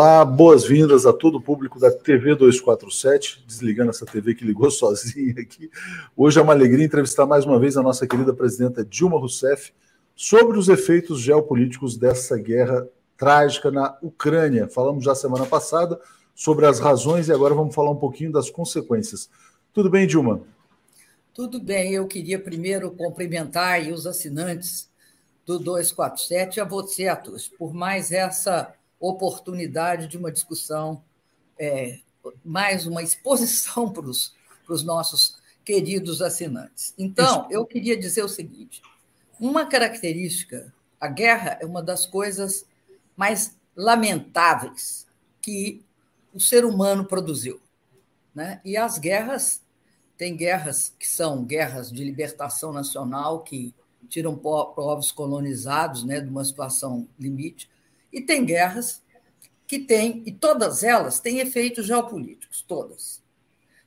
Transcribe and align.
Olá, 0.00 0.24
boas-vindas 0.24 1.04
a 1.04 1.12
todo 1.12 1.36
o 1.36 1.42
público 1.42 1.78
da 1.78 1.90
TV 1.90 2.34
247, 2.34 3.44
desligando 3.46 3.90
essa 3.90 4.06
TV 4.06 4.34
que 4.34 4.46
ligou 4.46 4.70
sozinha 4.72 5.34
aqui. 5.38 5.70
Hoje 6.16 6.38
é 6.38 6.42
uma 6.42 6.54
alegria 6.54 6.86
entrevistar 6.86 7.26
mais 7.26 7.44
uma 7.44 7.60
vez 7.60 7.76
a 7.76 7.82
nossa 7.82 8.06
querida 8.06 8.32
presidenta 8.32 8.82
Dilma 8.82 9.18
Rousseff 9.18 9.74
sobre 10.16 10.56
os 10.56 10.70
efeitos 10.70 11.20
geopolíticos 11.20 11.98
dessa 11.98 12.38
guerra 12.38 12.88
trágica 13.14 13.70
na 13.70 13.94
Ucrânia. 14.00 14.66
Falamos 14.68 15.04
já 15.04 15.14
semana 15.14 15.44
passada 15.44 16.00
sobre 16.34 16.64
as 16.64 16.80
razões 16.80 17.28
e 17.28 17.32
agora 17.34 17.54
vamos 17.54 17.74
falar 17.74 17.90
um 17.90 17.98
pouquinho 17.98 18.32
das 18.32 18.48
consequências. 18.48 19.28
Tudo 19.70 19.90
bem, 19.90 20.06
Dilma? 20.06 20.40
Tudo 21.34 21.60
bem. 21.60 21.92
Eu 21.92 22.06
queria 22.06 22.38
primeiro 22.38 22.90
cumprimentar 22.90 23.82
os 23.92 24.06
assinantes 24.06 24.88
do 25.44 25.58
247 25.58 26.56
e 26.56 26.60
a 26.62 26.64
você, 26.64 27.06
Atus, 27.06 27.48
por 27.48 27.74
mais 27.74 28.12
essa 28.12 28.74
oportunidade 29.00 30.06
de 30.06 30.18
uma 30.18 30.30
discussão, 30.30 31.02
é, 31.58 31.98
mais 32.44 32.86
uma 32.86 33.02
exposição 33.02 33.90
para 33.92 34.04
os, 34.04 34.34
para 34.64 34.74
os 34.74 34.84
nossos 34.84 35.40
queridos 35.64 36.20
assinantes. 36.20 36.94
Então, 36.98 37.48
eu 37.50 37.64
queria 37.64 37.96
dizer 37.96 38.22
o 38.22 38.28
seguinte: 38.28 38.82
uma 39.40 39.66
característica, 39.66 40.72
a 41.00 41.08
guerra 41.08 41.58
é 41.60 41.66
uma 41.66 41.82
das 41.82 42.04
coisas 42.04 42.66
mais 43.16 43.56
lamentáveis 43.74 45.06
que 45.40 45.82
o 46.34 46.40
ser 46.40 46.64
humano 46.64 47.04
produziu. 47.04 47.60
Né? 48.34 48.60
E 48.64 48.76
as 48.76 48.98
guerras, 48.98 49.62
tem 50.16 50.36
guerras 50.36 50.94
que 50.98 51.08
são 51.08 51.44
guerras 51.44 51.90
de 51.90 52.04
libertação 52.04 52.72
nacional, 52.72 53.40
que 53.40 53.74
tiram 54.08 54.36
povos 54.36 55.12
colonizados 55.12 56.04
né, 56.04 56.20
de 56.20 56.28
uma 56.28 56.44
situação 56.44 57.08
limite, 57.18 57.70
e 58.12 58.20
tem 58.20 58.44
guerras 58.44 59.02
que 59.66 59.78
têm, 59.78 60.22
e 60.26 60.32
todas 60.32 60.82
elas 60.82 61.20
têm 61.20 61.38
efeitos 61.38 61.86
geopolíticos, 61.86 62.62
todas. 62.62 63.22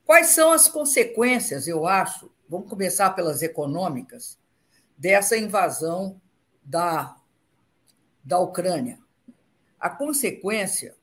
Quais 0.05 0.27
são 0.27 0.52
as 0.52 0.67
consequências, 0.67 1.67
eu 1.67 1.85
acho, 1.85 2.31
vamos 2.47 2.69
começar 2.69 3.09
pelas 3.11 3.41
econômicas, 3.41 4.38
dessa 4.97 5.38
invasão 5.38 6.21
da, 6.63 7.17
da 8.23 8.39
Ucrânia? 8.39 8.99
A 9.79 9.89
consequência, 9.89 10.95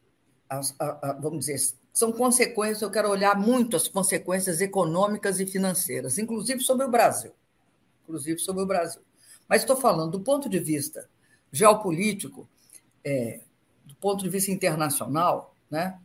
as, 0.49 0.75
a, 0.79 1.11
a, 1.11 1.13
vamos 1.13 1.41
dizer, 1.47 1.59
são 1.93 2.13
consequências, 2.13 2.81
eu 2.81 2.91
quero 2.91 3.11
olhar 3.11 3.39
muito 3.39 3.77
as 3.77 3.89
consequências 3.89 4.61
econômicas 4.61 5.41
e 5.41 5.47
financeiras, 5.47 6.19
inclusive 6.19 6.61
sobre 6.61 6.87
o 6.87 6.91
Brasil. 6.91 7.33
Inclusive 8.05 8.39
sobre 8.39 8.63
o 8.63 8.67
Brasil. 8.67 9.03
Mas 9.49 9.63
estou 9.63 9.77
falando 9.77 10.13
do 10.13 10.21
ponto 10.21 10.49
de 10.49 10.59
vista 10.59 11.09
geopolítico, 11.53 12.49
é, 13.05 13.41
do 13.85 13.95
ponto 13.97 14.23
de 14.23 14.31
vista 14.31 14.51
internacional, 14.51 15.55
né? 15.71 15.99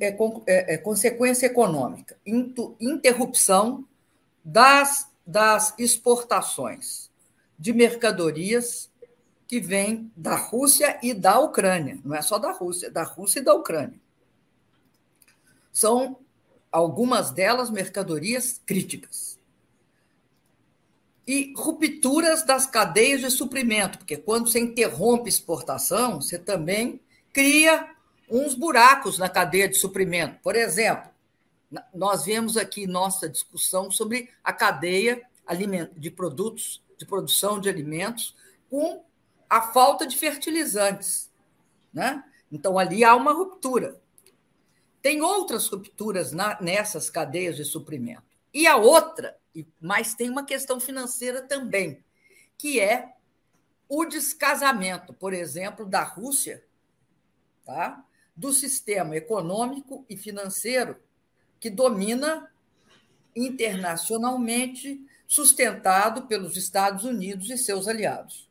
É, 0.00 0.08
é, 0.46 0.74
é 0.74 0.78
consequência 0.78 1.46
econômica, 1.46 2.16
interrupção 2.80 3.86
das, 4.42 5.10
das 5.26 5.74
exportações 5.78 7.10
de 7.58 7.72
mercadorias 7.74 8.90
que 9.46 9.60
vêm 9.60 10.10
da 10.16 10.34
Rússia 10.34 10.98
e 11.02 11.12
da 11.12 11.38
Ucrânia. 11.38 11.98
Não 12.02 12.16
é 12.16 12.22
só 12.22 12.38
da 12.38 12.52
Rússia, 12.52 12.90
da 12.90 13.02
Rússia 13.02 13.40
e 13.40 13.44
da 13.44 13.52
Ucrânia. 13.52 14.00
São 15.70 16.18
algumas 16.72 17.30
delas 17.30 17.68
mercadorias 17.70 18.60
críticas 18.64 19.33
e 21.26 21.54
rupturas 21.56 22.44
das 22.44 22.66
cadeias 22.66 23.20
de 23.20 23.30
suprimento, 23.30 23.98
porque 23.98 24.16
quando 24.16 24.50
você 24.50 24.60
interrompe 24.60 25.28
exportação, 25.28 26.20
você 26.20 26.38
também 26.38 27.00
cria 27.32 27.94
uns 28.28 28.54
buracos 28.54 29.18
na 29.18 29.28
cadeia 29.28 29.68
de 29.68 29.76
suprimento. 29.76 30.38
Por 30.42 30.54
exemplo, 30.54 31.10
nós 31.92 32.24
vemos 32.24 32.56
aqui 32.56 32.86
nossa 32.86 33.28
discussão 33.28 33.90
sobre 33.90 34.30
a 34.42 34.52
cadeia 34.52 35.22
de 35.96 36.10
produtos, 36.10 36.82
de 36.98 37.06
produção 37.06 37.58
de 37.58 37.68
alimentos, 37.68 38.34
com 38.70 39.02
a 39.48 39.60
falta 39.60 40.06
de 40.06 40.16
fertilizantes. 40.16 41.30
Né? 41.92 42.22
Então, 42.50 42.78
ali 42.78 43.04
há 43.04 43.14
uma 43.14 43.32
ruptura. 43.32 44.00
Tem 45.02 45.20
outras 45.20 45.66
rupturas 45.68 46.32
nessas 46.60 47.10
cadeias 47.10 47.56
de 47.56 47.64
suprimento. 47.64 48.33
E 48.54 48.66
a 48.66 48.76
outra 48.76 49.36
mas 49.80 50.14
tem 50.14 50.30
uma 50.30 50.44
questão 50.44 50.80
financeira 50.80 51.42
também, 51.42 52.02
que 52.56 52.80
é 52.80 53.12
o 53.88 54.04
descasamento, 54.04 55.12
por 55.12 55.32
exemplo, 55.32 55.84
da 55.84 56.02
Rússia, 56.02 56.64
tá? 57.64 58.02
do 58.34 58.52
sistema 58.52 59.16
econômico 59.16 60.04
e 60.08 60.16
financeiro 60.16 60.96
que 61.60 61.70
domina 61.70 62.50
internacionalmente, 63.36 65.00
sustentado 65.26 66.26
pelos 66.26 66.56
Estados 66.56 67.04
Unidos 67.04 67.50
e 67.50 67.56
seus 67.56 67.86
aliados. 67.88 68.48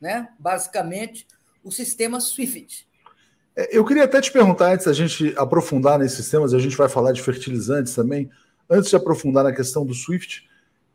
Né? 0.00 0.28
Basicamente, 0.38 1.26
o 1.62 1.72
sistema 1.72 2.20
SWIFT. 2.20 2.86
É, 3.54 3.76
eu 3.76 3.84
queria 3.84 4.04
até 4.04 4.20
te 4.20 4.30
perguntar, 4.30 4.72
antes 4.72 4.86
da 4.86 4.92
gente 4.92 5.34
aprofundar 5.36 5.98
nesses 5.98 6.28
temas, 6.28 6.54
a 6.54 6.58
gente 6.58 6.76
vai 6.76 6.88
falar 6.88 7.12
de 7.12 7.22
fertilizantes 7.22 7.94
também, 7.94 8.30
antes 8.68 8.90
de 8.90 8.96
aprofundar 8.96 9.44
na 9.44 9.52
questão 9.52 9.84
do 9.84 9.94
SWIFT, 9.94 10.48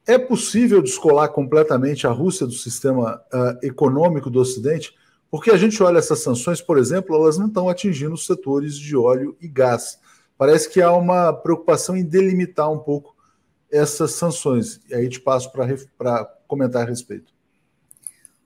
é 0.06 0.18
possível 0.18 0.82
descolar 0.82 1.30
completamente 1.30 2.08
a 2.08 2.12
Rússia 2.12 2.46
do 2.46 2.54
sistema 2.54 3.22
uh, 3.34 3.66
econômico 3.66 4.30
do 4.30 4.40
Ocidente? 4.40 4.96
Porque 5.30 5.52
a 5.52 5.58
gente 5.58 5.82
olha 5.82 6.00
essas 6.00 6.20
sanções, 6.20 6.62
por 6.62 6.78
exemplo, 6.78 7.16
elas 7.16 7.38
não 7.38 7.48
estão 7.48 7.70
atingindo 7.70 8.14
os 8.14 8.26
setores 8.26 8.76
de 8.76 8.96
óleo 8.98 9.38
e 9.40 9.48
gás. 9.48 10.00
Parece 10.38 10.70
que 10.70 10.82
há 10.82 10.92
uma 10.92 11.32
preocupação 11.32 11.96
em 11.96 12.04
delimitar 12.04 12.72
um 12.72 12.80
pouco 12.80 13.16
essas 13.72 14.12
sanções. 14.12 14.82
E 14.90 14.96
aí 14.96 15.08
te 15.08 15.22
passo 15.22 15.52
para 15.52 16.26
comentar 16.48 16.82
a 16.82 16.90
respeito. 16.90 17.32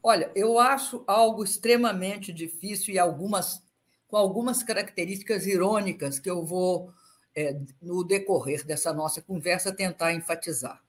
Olha, 0.04 0.30
eu 0.36 0.60
acho 0.60 1.04
algo 1.08 1.44
extremamente 1.44 2.32
difícil 2.32 2.94
e 2.94 3.00
algumas 3.00 3.64
com 4.08 4.18
algumas 4.18 4.62
características 4.62 5.48
irônicas 5.48 6.20
que 6.20 6.30
eu 6.30 6.46
vou 6.46 6.92
é, 7.36 7.60
no 7.82 8.04
decorrer 8.04 8.66
dessa 8.66 8.94
nossa 8.94 9.22
conversa, 9.22 9.76
tentar 9.76 10.14
enfatizar. 10.14 10.82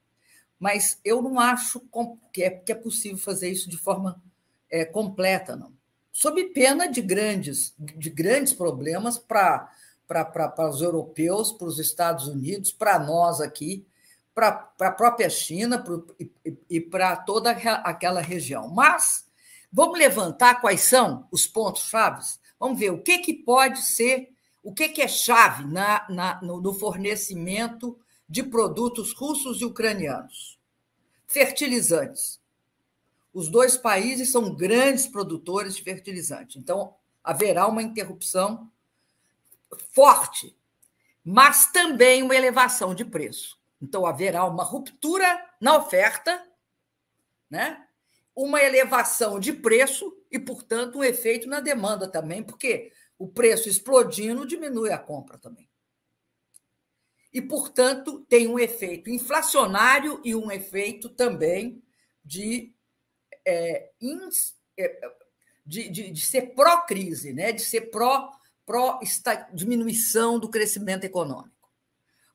Mas 0.59 0.99
eu 1.03 1.21
não 1.21 1.39
acho 1.39 1.81
que 2.31 2.43
é, 2.43 2.49
que 2.49 2.71
é 2.71 2.75
possível 2.75 3.17
fazer 3.17 3.49
isso 3.49 3.69
de 3.69 3.77
forma 3.77 4.21
é, 4.69 4.85
completa, 4.85 5.55
não. 5.55 5.71
Sob 6.11 6.43
pena 6.45 6.87
de 6.87 7.01
grandes, 7.01 7.75
de 7.77 8.09
grandes 8.09 8.53
problemas 8.53 9.19
para 9.19 9.69
os 10.69 10.81
europeus, 10.81 11.51
para 11.51 11.67
os 11.67 11.77
Estados 11.77 12.27
Unidos, 12.27 12.71
para 12.71 12.97
nós 12.97 13.39
aqui, 13.39 13.85
para 14.33 14.71
a 14.79 14.91
própria 14.91 15.29
China 15.29 15.77
pro, 15.77 16.07
e, 16.19 16.31
e 16.69 16.81
para 16.81 17.15
toda 17.17 17.51
aquela 17.51 18.21
região. 18.21 18.67
Mas 18.67 19.27
vamos 19.71 19.99
levantar 19.99 20.59
quais 20.59 20.81
são 20.81 21.27
os 21.31 21.45
pontos 21.45 21.83
chaves? 21.83 22.39
Vamos 22.59 22.79
ver 22.79 22.91
o 22.91 23.01
que, 23.01 23.19
que 23.19 23.33
pode 23.33 23.79
ser 23.83 24.31
o 24.67 24.73
que, 24.73 25.01
é 25.01 25.07
chave 25.07 25.63
na, 25.63 26.05
na, 26.09 26.41
no, 26.41 26.59
no 26.59 26.73
fornecimento 26.73 27.97
de 28.27 28.43
produtos 28.43 29.13
russos 29.13 29.61
e 29.61 29.65
ucranianos? 29.65 30.59
Fertilizantes. 31.25 32.41
Os 33.33 33.47
dois 33.47 33.77
países 33.77 34.29
são 34.29 34.53
grandes 34.53 35.07
produtores 35.07 35.73
de 35.73 35.83
fertilizante. 35.83 36.59
Então, 36.59 36.93
haverá 37.23 37.65
uma 37.65 37.81
interrupção 37.81 38.69
forte, 39.93 40.53
mas 41.23 41.71
também 41.71 42.21
uma 42.21 42.35
elevação 42.35 42.93
de 42.93 43.05
preço. 43.05 43.57
Então, 43.81 44.05
haverá 44.05 44.43
uma 44.43 44.65
ruptura 44.65 45.49
na 45.61 45.77
oferta, 45.77 46.45
né? 47.49 47.87
uma 48.35 48.61
elevação 48.61 49.39
de 49.39 49.53
preço 49.53 50.13
e, 50.29 50.37
portanto, 50.37 50.97
um 50.97 51.03
efeito 51.05 51.47
na 51.47 51.61
demanda 51.61 52.05
também, 52.05 52.43
porque 52.43 52.91
o 53.17 53.27
preço 53.27 53.67
explodindo 53.67 54.45
diminui 54.45 54.91
a 54.91 54.97
compra 54.97 55.37
também. 55.37 55.67
E, 57.33 57.41
portanto, 57.41 58.25
tem 58.29 58.47
um 58.47 58.57
efeito 58.57 59.09
inflacionário 59.09 60.21
e 60.23 60.35
um 60.35 60.51
efeito 60.51 61.09
também 61.09 61.83
de, 62.23 62.73
é, 63.45 63.91
ins, 64.01 64.55
é, 64.77 65.11
de, 65.65 65.89
de, 65.89 66.11
de, 66.11 66.21
ser 66.21 66.53
pró-crise, 66.53 67.33
né? 67.33 67.51
de 67.51 67.61
ser 67.61 67.91
pró, 67.91 68.31
pró 68.65 68.99
do 70.39 70.49
crescimento 70.49 71.03
econômico. 71.03 71.55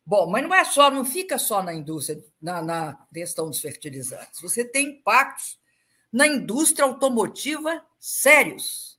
Bom, 0.05 0.29
mas 0.29 0.43
não 0.43 0.55
é 0.55 0.65
só, 0.65 0.91
não 0.91 1.05
fica 1.05 1.39
só 1.39 1.63
na 1.63 1.73
indústria, 1.73 2.23
na, 2.41 2.61
na 2.61 3.07
questão 3.13 3.49
dos 3.49 3.61
fertilizantes. 3.61 4.41
Você 4.41 4.65
tem 4.65 4.99
impactos 4.99 5.59
na 6.13 6.27
indústria 6.27 6.85
automotiva 6.85 7.85
sérios 7.99 8.92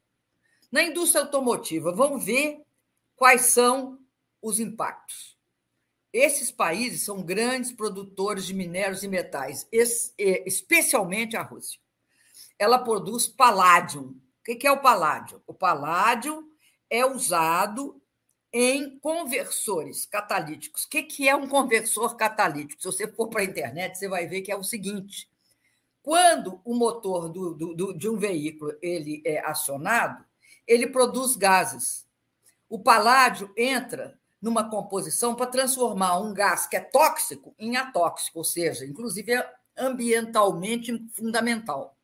na 0.74 0.82
indústria 0.82 1.22
automotiva, 1.22 1.92
vamos 1.92 2.26
ver 2.26 2.66
quais 3.16 3.42
são 3.42 4.00
os 4.42 4.60
impactos. 4.60 5.38
Esses 6.12 6.52
países 6.52 7.04
são 7.04 7.22
grandes 7.22 7.72
produtores 7.72 8.44
de 8.44 8.56
minérios 8.56 9.04
e 9.04 9.08
metais, 9.08 9.68
especialmente 9.72 11.38
a 11.38 11.44
Rússia. 11.44 11.80
Ela 12.58 12.80
produz 12.80 13.28
paládio. 13.28 14.20
O 14.40 14.44
que 14.44 14.66
é 14.66 14.72
o 14.72 14.82
paládio? 14.82 15.44
O 15.46 15.54
paládio 15.54 16.44
é 16.90 17.06
usado 17.06 18.02
em 18.52 18.98
conversores 18.98 20.08
catalíticos. 20.08 20.86
O 20.86 20.90
que 20.90 21.30
é 21.30 21.36
um 21.36 21.48
conversor 21.48 22.16
catalítico? 22.16 22.82
Se 22.82 22.88
você 22.88 23.08
for 23.08 23.28
para 23.28 23.42
a 23.42 23.46
internet, 23.46 23.96
você 23.96 24.08
vai 24.08 24.26
ver 24.26 24.42
que 24.42 24.52
é 24.52 24.58
o 24.58 24.64
seguinte: 24.64 25.30
quando 26.02 26.60
o 26.66 26.74
motor 26.74 27.30
do, 27.30 27.54
do, 27.54 27.94
de 27.94 28.10
um 28.10 28.18
veículo 28.18 28.76
ele 28.82 29.22
é 29.24 29.38
acionado, 29.40 30.26
ele 30.68 30.88
produz 30.88 31.36
gases. 31.36 32.06
O 32.70 32.80
paládio 32.80 33.54
entra 33.58 34.20
numa 34.42 34.70
composição 34.70 35.36
para 35.36 35.48
transformar 35.48 36.20
um 36.20 36.34
gás 36.34 36.68
que 36.68 36.76
é 36.76 36.80
tóxico 36.80 37.56
em 37.58 37.78
atóxico, 37.78 38.40
ou 38.40 38.44
seja, 38.44 38.86
inclusive 38.86 39.32
é 39.34 39.54
ambientalmente 39.78 41.08
fundamental. 41.14 41.98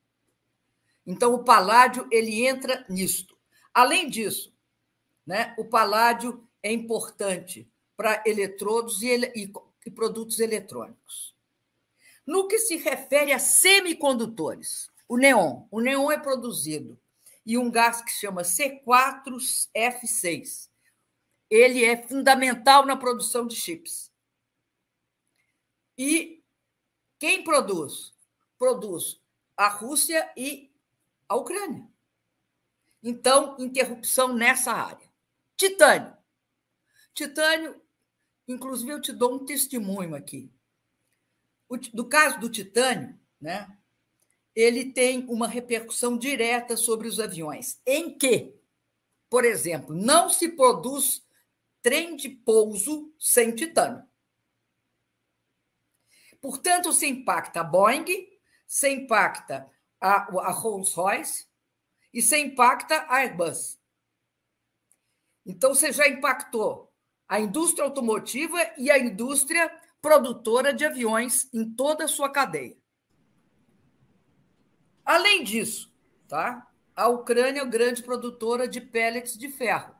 Então, 1.05 1.33
o 1.33 1.43
paládio 1.43 2.07
ele 2.11 2.45
entra 2.47 2.85
nisto. 2.87 3.37
Além 3.73 4.09
disso, 4.09 4.53
né, 5.25 5.53
o 5.57 5.65
paládio 5.65 6.47
é 6.61 6.71
importante 6.71 7.69
para 7.97 8.23
eletrodos 8.25 9.01
e, 9.01 9.15
e, 9.35 9.51
e 9.85 9.91
produtos 9.91 10.39
eletrônicos. 10.39 11.35
No 12.25 12.47
que 12.47 12.59
se 12.59 12.77
refere 12.77 13.33
a 13.33 13.39
semicondutores, 13.39 14.89
o 15.07 15.17
neon. 15.17 15.63
O 15.71 15.81
neon 15.81 16.11
é 16.11 16.17
produzido 16.19 16.97
e 17.45 17.57
um 17.57 17.71
gás 17.71 18.01
que 18.01 18.11
chama 18.11 18.41
C4F6 18.43 20.69
ele 21.49 21.83
é 21.83 22.07
fundamental 22.07 22.85
na 22.85 22.95
produção 22.95 23.47
de 23.47 23.55
chips. 23.55 24.13
E 25.97 26.43
quem 27.17 27.43
produz? 27.43 28.13
Produz 28.57 29.19
a 29.57 29.67
Rússia 29.67 30.31
e 30.37 30.71
a 31.27 31.35
Ucrânia. 31.35 31.87
Então, 33.01 33.57
interrupção 33.59 34.33
nessa 34.33 34.71
área. 34.71 35.09
Titânio. 35.57 36.15
Titânio, 37.13 37.81
inclusive, 38.47 38.91
eu 38.91 39.01
te 39.01 39.11
dou 39.11 39.35
um 39.35 39.45
testemunho 39.45 40.15
aqui. 40.15 40.53
Do 41.93 42.07
caso 42.07 42.39
do 42.39 42.49
titânio, 42.49 43.19
né, 43.39 43.77
ele 44.59 44.91
tem 44.91 45.25
uma 45.29 45.47
repercussão 45.47 46.17
direta 46.17 46.75
sobre 46.75 47.07
os 47.07 47.17
aviões, 47.17 47.79
em 47.85 48.17
que, 48.17 48.53
por 49.29 49.45
exemplo, 49.45 49.95
não 49.95 50.29
se 50.29 50.49
produz 50.49 51.25
trem 51.81 52.17
de 52.17 52.27
pouso 52.27 53.13
sem 53.17 53.55
titânio. 53.55 54.03
Portanto, 56.41 56.91
se 56.91 57.07
impacta 57.07 57.61
a 57.61 57.63
Boeing, 57.63 58.05
se 58.67 58.89
impacta 58.89 59.69
a, 59.99 60.15
a 60.47 60.51
Rolls-Royce 60.51 61.47
e 62.13 62.21
se 62.21 62.37
impacta 62.37 62.95
a 63.07 63.17
Airbus. 63.17 63.79
Então, 65.45 65.73
você 65.73 65.93
já 65.93 66.05
impactou 66.05 66.91
a 67.29 67.39
indústria 67.39 67.85
automotiva 67.85 68.57
e 68.77 68.91
a 68.91 68.99
indústria 68.99 69.71
produtora 70.01 70.73
de 70.73 70.85
aviões 70.85 71.47
em 71.53 71.69
toda 71.73 72.03
a 72.05 72.09
sua 72.09 72.29
cadeia. 72.29 72.77
Além 75.09 75.43
disso, 75.43 75.91
tá? 76.27 76.69
a 76.95 77.07
Ucrânia 77.07 77.61
é 77.61 77.65
grande 77.65 78.03
produtora 78.03 78.67
de 78.67 78.79
pellets 78.79 79.35
de 79.35 79.49
ferro. 79.49 79.95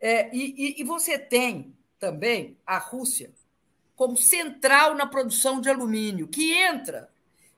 É, 0.00 0.34
e, 0.34 0.80
e, 0.80 0.82
você 0.82 1.16
tem 1.16 1.76
também 1.96 2.58
a 2.66 2.76
Rússia 2.76 3.32
como 3.94 4.16
central 4.16 4.96
na 4.96 5.06
produção 5.06 5.60
de 5.60 5.68
alumínio, 5.68 6.26
que 6.26 6.52
entra 6.54 7.08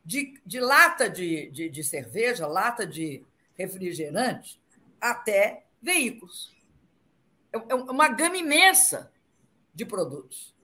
de, 0.04 0.38
de 0.44 0.60
lata 0.60 1.08
de, 1.08 1.48
de, 1.50 1.70
de 1.70 1.82
cerveja, 1.82 2.46
lata 2.46 2.86
de 2.86 3.24
refrigerante, 3.54 4.60
até 5.00 5.64
veículos. 5.80 6.54
É, 7.50 7.56
é 7.56 7.74
uma 7.74 8.08
gama 8.08 8.36
imensa 8.36 9.10
de 9.72 9.86
produtos. 9.86 10.54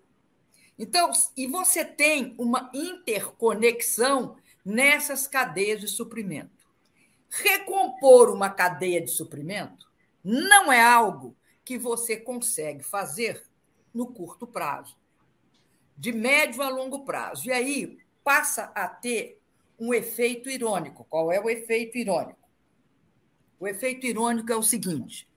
Então, 0.79 1.11
e 1.35 1.47
você 1.47 1.83
tem 1.83 2.35
uma 2.37 2.71
interconexão 2.75 4.37
nessas 4.65 5.27
cadeias 5.27 5.81
de 5.81 5.89
suprimento. 5.89 6.67
Recompor 7.29 8.31
uma 8.31 8.51
cadeia 8.51 9.01
de 9.01 9.11
suprimento 9.11 9.91
não 10.23 10.73
é 10.73 10.81
algo 10.81 11.37
que 11.65 11.79
você 11.79 12.17
consegue 12.17 12.83
fazer 12.83 13.43
no 13.93 14.07
curto 14.07 14.47
prazo, 14.47 14.97
de 15.97 16.13
médio 16.13 16.63
a 16.63 16.69
longo 16.69 17.05
prazo. 17.05 17.49
E 17.49 17.53
aí 17.53 17.99
passa 18.25 18.73
a 18.75 18.89
ter 18.89 19.41
um 19.79 19.93
efeito 19.93 20.49
irônico. 20.49 21.05
Qual 21.05 21.33
é 21.33 21.41
o 21.41 21.51
efeito 21.51 21.99
irônico? 21.99 22.41
O 23.59 23.67
efeito 23.67 24.07
irônico 24.07 24.53
é 24.53 24.57
o 24.57 24.63
seguinte: 24.63 25.29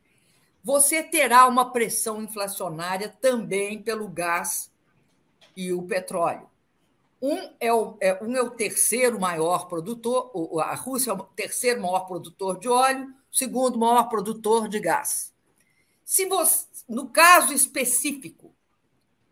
você 0.63 1.03
terá 1.03 1.47
uma 1.47 1.71
pressão 1.71 2.21
inflacionária 2.21 3.09
também 3.09 3.81
pelo 3.81 4.07
gás 4.07 4.71
e 5.55 5.71
o 5.71 5.83
petróleo. 5.83 6.49
Um 7.21 7.49
é 7.59 7.73
o, 7.73 7.97
é, 8.01 8.23
um 8.23 8.35
é 8.35 8.41
o 8.41 8.51
terceiro 8.51 9.19
maior 9.19 9.67
produtor, 9.67 10.31
a 10.61 10.75
Rússia 10.75 11.11
é 11.11 11.13
o 11.13 11.23
terceiro 11.23 11.81
maior 11.81 12.01
produtor 12.01 12.59
de 12.59 12.67
óleo, 12.67 13.13
segundo 13.31 13.77
maior 13.77 14.09
produtor 14.09 14.67
de 14.67 14.79
gás. 14.79 15.33
Se 16.03 16.25
você, 16.25 16.67
no 16.87 17.09
caso 17.09 17.53
específico 17.53 18.53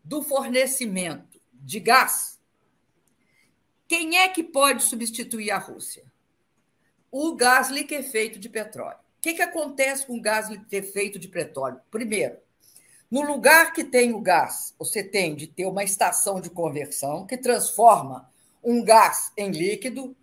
do 0.03 0.23
fornecimento 0.23 1.39
de 1.53 1.79
gás, 1.79 2.39
quem 3.87 4.17
é 4.17 4.27
que 4.27 4.43
pode 4.43 4.83
substituir 4.83 5.51
a 5.51 5.59
Rússia? 5.59 6.03
O 7.11 7.35
gás 7.35 7.69
liquefeito 7.69 8.39
de 8.39 8.49
petróleo. 8.49 8.97
O 8.97 9.21
que, 9.21 9.35
que 9.35 9.41
acontece 9.41 10.05
com 10.05 10.17
o 10.17 10.21
gás 10.21 10.49
liquefeito 10.49 11.19
de 11.19 11.27
petróleo? 11.27 11.79
Primeiro, 11.91 12.37
no 13.13 13.21
lugar 13.21 13.73
que 13.73 13.83
tem 13.83 14.11
o 14.11 14.19
gás, 14.19 14.73
você 14.79 15.03
tem 15.03 15.35
de 15.35 15.45
ter 15.45 15.67
uma 15.67 15.83
estação 15.83 16.41
de 16.41 16.49
conversão 16.49 17.27
que 17.27 17.37
transforma 17.37 18.27
um 18.63 18.83
gás 18.83 19.31
em 19.37 19.51
líquido, 19.51 20.17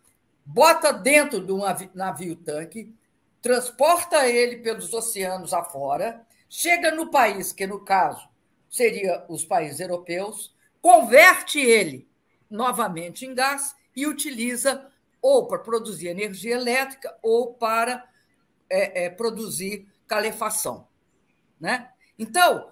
bota 0.44 0.92
dentro 0.92 1.40
de 1.40 1.52
um 1.52 1.60
navio-tanque, 1.94 2.92
transporta 3.40 4.28
ele 4.28 4.56
pelos 4.56 4.92
oceanos 4.92 5.54
afora, 5.54 6.26
chega 6.48 6.90
no 6.90 7.12
país, 7.12 7.52
que 7.52 7.64
no 7.64 7.78
caso 7.78 8.28
seria 8.68 9.24
os 9.28 9.44
países 9.44 9.78
europeus, 9.78 10.52
converte 10.82 11.60
ele 11.60 12.08
novamente 12.50 13.24
em 13.24 13.32
gás 13.32 13.72
e 13.94 14.04
utiliza 14.04 14.84
ou 15.22 15.46
para 15.46 15.60
produzir 15.60 16.08
energia 16.08 16.56
elétrica 16.56 17.16
ou 17.22 17.54
para 17.54 18.04
é, 18.68 19.04
é, 19.04 19.10
produzir 19.10 19.86
calefação. 20.08 20.88
Né? 21.60 21.88
Então, 22.18 22.68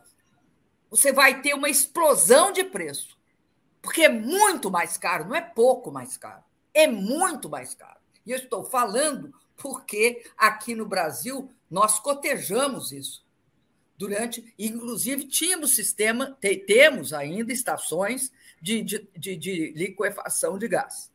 você 0.90 1.12
vai 1.12 1.40
ter 1.42 1.54
uma 1.54 1.68
explosão 1.68 2.52
de 2.52 2.64
preço, 2.64 3.18
porque 3.82 4.02
é 4.02 4.08
muito 4.08 4.70
mais 4.70 4.96
caro, 4.96 5.28
não 5.28 5.34
é 5.34 5.40
pouco 5.40 5.90
mais 5.90 6.16
caro, 6.16 6.42
é 6.72 6.86
muito 6.86 7.48
mais 7.48 7.74
caro. 7.74 7.98
E 8.24 8.30
eu 8.30 8.38
estou 8.38 8.64
falando 8.64 9.32
porque 9.56 10.24
aqui 10.36 10.74
no 10.74 10.86
Brasil 10.86 11.50
nós 11.70 11.98
cotejamos 11.98 12.92
isso 12.92 13.26
durante, 13.98 14.54
inclusive 14.56 15.26
tínhamos 15.26 15.74
sistema, 15.74 16.38
temos 16.66 17.12
ainda 17.12 17.52
estações 17.52 18.32
de, 18.62 18.80
de, 18.80 19.08
de, 19.16 19.36
de 19.36 19.72
liquefação 19.72 20.56
de 20.56 20.68
gás. 20.68 21.10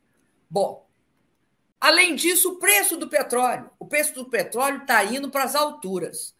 Bom, 0.49 0.85
além 1.79 2.13
disso, 2.13 2.51
o 2.51 2.59
preço 2.59 2.97
do 2.97 3.07
petróleo, 3.07 3.71
o 3.79 3.85
preço 3.85 4.13
do 4.13 4.25
petróleo 4.25 4.81
está 4.81 5.01
indo 5.05 5.31
para 5.31 5.45
as 5.45 5.55
alturas. 5.55 6.35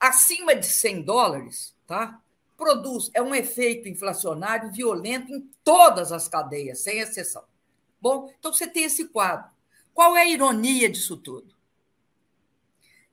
Acima 0.00 0.54
de 0.54 0.66
100 0.66 1.02
dólares, 1.02 1.76
tá? 1.86 2.21
Produz, 2.62 3.10
é 3.12 3.20
um 3.20 3.34
efeito 3.34 3.88
inflacionário 3.88 4.70
violento 4.70 5.32
em 5.34 5.40
todas 5.64 6.12
as 6.12 6.28
cadeias, 6.28 6.78
sem 6.78 7.00
exceção. 7.00 7.42
Bom, 8.00 8.32
então 8.38 8.52
você 8.52 8.68
tem 8.68 8.84
esse 8.84 9.08
quadro. 9.08 9.50
Qual 9.92 10.16
é 10.16 10.22
a 10.22 10.28
ironia 10.28 10.88
disso 10.88 11.16
tudo? 11.16 11.56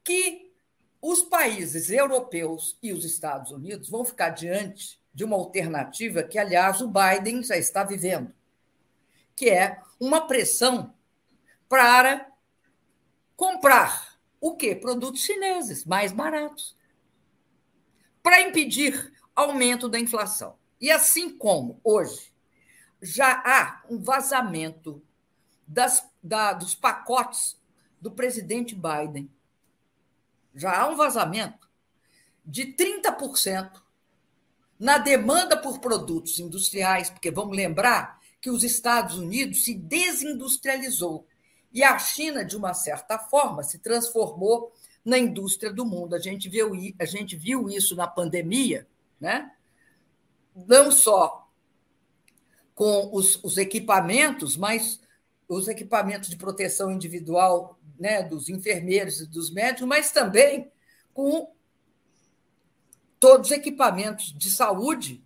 Que 0.04 0.54
os 1.02 1.24
países 1.24 1.90
europeus 1.90 2.78
e 2.84 2.94
os 2.94 3.04
Estados 3.04 3.52
Unidos 3.52 3.90
vão 3.90 4.06
ficar 4.06 4.30
diante 4.30 5.02
de 5.12 5.24
uma 5.24 5.36
alternativa 5.36 6.22
que, 6.22 6.38
aliás, 6.38 6.80
o 6.80 6.88
Biden 6.88 7.42
já 7.42 7.58
está 7.58 7.84
vivendo, 7.84 8.32
que 9.36 9.50
é 9.50 9.82
uma 10.00 10.28
pressão 10.28 10.94
para 11.68 12.32
comprar 13.36 14.20
o 14.40 14.56
quê? 14.56 14.76
Produtos 14.76 15.24
chineses 15.24 15.86
mais 15.86 16.12
baratos, 16.12 16.78
para 18.22 18.42
impedir 18.42 19.12
aumento 19.40 19.88
da 19.88 20.00
inflação. 20.00 20.56
E 20.80 20.92
assim 20.92 21.30
como 21.38 21.80
hoje 21.84 22.34
já 23.02 23.42
há 23.46 23.84
um 23.90 24.02
vazamento 24.02 25.02
das, 25.68 26.06
da, 26.22 26.54
dos 26.54 26.76
pacotes 26.76 27.58
do 28.02 28.12
presidente 28.12 28.76
Biden 28.76 29.30
já 30.54 30.82
há 30.82 30.88
um 30.90 30.96
vazamento 30.96 31.70
de 32.46 32.74
30% 32.74 33.82
na 34.78 34.98
demanda 34.98 35.56
por 35.56 35.80
produtos 35.80 36.40
industriais, 36.40 37.10
porque 37.10 37.30
vamos 37.30 37.56
lembrar 37.56 38.20
que 38.42 38.50
os 38.50 38.64
Estados 38.64 39.18
Unidos 39.18 39.64
se 39.64 39.74
desindustrializou 39.74 41.28
E 41.72 41.84
a 41.84 42.00
China, 42.00 42.44
de 42.44 42.58
uma 42.58 42.74
certa 42.74 43.20
forma, 43.20 43.62
se 43.62 43.78
transformou 43.78 44.74
na 45.06 45.20
indústria 45.20 45.72
do 45.72 45.86
mundo. 45.86 46.16
A 46.16 46.20
gente 46.20 46.50
viu, 46.50 46.72
a 46.98 47.06
gente 47.06 47.36
viu 47.36 47.70
isso 47.70 47.96
na 47.96 48.08
pandemia, 48.08 48.88
né? 49.20 49.52
não 50.68 50.92
só 50.92 51.48
com 52.74 53.10
os, 53.14 53.44
os 53.44 53.58
equipamentos, 53.58 54.56
mas 54.56 55.00
os 55.48 55.68
equipamentos 55.68 56.30
de 56.30 56.38
proteção 56.38 56.92
individual 56.92 57.78
né, 58.00 58.24
dos 58.24 58.50
enfermeiros 58.50 59.20
e 59.20 59.28
dos 59.28 59.52
médicos, 59.52 59.88
mas 59.88 60.12
também 60.12 60.72
com 61.14 61.52
todos 63.20 63.52
os 63.52 63.58
equipamentos 63.58 64.34
de 64.38 64.50
saúde 64.50 65.24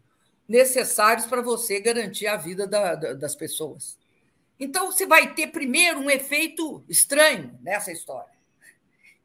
necessários 0.48 1.26
para 1.26 1.42
você 1.42 1.80
garantir 1.80 2.28
a 2.28 2.36
vida 2.36 2.66
da, 2.66 2.96
da, 2.96 3.14
das 3.14 3.36
pessoas. 3.36 3.98
Então, 4.60 4.92
você 4.92 5.06
vai 5.06 5.34
ter 5.34 5.48
primeiro 5.48 6.00
um 6.00 6.10
efeito 6.10 6.84
estranho 6.90 7.58
nessa 7.62 7.92
história, 7.92 8.34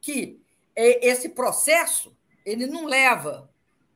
que 0.01 0.39
é, 0.75 1.07
esse 1.07 1.29
processo 1.29 2.15
ele 2.45 2.67
não 2.67 2.85
leva 2.85 3.48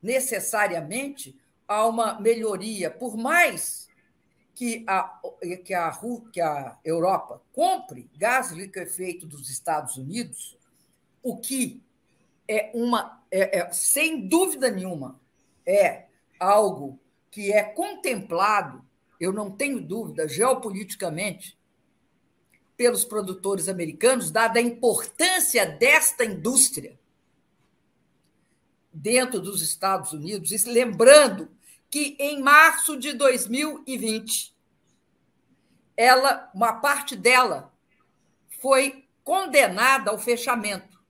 necessariamente 0.04 1.34
a 1.66 1.86
uma 1.86 2.20
melhoria, 2.20 2.90
por 2.90 3.16
mais 3.16 3.88
que 4.54 4.84
a, 4.86 5.20
que 5.64 5.72
a, 5.72 5.98
que 6.30 6.40
a 6.40 6.78
Europa 6.84 7.40
compre 7.52 8.08
gás 8.14 8.52
liquefeito 8.52 9.26
dos 9.26 9.48
Estados 9.48 9.96
Unidos, 9.96 10.58
o 11.22 11.38
que 11.38 11.82
é 12.46 12.70
uma, 12.74 13.24
é, 13.30 13.60
é, 13.60 13.72
sem 13.72 14.28
dúvida 14.28 14.70
nenhuma, 14.70 15.18
é 15.66 16.04
algo 16.38 17.00
que 17.30 17.50
é 17.50 17.62
contemplado, 17.62 18.84
eu 19.18 19.32
não 19.32 19.50
tenho 19.50 19.80
dúvida, 19.80 20.28
geopoliticamente, 20.28 21.58
pelos 22.76 23.04
produtores 23.04 23.68
americanos, 23.68 24.30
dada 24.30 24.58
a 24.58 24.62
importância 24.62 25.64
desta 25.64 26.24
indústria 26.24 26.98
dentro 28.94 29.40
dos 29.40 29.60
Estados 29.60 30.12
Unidos, 30.12 30.52
e 30.52 30.70
lembrando 30.70 31.50
que 31.90 32.16
em 32.18 32.40
março 32.40 32.96
de 32.96 33.12
2020, 33.12 34.54
ela, 35.96 36.50
uma 36.54 36.74
parte 36.74 37.16
dela 37.16 37.72
foi 38.60 39.06
condenada 39.24 40.10
ao 40.10 40.18
fechamento. 40.18 41.02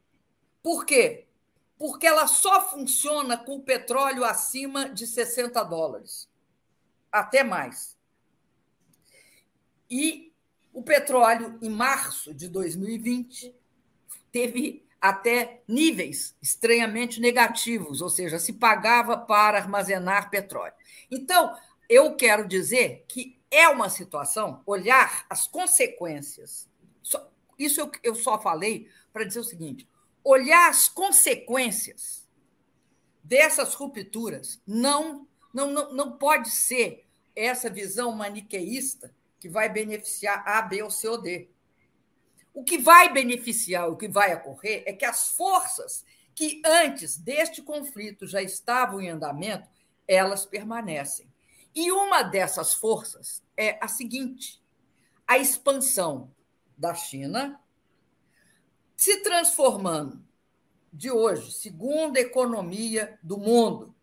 Por 0.62 0.86
quê? 0.86 1.26
Porque 1.78 2.06
ela 2.06 2.26
só 2.26 2.70
funciona 2.70 3.36
com 3.36 3.56
o 3.56 3.62
petróleo 3.62 4.24
acima 4.24 4.88
de 4.88 5.06
60 5.06 5.62
dólares, 5.64 6.28
até 7.12 7.44
mais. 7.44 7.98
E 9.90 10.32
o 10.72 10.82
petróleo, 10.82 11.58
em 11.60 11.70
março 11.70 12.32
de 12.32 12.48
2020, 12.48 13.54
teve 14.32 14.83
até 15.04 15.60
níveis 15.68 16.34
estranhamente 16.40 17.20
negativos, 17.20 18.00
ou 18.00 18.08
seja, 18.08 18.38
se 18.38 18.54
pagava 18.54 19.18
para 19.18 19.58
armazenar 19.58 20.30
petróleo. 20.30 20.72
Então, 21.10 21.54
eu 21.90 22.16
quero 22.16 22.48
dizer 22.48 23.04
que 23.06 23.38
é 23.50 23.68
uma 23.68 23.90
situação, 23.90 24.62
olhar 24.64 25.26
as 25.28 25.46
consequências. 25.46 26.66
Isso 27.58 27.90
eu 28.02 28.14
só 28.14 28.40
falei 28.40 28.88
para 29.12 29.24
dizer 29.24 29.40
o 29.40 29.44
seguinte: 29.44 29.86
olhar 30.24 30.70
as 30.70 30.88
consequências 30.88 32.26
dessas 33.22 33.74
rupturas 33.74 34.58
não, 34.66 35.28
não, 35.52 35.70
não, 35.70 35.92
não 35.92 36.12
pode 36.12 36.50
ser 36.50 37.06
essa 37.36 37.68
visão 37.68 38.10
maniqueísta 38.12 39.14
que 39.38 39.50
vai 39.50 39.68
beneficiar 39.68 40.42
A, 40.46 40.62
B 40.62 40.82
ou 40.82 40.90
C 40.90 41.06
ou 41.06 41.20
D. 41.20 41.50
O 42.54 42.62
que 42.64 42.78
vai 42.78 43.12
beneficiar, 43.12 43.90
o 43.90 43.96
que 43.96 44.08
vai 44.08 44.32
ocorrer, 44.32 44.84
é 44.86 44.92
que 44.92 45.04
as 45.04 45.30
forças 45.30 46.04
que 46.34 46.62
antes 46.64 47.16
deste 47.16 47.60
conflito 47.60 48.26
já 48.26 48.40
estavam 48.40 49.00
em 49.00 49.10
andamento, 49.10 49.68
elas 50.06 50.46
permanecem. 50.46 51.30
E 51.74 51.90
uma 51.90 52.22
dessas 52.22 52.72
forças 52.72 53.42
é 53.56 53.78
a 53.82 53.88
seguinte: 53.88 54.62
a 55.26 55.36
expansão 55.36 56.32
da 56.78 56.94
China 56.94 57.60
se 58.96 59.22
transformando 59.22 60.24
de 60.92 61.10
hoje, 61.10 61.52
segunda 61.52 62.20
economia 62.20 63.18
do 63.22 63.36
mundo, 63.36 63.93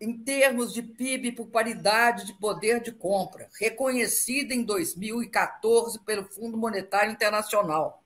em 0.00 0.18
termos 0.18 0.72
de 0.72 0.82
PIB 0.82 1.32
por 1.32 1.46
paridade 1.46 2.26
de 2.26 2.34
poder 2.34 2.80
de 2.82 2.92
compra, 2.92 3.48
reconhecida 3.58 4.54
em 4.54 4.62
2014 4.62 5.98
pelo 6.00 6.24
Fundo 6.24 6.56
Monetário 6.56 7.12
Internacional, 7.12 8.02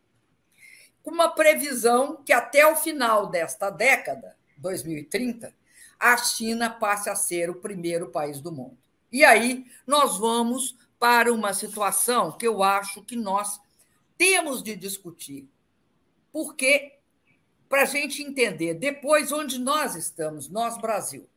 com 1.03 1.11
uma 1.11 1.31
previsão 1.31 2.23
que 2.25 2.33
até 2.33 2.67
o 2.67 2.77
final 2.77 3.29
desta 3.29 3.71
década, 3.71 4.37
2030, 4.59 5.53
a 5.99 6.17
China 6.17 6.71
passe 6.71 7.11
a 7.11 7.17
ser 7.17 7.51
o 7.51 7.57
primeiro 7.57 8.11
país 8.11 8.41
do 8.41 8.53
mundo. 8.53 8.79
E 9.11 9.25
aí 9.25 9.67
nós 9.87 10.19
vamos 10.19 10.77
para 10.99 11.33
uma 11.33 11.53
situação 11.53 12.33
que 12.33 12.47
eu 12.47 12.63
acho 12.63 13.03
que 13.03 13.17
nós 13.17 13.61
temos 14.17 14.63
de 14.63 14.77
discutir, 14.77 15.49
porque 16.31 16.99
para 17.69 17.83
a 17.83 17.87
gente 17.87 18.23
entender 18.23 18.75
depois 18.75 19.33
onde 19.33 19.59
nós 19.59 19.95
estamos, 19.97 20.49
nós 20.49 20.77
Brasil 20.79 21.30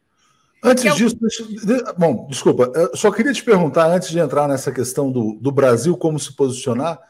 Antes 0.63 0.85
é 0.85 0.91
disso, 0.91 1.17
deixa, 1.19 1.93
bom, 1.97 2.25
desculpa, 2.29 2.71
eu 2.73 2.95
só 2.95 3.11
queria 3.11 3.33
te 3.33 3.43
perguntar, 3.43 3.87
antes 3.87 4.09
de 4.09 4.17
entrar 4.17 4.47
nessa 4.47 4.71
questão 4.71 5.11
do, 5.11 5.33
do 5.33 5.51
Brasil, 5.51 5.97
como 5.97 6.17
se 6.17 6.33
posicionar, 6.33 7.01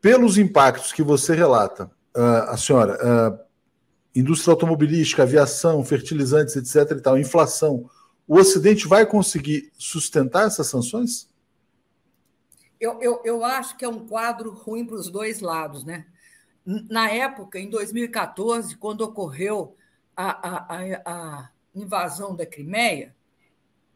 pelos 0.00 0.38
impactos 0.38 0.94
que 0.94 1.02
você 1.02 1.34
relata, 1.34 1.90
uh, 2.16 2.48
a 2.48 2.56
senhora, 2.56 2.96
uh, 2.96 3.38
indústria 4.14 4.52
automobilística, 4.52 5.22
aviação, 5.22 5.84
fertilizantes, 5.84 6.56
etc. 6.56 6.96
e 6.96 7.02
tal, 7.02 7.18
inflação, 7.18 7.90
o 8.26 8.38
Ocidente 8.38 8.88
vai 8.88 9.04
conseguir 9.04 9.70
sustentar 9.76 10.46
essas 10.46 10.66
sanções? 10.66 11.28
Eu, 12.80 13.00
eu, 13.02 13.20
eu 13.24 13.44
acho 13.44 13.76
que 13.76 13.84
é 13.84 13.88
um 13.88 14.06
quadro 14.06 14.52
ruim 14.52 14.86
para 14.86 14.96
os 14.96 15.10
dois 15.10 15.40
lados, 15.40 15.84
né? 15.84 16.06
Na 16.64 17.10
época, 17.10 17.58
em 17.58 17.68
2014, 17.68 18.76
quando 18.76 19.02
ocorreu 19.02 19.76
a, 20.16 20.48
a, 20.48 20.76
a, 20.76 21.02
a 21.04 21.50
invasão 21.76 22.34
da 22.34 22.46
Crimeia, 22.46 23.14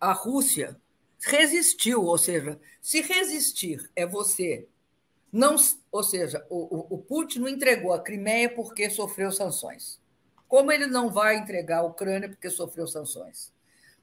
a 0.01 0.13
Rússia 0.13 0.81
resistiu, 1.19 2.05
ou 2.05 2.17
seja, 2.17 2.59
se 2.81 3.01
resistir 3.01 3.91
é 3.95 4.07
você 4.07 4.69
não, 5.33 5.55
ou 5.93 6.03
seja, 6.03 6.45
o, 6.51 6.95
o 6.95 6.99
Putin 6.99 7.41
não 7.41 7.49
entregou 7.49 7.93
a 7.93 8.01
Crimeia 8.01 8.53
porque 8.53 8.91
sofreu 8.91 9.31
sanções. 9.31 10.01
Como 10.49 10.73
ele 10.73 10.87
não 10.87 11.11
vai 11.11 11.37
entregar 11.37 11.79
a 11.79 11.85
Ucrânia 11.85 12.29
porque 12.29 12.51
sofreu 12.51 12.87
sanções? 12.89 13.53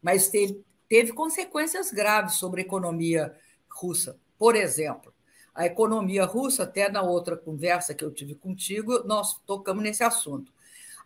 Mas 0.02 0.30
teve, 0.30 0.64
teve 0.88 1.12
consequências 1.12 1.92
graves 1.92 2.36
sobre 2.36 2.62
a 2.62 2.64
economia 2.64 3.36
russa. 3.70 4.18
Por 4.38 4.56
exemplo, 4.56 5.14
a 5.54 5.66
economia 5.66 6.24
russa, 6.24 6.64
até 6.64 6.90
na 6.90 7.02
outra 7.02 7.36
conversa 7.36 7.94
que 7.94 8.06
eu 8.06 8.12
tive 8.12 8.34
contigo, 8.34 9.04
nós 9.04 9.38
tocamos 9.46 9.84
nesse 9.84 10.04
assunto. 10.04 10.54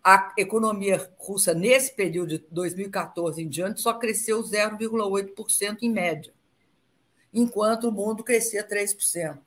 A 0.03 0.33
economia 0.37 1.11
russa, 1.17 1.53
nesse 1.53 1.93
período 1.93 2.39
de 2.39 2.45
2014 2.49 3.41
em 3.41 3.47
diante, 3.47 3.81
só 3.81 3.93
cresceu 3.93 4.41
0,8% 4.43 5.77
em 5.81 5.91
média, 5.91 6.33
enquanto 7.31 7.87
o 7.87 7.91
mundo 7.91 8.23
crescia 8.23 8.67
3%. 8.67 9.37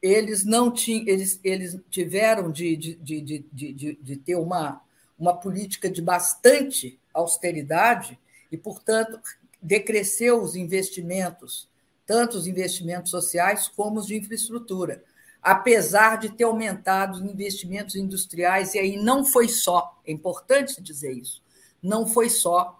Eles 0.00 0.44
não 0.44 0.70
tinham, 0.70 1.08
eles, 1.08 1.40
eles 1.42 1.78
tiveram 1.90 2.52
de, 2.52 2.76
de, 2.76 2.94
de, 2.96 3.44
de, 3.50 3.98
de 4.00 4.16
ter 4.16 4.36
uma, 4.36 4.82
uma 5.18 5.34
política 5.34 5.90
de 5.90 6.02
bastante 6.02 6.98
austeridade 7.12 8.18
e, 8.52 8.56
portanto, 8.58 9.18
decresceu 9.60 10.40
os 10.42 10.54
investimentos, 10.54 11.66
tanto 12.06 12.36
os 12.36 12.46
investimentos 12.46 13.10
sociais 13.10 13.68
como 13.68 13.98
os 13.98 14.06
de 14.06 14.16
infraestrutura 14.16 15.02
apesar 15.48 16.18
de 16.18 16.28
ter 16.28 16.44
aumentado 16.44 17.16
os 17.16 17.22
investimentos 17.22 17.96
industriais, 17.96 18.74
e 18.74 18.78
aí 18.78 18.98
não 18.98 19.24
foi 19.24 19.48
só, 19.48 19.98
é 20.04 20.12
importante 20.12 20.78
dizer 20.82 21.10
isso, 21.12 21.42
não 21.82 22.06
foi 22.06 22.28
só, 22.28 22.78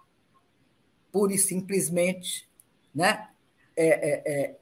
pura 1.11 1.33
e 1.33 1.37
simplesmente, 1.39 2.47
né, 2.93 3.27
é, 3.75 3.87
é, 3.87 4.33
é, 4.33 4.55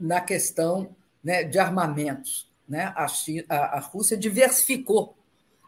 na 0.00 0.22
questão 0.22 0.96
né, 1.22 1.44
de 1.44 1.58
armamentos. 1.58 2.50
Né? 2.66 2.90
A, 2.96 3.06
China, 3.06 3.44
a, 3.50 3.76
a 3.76 3.80
Rússia 3.80 4.16
diversificou 4.16 5.14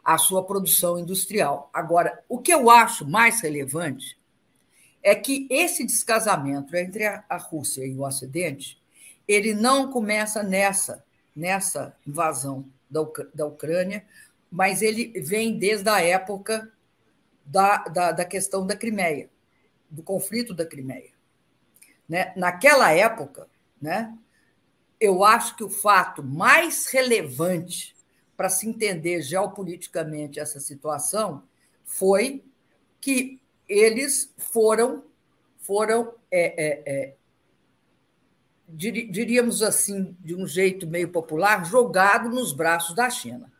a 0.03 0.17
sua 0.17 0.43
produção 0.43 0.97
industrial. 0.97 1.69
Agora, 1.71 2.23
o 2.27 2.39
que 2.39 2.51
eu 2.51 2.67
acho 2.67 3.07
mais 3.07 3.41
relevante 3.41 4.17
é 5.03 5.13
que 5.13 5.45
esse 5.51 5.85
descasamento 5.85 6.75
entre 6.75 7.05
a, 7.05 7.37
Rússia 7.37 7.85
e 7.85 7.93
o 7.93 8.03
Ocidente 8.03 8.81
ele 9.27 9.53
não 9.53 9.91
começa 9.91 10.41
nessa 10.41 11.04
nessa 11.35 11.95
invasão 12.07 12.65
da, 12.89 13.01
da 13.33 13.45
Ucrânia, 13.45 14.05
mas 14.49 14.81
ele 14.81 15.19
vem 15.21 15.57
desde 15.57 15.89
a 15.89 16.01
época 16.01 16.71
da, 17.45 17.77
da, 17.85 18.11
da 18.11 18.25
questão 18.25 18.65
da 18.65 18.75
Crimeia, 18.75 19.29
do 19.89 20.01
conflito 20.01 20.53
da 20.53 20.65
Crimeia. 20.65 21.11
Né? 22.07 22.33
Naquela 22.35 22.91
época, 22.91 23.47
né, 23.81 24.17
eu 24.99 25.23
acho 25.23 25.55
que 25.55 25.63
o 25.63 25.69
fato 25.69 26.23
mais 26.23 26.87
relevante 26.87 27.95
para 28.37 28.49
se 28.49 28.67
entender 28.67 29.21
geopoliticamente 29.21 30.39
essa 30.39 30.59
situação 30.59 31.43
foi 31.83 32.43
que 32.99 33.39
eles 33.67 34.33
foram, 34.37 35.03
foram 35.59 36.13
é, 36.31 36.65
é, 36.65 36.83
é, 36.85 37.15
diríamos 38.67 39.61
assim, 39.61 40.15
de 40.19 40.35
um 40.35 40.47
jeito 40.47 40.87
meio 40.87 41.09
popular, 41.09 41.65
jogados 41.65 42.33
nos 42.33 42.51
braços 42.51 42.95
da 42.95 43.09
China. 43.09 43.51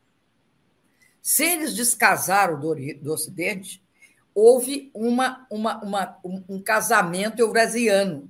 Se 1.21 1.43
eles 1.43 1.73
descasaram 1.75 2.59
do, 2.59 2.75
do 3.01 3.13
Ocidente, 3.13 3.83
houve 4.33 4.91
uma, 4.93 5.47
uma, 5.49 5.83
uma, 5.83 6.19
um, 6.23 6.43
um 6.49 6.61
casamento 6.61 7.39
eurasiano. 7.39 8.29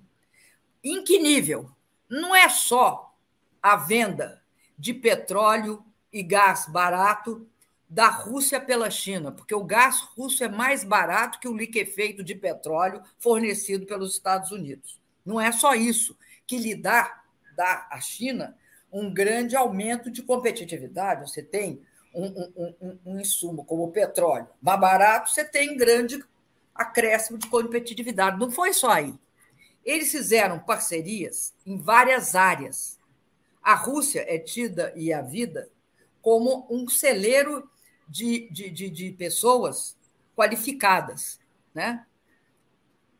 Em 0.83 1.03
que 1.03 1.19
nível? 1.19 1.69
Não 2.09 2.35
é 2.35 2.47
só 2.47 3.15
a 3.61 3.75
venda 3.75 4.41
de 4.77 4.93
petróleo 4.93 5.83
e 6.11 6.21
gás 6.21 6.67
barato 6.67 7.47
da 7.89 8.07
Rússia 8.07 8.59
pela 8.59 8.89
China, 8.89 9.31
porque 9.31 9.55
o 9.55 9.63
gás 9.63 10.01
russo 10.15 10.43
é 10.43 10.49
mais 10.49 10.83
barato 10.83 11.39
que 11.39 11.47
o 11.47 11.55
liquefeito 11.55 12.23
de 12.23 12.35
petróleo 12.35 13.01
fornecido 13.17 13.85
pelos 13.85 14.13
Estados 14.13 14.51
Unidos. 14.51 14.99
Não 15.25 15.39
é 15.41 15.51
só 15.51 15.73
isso 15.73 16.15
que 16.47 16.57
lhe 16.57 16.75
dá, 16.75 17.23
dá 17.55 17.87
à 17.91 17.99
China 17.99 18.57
um 18.91 19.13
grande 19.13 19.55
aumento 19.55 20.09
de 20.09 20.21
competitividade. 20.21 21.29
Você 21.29 21.43
tem 21.43 21.81
um, 22.13 22.25
um, 22.25 22.75
um, 22.81 22.99
um 23.05 23.19
insumo 23.19 23.65
como 23.65 23.83
o 23.83 23.91
petróleo 23.91 24.47
mais 24.61 24.79
barato, 24.79 25.31
você 25.31 25.43
tem 25.43 25.75
grande 25.75 26.23
acréscimo 26.73 27.37
de 27.37 27.47
competitividade. 27.47 28.39
Não 28.39 28.49
foi 28.49 28.73
só 28.73 28.89
aí. 28.89 29.13
Eles 29.83 30.11
fizeram 30.11 30.59
parcerias 30.59 31.53
em 31.65 31.77
várias 31.77 32.35
áreas. 32.35 32.97
A 33.61 33.75
Rússia 33.75 34.25
é 34.27 34.39
tida 34.39 34.93
e 34.95 35.11
a 35.11 35.21
vida 35.21 35.69
como 36.21 36.65
um 36.69 36.89
celeiro 36.89 37.69
de, 38.07 38.49
de, 38.49 38.69
de, 38.69 38.89
de 38.89 39.11
pessoas 39.11 39.95
qualificadas. 40.35 41.39
Né? 41.73 42.05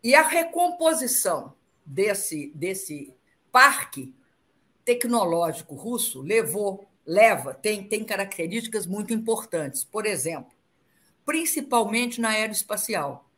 E 0.03 0.15
a 0.15 0.21
recomposição 0.21 1.53
desse, 1.85 2.51
desse 2.55 3.13
parque 3.51 4.13
tecnológico 4.83 5.75
russo 5.75 6.21
levou, 6.21 6.87
leva, 7.05 7.53
tem, 7.53 7.87
tem 7.87 8.03
características 8.03 8.85
muito 8.85 9.13
importantes. 9.13 9.83
Por 9.83 10.05
exemplo, 10.05 10.51
principalmente 11.25 12.19
na 12.21 12.29
aeroespacial. 12.29 13.29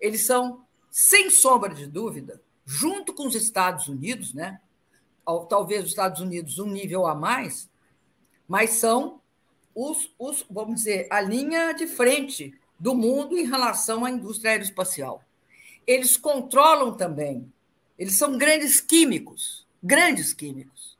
Eles 0.00 0.24
são, 0.24 0.64
sem 0.90 1.28
sombra 1.30 1.74
de 1.74 1.86
dúvida, 1.86 2.40
junto 2.64 3.12
com 3.12 3.26
os 3.26 3.34
Estados 3.34 3.88
Unidos, 3.88 4.32
né? 4.32 4.60
talvez 5.48 5.84
os 5.84 5.90
Estados 5.90 6.20
Unidos 6.20 6.58
um 6.58 6.70
nível 6.70 7.06
a 7.06 7.14
mais, 7.14 7.68
mas 8.46 8.70
são 8.70 9.20
os, 9.74 10.14
os, 10.18 10.44
vamos 10.48 10.76
dizer, 10.76 11.06
a 11.10 11.20
linha 11.20 11.72
de 11.72 11.86
frente 11.86 12.58
do 12.78 12.94
mundo 12.94 13.36
em 13.36 13.44
relação 13.44 14.04
à 14.04 14.10
indústria 14.10 14.52
aeroespacial 14.52 15.22
eles 15.88 16.18
controlam 16.18 16.94
também. 16.94 17.50
Eles 17.98 18.16
são 18.16 18.36
grandes 18.36 18.78
químicos, 18.78 19.66
grandes 19.82 20.34
químicos. 20.34 20.98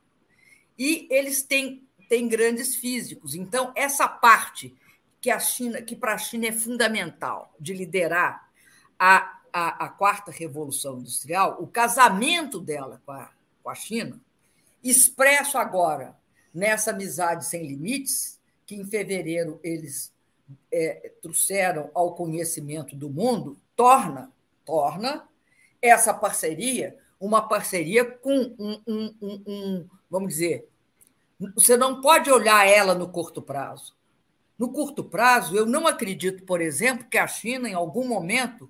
E 0.77 1.07
eles 1.11 1.43
têm, 1.43 1.87
têm 2.09 2.27
grandes 2.27 2.75
físicos. 2.75 3.35
Então, 3.35 3.71
essa 3.75 4.07
parte 4.07 4.75
que 5.21 5.29
a 5.29 5.39
China, 5.39 5.79
que 5.79 5.95
para 5.95 6.15
a 6.15 6.17
China 6.17 6.47
é 6.47 6.51
fundamental 6.51 7.53
de 7.59 7.73
liderar 7.73 8.49
a, 8.97 9.39
a, 9.53 9.85
a, 9.85 9.89
quarta 9.89 10.31
revolução 10.31 10.97
industrial, 10.97 11.57
o 11.61 11.67
casamento 11.67 12.59
dela 12.59 12.99
com 13.05 13.11
a, 13.11 13.31
com 13.61 13.69
a 13.69 13.75
China, 13.75 14.19
expresso 14.83 15.57
agora 15.57 16.17
nessa 16.53 16.89
amizade 16.91 17.45
sem 17.45 17.67
limites, 17.67 18.39
que 18.65 18.75
em 18.75 18.85
fevereiro 18.85 19.59
eles 19.61 20.11
é, 20.71 21.11
trouxeram 21.21 21.91
ao 21.93 22.15
conhecimento 22.15 22.95
do 22.95 23.09
mundo, 23.09 23.55
torna 23.75 24.31
torna 24.69 25.27
essa 25.81 26.13
parceria 26.13 26.95
uma 27.19 27.41
parceria 27.41 28.05
com 28.05 28.55
um, 28.57 28.81
um, 28.87 29.15
um, 29.21 29.43
um, 29.45 29.89
vamos 30.09 30.29
dizer, 30.29 30.69
você 31.53 31.75
não 31.75 31.99
pode 31.99 32.31
olhar 32.31 32.65
ela 32.65 32.95
no 32.95 33.09
curto 33.09 33.41
prazo. 33.41 33.93
No 34.57 34.71
curto 34.71 35.03
prazo, 35.03 35.55
eu 35.55 35.65
não 35.65 35.87
acredito, 35.87 36.43
por 36.43 36.61
exemplo, 36.61 37.07
que 37.09 37.17
a 37.17 37.27
China, 37.27 37.67
em 37.67 37.73
algum 37.73 38.07
momento, 38.07 38.69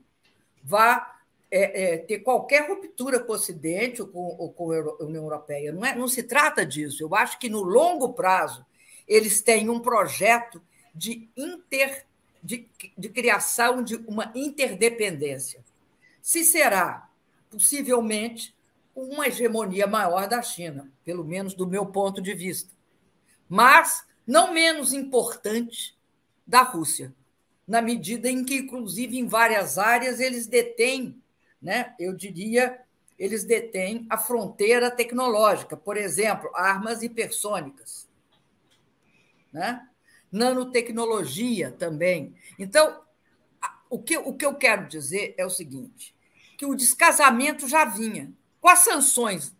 vá 0.64 1.20
é, 1.52 1.94
é, 1.94 1.98
ter 1.98 2.20
qualquer 2.20 2.70
ruptura 2.70 3.20
com 3.20 3.32
o 3.32 3.36
Ocidente 3.36 4.02
ou 4.02 4.08
com, 4.08 4.20
ou 4.20 4.52
com, 4.52 4.72
a 4.72 5.04
União 5.04 5.24
Europeia. 5.24 5.72
Não, 5.72 5.86
é, 5.86 5.96
não 5.96 6.08
se 6.08 6.24
trata 6.24 6.66
disso. 6.66 7.04
Eu 7.04 7.14
acho 7.16 7.40
que, 7.40 7.50
no 7.50 7.62
longo 7.62 8.14
prazo, 8.14 8.66
eles 9.08 9.42
têm 9.42 9.70
um 9.70 9.80
projeto 9.80 10.62
de, 10.94 11.28
inter, 11.36 12.06
de, 12.42 12.68
de 12.96 13.10
criação 13.10 13.84
de 13.84 13.96
uma 13.96 14.32
interdependência 14.36 15.64
se 16.22 16.44
será, 16.44 17.10
possivelmente, 17.50 18.56
uma 18.96 19.28
hegemonia 19.28 19.88
maior 19.88 20.28
da 20.28 20.42
China, 20.42 20.92
pelo 21.06 21.24
menos 21.24 21.54
do 21.54 21.66
meu 21.66 21.86
ponto 21.86 22.22
de 22.22 22.34
vista. 22.34 22.74
Mas 23.48 24.06
não 24.26 24.54
menos 24.54 24.94
importante 24.94 25.98
da 26.46 26.62
Rússia, 26.62 27.14
na 27.68 27.82
medida 27.82 28.30
em 28.30 28.44
que, 28.44 28.58
inclusive, 28.58 29.18
em 29.18 29.28
várias 29.28 29.78
áreas, 29.78 30.20
eles 30.20 30.48
detêm, 30.48 31.22
né, 31.62 31.94
eu 32.00 32.16
diria, 32.16 32.80
eles 33.18 33.44
detêm 33.44 34.06
a 34.10 34.18
fronteira 34.18 34.90
tecnológica, 34.90 35.78
por 35.78 35.98
exemplo, 35.98 36.50
armas 36.56 37.04
hipersônicas, 37.04 38.08
né? 39.52 39.88
nanotecnologia 40.32 41.72
também. 41.72 42.36
Então, 42.58 43.02
o 43.90 44.02
que, 44.02 44.18
o 44.18 44.34
que 44.34 44.46
eu 44.46 44.56
quero 44.56 44.88
dizer 44.88 45.34
é 45.38 45.46
o 45.46 45.50
seguinte: 45.50 46.16
que 46.58 46.66
o 46.66 46.76
descasamento 46.76 47.68
já 47.68 47.86
vinha. 47.86 48.32
Com 48.62 48.68
as 48.68 48.80
sanções, 48.80 49.56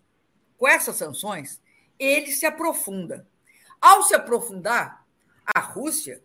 com 0.58 0.68
essas 0.68 0.98
sanções, 0.98 1.62
ele 1.98 2.32
se 2.32 2.46
aprofunda. 2.46 3.26
Ao 3.80 4.04
se 4.04 4.14
aprofundar, 4.14 5.06
a 5.46 5.60
Rússia 5.60 6.22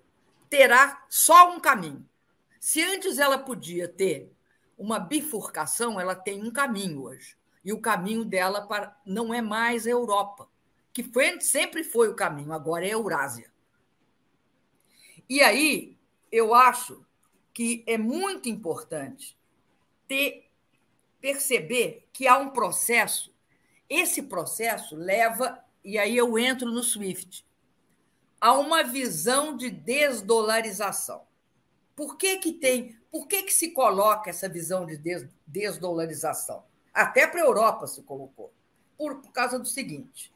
terá 0.50 1.04
só 1.08 1.54
um 1.54 1.60
caminho. 1.60 2.04
Se 2.58 2.82
antes 2.82 3.18
ela 3.18 3.38
podia 3.38 3.88
ter 3.88 4.32
uma 4.76 4.98
bifurcação, 4.98 6.00
ela 6.00 6.14
tem 6.14 6.42
um 6.42 6.50
caminho 6.50 7.02
hoje. 7.04 7.36
E 7.64 7.72
o 7.72 7.80
caminho 7.80 8.24
dela 8.24 8.66
para, 8.66 8.96
não 9.06 9.32
é 9.32 9.40
mais 9.40 9.86
a 9.86 9.90
Europa, 9.90 10.48
que 10.92 11.02
foi, 11.02 11.40
sempre 11.40 11.82
foi 11.82 12.08
o 12.08 12.14
caminho, 12.14 12.52
agora 12.52 12.84
é 12.84 12.88
a 12.88 12.92
Eurásia. 12.92 13.50
E 15.28 15.40
aí, 15.40 15.96
eu 16.30 16.54
acho 16.54 17.04
que 17.54 17.84
é 17.86 17.96
muito 17.96 18.48
importante 18.48 19.38
ter 20.06 20.44
perceber 21.24 22.06
que 22.12 22.28
há 22.28 22.36
um 22.36 22.50
processo. 22.50 23.32
Esse 23.88 24.24
processo 24.24 24.94
leva, 24.94 25.58
e 25.82 25.96
aí 25.96 26.14
eu 26.14 26.38
entro 26.38 26.70
no 26.70 26.82
SWIFT, 26.82 27.46
a 28.38 28.52
uma 28.52 28.82
visão 28.82 29.56
de 29.56 29.70
desdolarização. 29.70 31.22
Por 31.96 32.18
que, 32.18 32.36
que 32.36 32.52
tem, 32.52 32.98
por 33.10 33.26
que, 33.26 33.44
que 33.44 33.54
se 33.54 33.70
coloca 33.70 34.28
essa 34.28 34.50
visão 34.50 34.84
de 34.84 35.00
desdolarização? 35.46 36.62
Até 36.92 37.26
para 37.26 37.40
a 37.40 37.46
Europa 37.46 37.86
se 37.86 38.02
colocou. 38.02 38.52
Por, 38.98 39.22
por 39.22 39.32
causa 39.32 39.58
do 39.58 39.66
seguinte: 39.66 40.30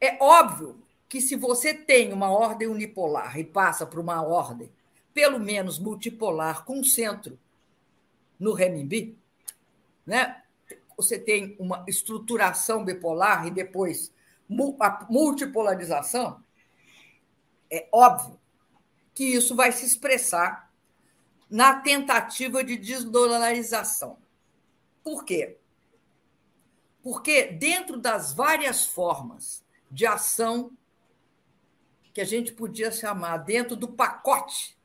é 0.00 0.16
óbvio 0.22 0.82
que 1.06 1.20
se 1.20 1.36
você 1.36 1.74
tem 1.74 2.14
uma 2.14 2.30
ordem 2.30 2.66
unipolar 2.66 3.38
e 3.38 3.44
passa 3.44 3.84
para 3.84 4.00
uma 4.00 4.22
ordem 4.22 4.72
pelo 5.16 5.40
menos 5.40 5.78
multipolar, 5.78 6.62
com 6.66 6.84
centro 6.84 7.38
no 8.38 8.52
renminbi, 8.52 9.16
né? 10.04 10.42
você 10.94 11.18
tem 11.18 11.56
uma 11.58 11.82
estruturação 11.88 12.84
bipolar 12.84 13.46
e 13.46 13.50
depois 13.50 14.12
a 14.78 15.06
multipolarização, 15.08 16.44
é 17.70 17.88
óbvio 17.90 18.38
que 19.14 19.24
isso 19.24 19.56
vai 19.56 19.72
se 19.72 19.86
expressar 19.86 20.70
na 21.48 21.80
tentativa 21.80 22.62
de 22.62 22.76
desdolarização. 22.76 24.18
Por 25.02 25.24
quê? 25.24 25.56
Porque 27.02 27.44
dentro 27.44 27.96
das 27.96 28.34
várias 28.34 28.84
formas 28.84 29.64
de 29.90 30.04
ação 30.04 30.76
que 32.12 32.20
a 32.20 32.24
gente 32.26 32.52
podia 32.52 32.92
chamar 32.92 33.38
dentro 33.38 33.74
do 33.74 33.88
pacote 33.88 34.75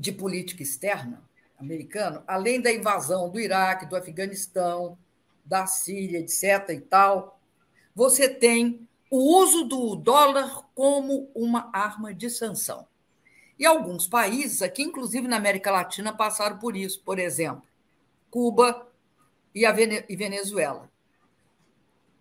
de 0.00 0.10
política 0.12 0.62
externa 0.62 1.22
americano, 1.58 2.24
além 2.26 2.58
da 2.58 2.72
invasão 2.72 3.28
do 3.28 3.38
Iraque, 3.38 3.84
do 3.84 3.94
Afeganistão, 3.94 4.96
da 5.44 5.66
Síria, 5.66 6.18
etc. 6.18 6.70
e 6.70 6.80
tal, 6.80 7.38
você 7.94 8.26
tem 8.26 8.88
o 9.10 9.18
uso 9.42 9.64
do 9.64 9.94
dólar 9.94 10.64
como 10.74 11.30
uma 11.34 11.68
arma 11.74 12.14
de 12.14 12.30
sanção. 12.30 12.88
E 13.58 13.66
alguns 13.66 14.06
países, 14.06 14.62
aqui 14.62 14.82
inclusive 14.82 15.28
na 15.28 15.36
América 15.36 15.70
Latina, 15.70 16.16
passaram 16.16 16.58
por 16.58 16.74
isso. 16.74 17.02
Por 17.04 17.18
exemplo, 17.18 17.62
Cuba 18.30 18.88
e 19.54 19.66
a 19.66 19.72
Venezuela. 19.72 20.90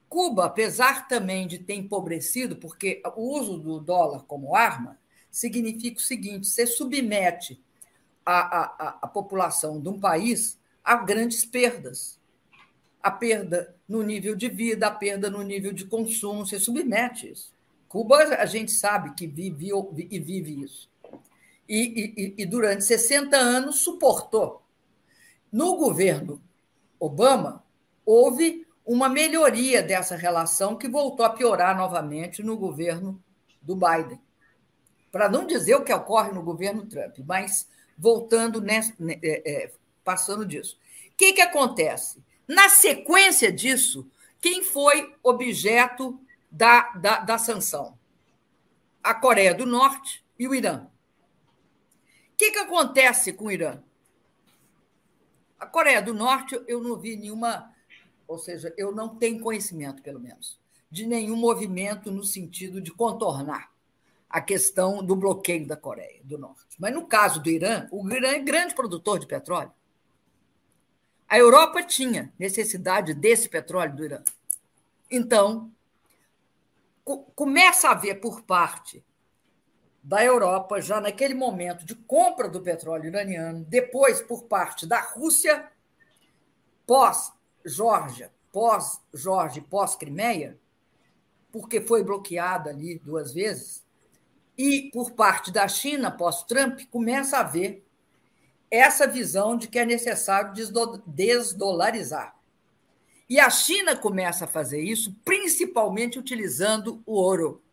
Cuba, 0.09 0.45
apesar 0.45 1.07
também 1.07 1.47
de 1.47 1.59
ter 1.59 1.75
empobrecido, 1.75 2.57
porque 2.57 3.01
o 3.15 3.39
uso 3.39 3.57
do 3.57 3.79
dólar 3.79 4.25
como 4.25 4.53
arma 4.53 4.99
significa 5.31 5.97
o 5.97 6.03
seguinte: 6.03 6.47
você 6.47 6.67
submete 6.67 7.63
a, 8.31 8.63
a, 8.63 8.99
a 9.01 9.07
população 9.07 9.79
de 9.79 9.89
um 9.89 9.99
país 9.99 10.59
a 10.83 10.95
grandes 10.95 11.45
perdas. 11.45 12.19
A 13.01 13.09
perda 13.09 13.75
no 13.87 14.01
nível 14.01 14.35
de 14.35 14.49
vida, 14.49 14.87
a 14.87 14.91
perda 14.91 15.29
no 15.29 15.41
nível 15.41 15.71
de 15.71 15.85
consumo, 15.85 16.45
você 16.45 16.59
submete 16.59 17.31
isso. 17.31 17.53
Cuba, 17.87 18.17
a 18.17 18.45
gente 18.45 18.71
sabe 18.71 19.13
que 19.15 19.25
vive 19.25 19.71
e 20.09 20.19
vive 20.19 20.63
isso. 20.63 20.89
E, 21.67 22.35
e, 22.37 22.41
e 22.41 22.45
durante 22.45 22.83
60 22.83 23.35
anos 23.37 23.77
suportou. 23.77 24.61
No 25.51 25.75
governo 25.77 26.41
Obama, 26.99 27.63
houve 28.05 28.67
uma 28.85 29.07
melhoria 29.07 29.81
dessa 29.81 30.15
relação 30.15 30.75
que 30.75 30.89
voltou 30.89 31.25
a 31.25 31.29
piorar 31.29 31.77
novamente 31.77 32.43
no 32.43 32.57
governo 32.57 33.23
do 33.61 33.75
Biden. 33.75 34.19
Para 35.11 35.29
não 35.29 35.45
dizer 35.45 35.75
o 35.75 35.83
que 35.83 35.93
ocorre 35.93 36.31
no 36.31 36.43
governo 36.43 36.85
Trump, 36.85 37.17
mas 37.25 37.67
voltando, 37.99 38.61
nessa, 38.61 38.93
é, 39.21 39.65
é, 39.65 39.71
passando 40.03 40.45
disso. 40.45 40.79
O 41.11 41.17
que, 41.17 41.33
que 41.33 41.41
acontece? 41.41 42.23
Na 42.47 42.69
sequência 42.69 43.51
disso, 43.51 44.09
quem 44.41 44.63
foi 44.63 45.13
objeto 45.21 46.19
da, 46.49 46.93
da, 46.93 47.19
da 47.19 47.37
sanção? 47.37 47.97
A 49.03 49.13
Coreia 49.13 49.53
do 49.53 49.65
Norte 49.65 50.23
e 50.37 50.47
o 50.47 50.55
Irã. 50.55 50.87
O 50.87 52.37
que, 52.37 52.51
que 52.51 52.59
acontece 52.59 53.33
com 53.33 53.45
o 53.45 53.51
Irã? 53.51 53.83
A 55.59 55.65
Coreia 55.65 56.01
do 56.01 56.13
Norte, 56.13 56.59
eu 56.67 56.81
não 56.81 56.97
vi 56.97 57.17
nenhuma 57.17 57.73
ou 58.29 58.37
seja, 58.37 58.71
eu 58.77 58.91
não 58.93 59.15
tenho 59.15 59.41
conhecimento, 59.41 60.03
pelo 60.03 60.19
menos, 60.19 60.59
de 60.91 61.07
nenhum 61.07 61.35
movimento 61.35 62.11
no 62.11 62.23
sentido 62.23 62.79
de 62.79 62.91
contornar 62.91 63.71
a 64.29 64.39
questão 64.39 65.03
do 65.03 65.15
bloqueio 65.15 65.65
da 65.65 65.75
Coreia 65.75 66.21
do 66.23 66.37
Norte. 66.37 66.75
Mas 66.77 66.93
no 66.93 67.07
caso 67.07 67.41
do 67.41 67.49
Irã, 67.49 67.87
o 67.91 68.07
Irã 68.09 68.29
é 68.29 68.39
grande 68.39 68.75
produtor 68.75 69.19
de 69.19 69.25
petróleo. 69.25 69.71
A 71.27 71.37
Europa 71.37 71.83
tinha 71.83 72.33
necessidade 72.37 73.13
desse 73.13 73.49
petróleo 73.49 73.95
do 73.95 74.05
Irã. 74.05 74.23
Então, 75.09 75.71
começa 77.35 77.87
a 77.87 77.91
haver 77.91 78.19
por 78.19 78.41
parte 78.43 79.03
da 80.03 80.23
Europa, 80.23 80.81
já 80.81 81.01
naquele 81.01 81.33
momento 81.33 81.85
de 81.85 81.93
compra 81.93 82.47
do 82.47 82.61
petróleo 82.61 83.07
iraniano, 83.07 83.65
depois 83.65 84.21
por 84.21 84.43
parte 84.43 84.85
da 84.85 85.01
Rússia, 85.01 85.69
pós 86.85 87.33
Geórgia, 87.65 88.31
pós-Jorge, 88.51 89.61
pós-Crimeia, 89.61 90.57
porque 91.51 91.81
foi 91.81 92.03
bloqueada 92.03 92.69
ali 92.69 92.97
duas 92.99 93.33
vezes, 93.33 93.83
e 94.59 94.91
por 94.91 95.11
parte 95.11 95.51
da 95.51 95.65
China, 95.69 96.11
pós-Trump, 96.11 96.81
começa 96.91 97.37
a 97.37 97.39
haver 97.39 97.81
essa 98.69 99.07
visão 99.07 99.55
de 99.55 99.69
que 99.69 99.79
é 99.79 99.85
necessário 99.85 100.53
desdolarizar. 101.07 102.35
E 103.29 103.39
a 103.39 103.49
China 103.49 103.95
começa 103.95 104.43
a 104.43 104.49
fazer 104.49 104.81
isso, 104.81 105.15
principalmente 105.23 106.19
utilizando 106.19 107.01
o 107.05 107.13
ouro. 107.13 107.63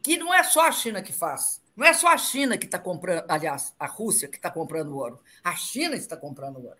Que 0.00 0.16
não 0.16 0.32
é 0.32 0.44
só 0.44 0.68
a 0.68 0.70
China 0.70 1.02
que 1.02 1.12
faz. 1.12 1.60
Não 1.74 1.84
é 1.84 1.92
só 1.92 2.06
a 2.06 2.18
China 2.18 2.56
que 2.56 2.66
está 2.66 2.78
comprando, 2.78 3.24
aliás, 3.26 3.74
a 3.80 3.86
Rússia 3.86 4.28
que 4.28 4.36
está 4.36 4.48
comprando 4.48 4.96
ouro. 4.96 5.18
A 5.42 5.56
China 5.56 5.96
está 5.96 6.16
comprando 6.16 6.64
ouro. 6.64 6.78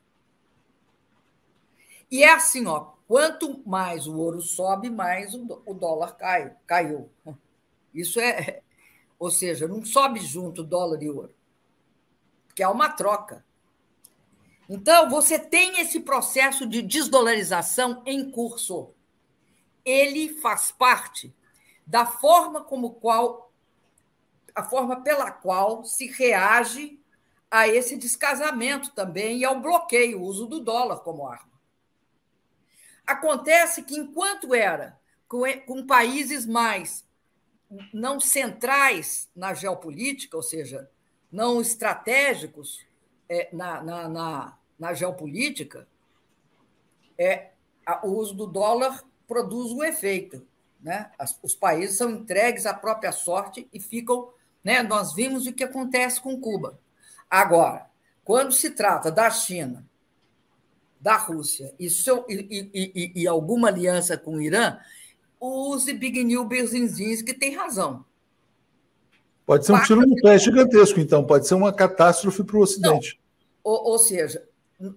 E 2.08 2.22
é 2.22 2.30
assim, 2.30 2.64
ó, 2.66 2.92
quanto 3.08 3.60
mais 3.66 4.06
o 4.06 4.16
ouro 4.16 4.40
sobe, 4.40 4.88
mais 4.88 5.34
o 5.34 5.74
dólar 5.74 6.16
cai, 6.16 6.54
caiu. 6.64 7.10
Isso 7.94 8.20
é, 8.20 8.62
ou 9.18 9.30
seja, 9.30 9.68
não 9.68 9.84
sobe 9.84 10.20
junto 10.20 10.64
dólar 10.64 11.02
e 11.02 11.08
ouro, 11.08 11.34
porque 12.46 12.62
há 12.62 12.70
uma 12.70 12.88
troca. 12.88 13.44
Então, 14.68 15.10
você 15.10 15.38
tem 15.38 15.80
esse 15.80 16.00
processo 16.00 16.66
de 16.66 16.80
desdolarização 16.80 18.02
em 18.06 18.30
curso. 18.30 18.94
Ele 19.84 20.40
faz 20.40 20.70
parte 20.70 21.34
da 21.86 22.06
forma 22.06 22.62
como 22.62 22.94
qual 22.94 23.52
a 24.54 24.62
forma 24.62 25.02
pela 25.02 25.30
qual 25.30 25.84
se 25.84 26.06
reage 26.06 27.00
a 27.50 27.68
esse 27.68 27.96
descasamento 27.96 28.90
também 28.92 29.38
e 29.38 29.44
ao 29.44 29.60
bloqueio, 29.60 30.20
o 30.20 30.24
uso 30.24 30.46
do 30.46 30.60
dólar 30.60 31.00
como 31.00 31.26
arma. 31.26 31.52
Acontece 33.06 33.82
que, 33.82 33.94
enquanto 33.96 34.54
era 34.54 34.98
com 35.66 35.86
países 35.86 36.46
mais 36.46 37.04
não 37.92 38.20
centrais 38.20 39.28
na 39.34 39.54
geopolítica, 39.54 40.36
ou 40.36 40.42
seja, 40.42 40.90
não 41.30 41.60
estratégicos 41.60 42.84
é, 43.28 43.48
na, 43.52 43.82
na, 43.82 44.08
na, 44.08 44.58
na, 44.78 44.94
geopolítica, 44.94 45.86
é, 47.16 47.50
o 48.02 48.08
uso 48.08 48.34
do 48.34 48.46
dólar 48.46 49.02
produz 49.26 49.72
um 49.72 49.82
efeito. 49.82 50.46
Né? 50.80 51.10
Os 51.42 51.54
países 51.54 51.96
são 51.96 52.10
entregues 52.10 52.66
à 52.66 52.74
própria 52.74 53.12
sorte 53.12 53.68
e 53.72 53.80
ficam. 53.80 54.30
Né? 54.62 54.82
Nós 54.82 55.14
vimos 55.14 55.46
o 55.46 55.52
que 55.52 55.64
acontece 55.64 56.20
com 56.20 56.40
Cuba. 56.40 56.78
Agora, 57.30 57.86
quando 58.24 58.52
se 58.52 58.70
trata 58.70 59.10
da 59.10 59.30
China, 59.30 59.86
da 61.00 61.16
Rússia 61.16 61.74
e, 61.78 61.90
seu, 61.90 62.24
e, 62.28 62.70
e, 62.72 63.22
e, 63.22 63.26
alguma 63.26 63.68
aliança 63.68 64.16
com 64.16 64.36
o 64.36 64.40
Irã, 64.40 64.78
use 65.46 65.92
Bigniu 65.92 66.44
Berzinzinski 66.44 67.34
tem 67.34 67.54
razão. 67.54 68.04
Pode 69.44 69.66
ser 69.66 69.72
um 69.72 69.82
tiro 69.82 70.00
no 70.02 70.16
pé 70.16 70.38
gigantesco, 70.38 71.00
então, 71.00 71.24
pode 71.24 71.46
ser 71.46 71.54
uma 71.54 71.72
catástrofe 71.72 72.44
para 72.44 72.56
o 72.56 72.60
Ocidente. 72.60 73.20
Ou, 73.64 73.90
ou, 73.90 73.98
seja, 73.98 74.46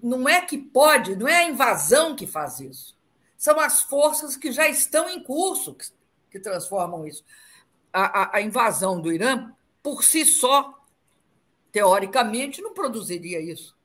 não 0.02 0.30
é 0.30 0.42
que 0.42 0.58
pode, 0.58 1.16
não 1.16 1.28
é 1.28 1.38
a 1.38 1.50
invasão 1.50 2.16
que 2.16 2.28
faz 2.28 2.60
isso. 2.60 2.96
São 3.38 3.60
as 3.60 3.82
forças 3.82 4.38
que 4.38 4.52
já 4.52 4.68
estão 4.68 5.10
em 5.10 5.24
curso 5.24 5.74
que, 5.74 5.88
que 6.32 6.40
transformam 6.40 7.08
isso. 7.08 7.24
A, 7.92 8.22
a, 8.22 8.38
a 8.38 8.42
invasão 8.42 9.02
do 9.02 9.12
Irã, 9.12 9.52
por 9.82 10.04
si 10.04 10.26
só, 10.26 10.74
teoricamente, 11.72 12.62
não 12.62 12.74
produziria 12.74 13.42
isso. 13.42 13.76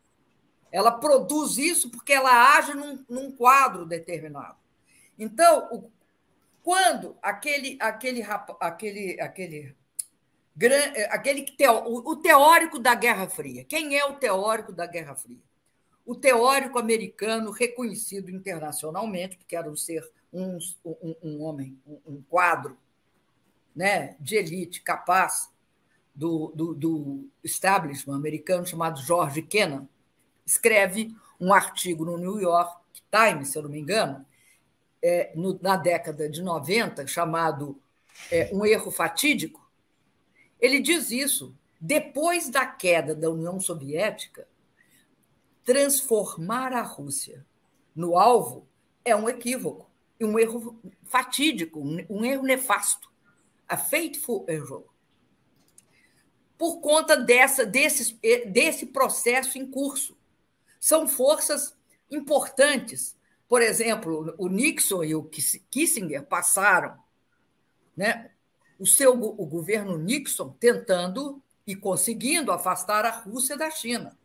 Ela 0.70 0.92
produz 0.92 1.58
isso 1.58 1.90
porque 1.90 2.12
ela 2.12 2.56
age 2.56 2.74
num, 2.74 3.04
num 3.08 3.32
quadro 3.32 3.84
determinado. 3.84 4.56
Então, 5.18 5.68
o, 5.72 5.90
quando 6.62 7.16
aquele 7.22 7.78
aquele 7.80 8.22
aquele 8.22 9.20
aquele 9.20 9.76
aquele 11.10 11.42
teo, 11.56 11.84
o 11.86 12.16
teórico 12.16 12.78
da 12.78 12.94
Guerra 12.94 13.28
Fria. 13.28 13.64
Quem 13.64 13.96
é 13.96 14.04
o 14.04 14.16
teórico 14.16 14.72
da 14.72 14.86
Guerra 14.86 15.14
Fria? 15.14 15.42
O 16.04 16.14
teórico 16.14 16.78
americano 16.78 17.50
reconhecido 17.50 18.30
internacionalmente, 18.30 19.36
porque 19.36 19.56
era 19.56 19.70
um 19.70 19.76
ser 19.76 20.08
um, 20.32 20.58
um, 20.84 21.16
um 21.22 21.42
homem, 21.42 21.78
um, 21.86 22.00
um, 22.06 22.22
quadro 22.22 22.76
né, 23.74 24.16
de 24.20 24.36
elite 24.36 24.82
capaz 24.82 25.50
do, 26.14 26.52
do, 26.54 26.74
do 26.74 27.28
establishment 27.42 28.14
americano 28.14 28.66
chamado 28.66 29.00
George 29.02 29.42
Kennan 29.42 29.88
escreve 30.44 31.14
um 31.40 31.52
artigo 31.52 32.04
no 32.04 32.18
New 32.18 32.40
York 32.40 32.80
Times, 33.10 33.48
se 33.48 33.58
eu 33.58 33.62
não 33.62 33.70
me 33.70 33.78
engano, 33.78 34.26
é, 35.02 35.32
no, 35.34 35.58
na 35.60 35.76
década 35.76 36.28
de 36.28 36.42
90, 36.42 37.06
chamado 37.06 37.80
é, 38.30 38.50
Um 38.52 38.64
Erro 38.64 38.90
Fatídico. 38.90 39.70
Ele 40.60 40.80
diz 40.80 41.10
isso. 41.10 41.56
Depois 41.80 42.50
da 42.50 42.66
queda 42.66 43.14
da 43.14 43.30
União 43.30 43.58
Soviética, 43.58 44.46
transformar 45.64 46.72
a 46.72 46.82
Rússia 46.82 47.46
no 47.94 48.18
alvo 48.18 48.68
é 49.04 49.16
um 49.16 49.28
equívoco, 49.28 49.90
um 50.20 50.38
erro 50.38 50.78
fatídico, 51.04 51.80
um 51.80 52.24
erro 52.24 52.42
nefasto. 52.42 53.10
A 53.66 53.76
fateful 53.76 54.44
error. 54.48 54.84
Por 56.58 56.80
conta 56.80 57.16
dessa, 57.16 57.64
desse, 57.64 58.18
desse 58.46 58.86
processo 58.86 59.56
em 59.56 59.70
curso 59.70 60.18
são 60.78 61.06
forças 61.06 61.76
importantes. 62.10 63.16
Por 63.50 63.62
exemplo, 63.62 64.32
o 64.38 64.48
Nixon 64.48 65.02
e 65.02 65.12
o 65.12 65.24
Kissinger 65.24 66.24
passaram 66.24 66.96
né, 67.96 68.30
o 68.78 68.86
seu 68.86 69.12
o 69.12 69.44
governo 69.44 69.98
Nixon 69.98 70.50
tentando 70.50 71.42
e 71.66 71.74
conseguindo 71.74 72.52
afastar 72.52 73.04
a 73.04 73.10
Rússia 73.10 73.56
da 73.56 73.68
China. 73.68 74.16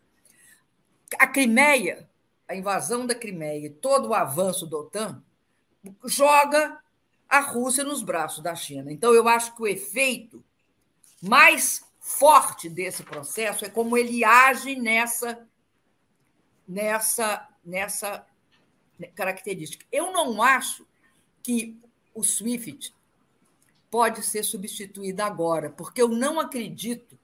A 1.18 1.26
Crimeia, 1.26 2.08
a 2.48 2.56
invasão 2.56 3.08
da 3.08 3.16
Crimeia 3.16 3.66
e 3.66 3.70
todo 3.72 4.10
o 4.10 4.14
avanço 4.14 4.68
da 4.68 4.78
OTAN 4.78 5.24
joga 6.06 6.80
a 7.28 7.40
Rússia 7.40 7.84
nos 7.84 8.04
braços 8.04 8.44
da 8.44 8.54
China. 8.54 8.94
Então, 8.94 9.12
eu 9.12 9.28
acho 9.28 9.56
que 9.56 9.64
o 9.64 9.68
efeito 9.68 10.46
mais 11.20 11.84
forte 12.00 12.70
desse 12.70 13.02
processo 13.02 13.66
é 13.66 13.70
como 13.70 13.98
ele 13.98 14.24
age 14.24 14.76
nessa 14.76 15.48
nessa, 16.68 17.50
nessa 17.66 18.24
característica. 19.16 19.86
Eu 19.92 20.12
não 20.12 20.42
acho 20.42 20.86
que 21.44 21.80
o 22.14 22.24
SWIFT 22.24 22.94
pode 23.90 24.24
ser 24.24 24.44
substituído 24.44 25.22
agora, 25.22 25.70
porque 25.70 26.02
eu 26.02 26.10
não 26.10 26.40
acredito 26.40 27.18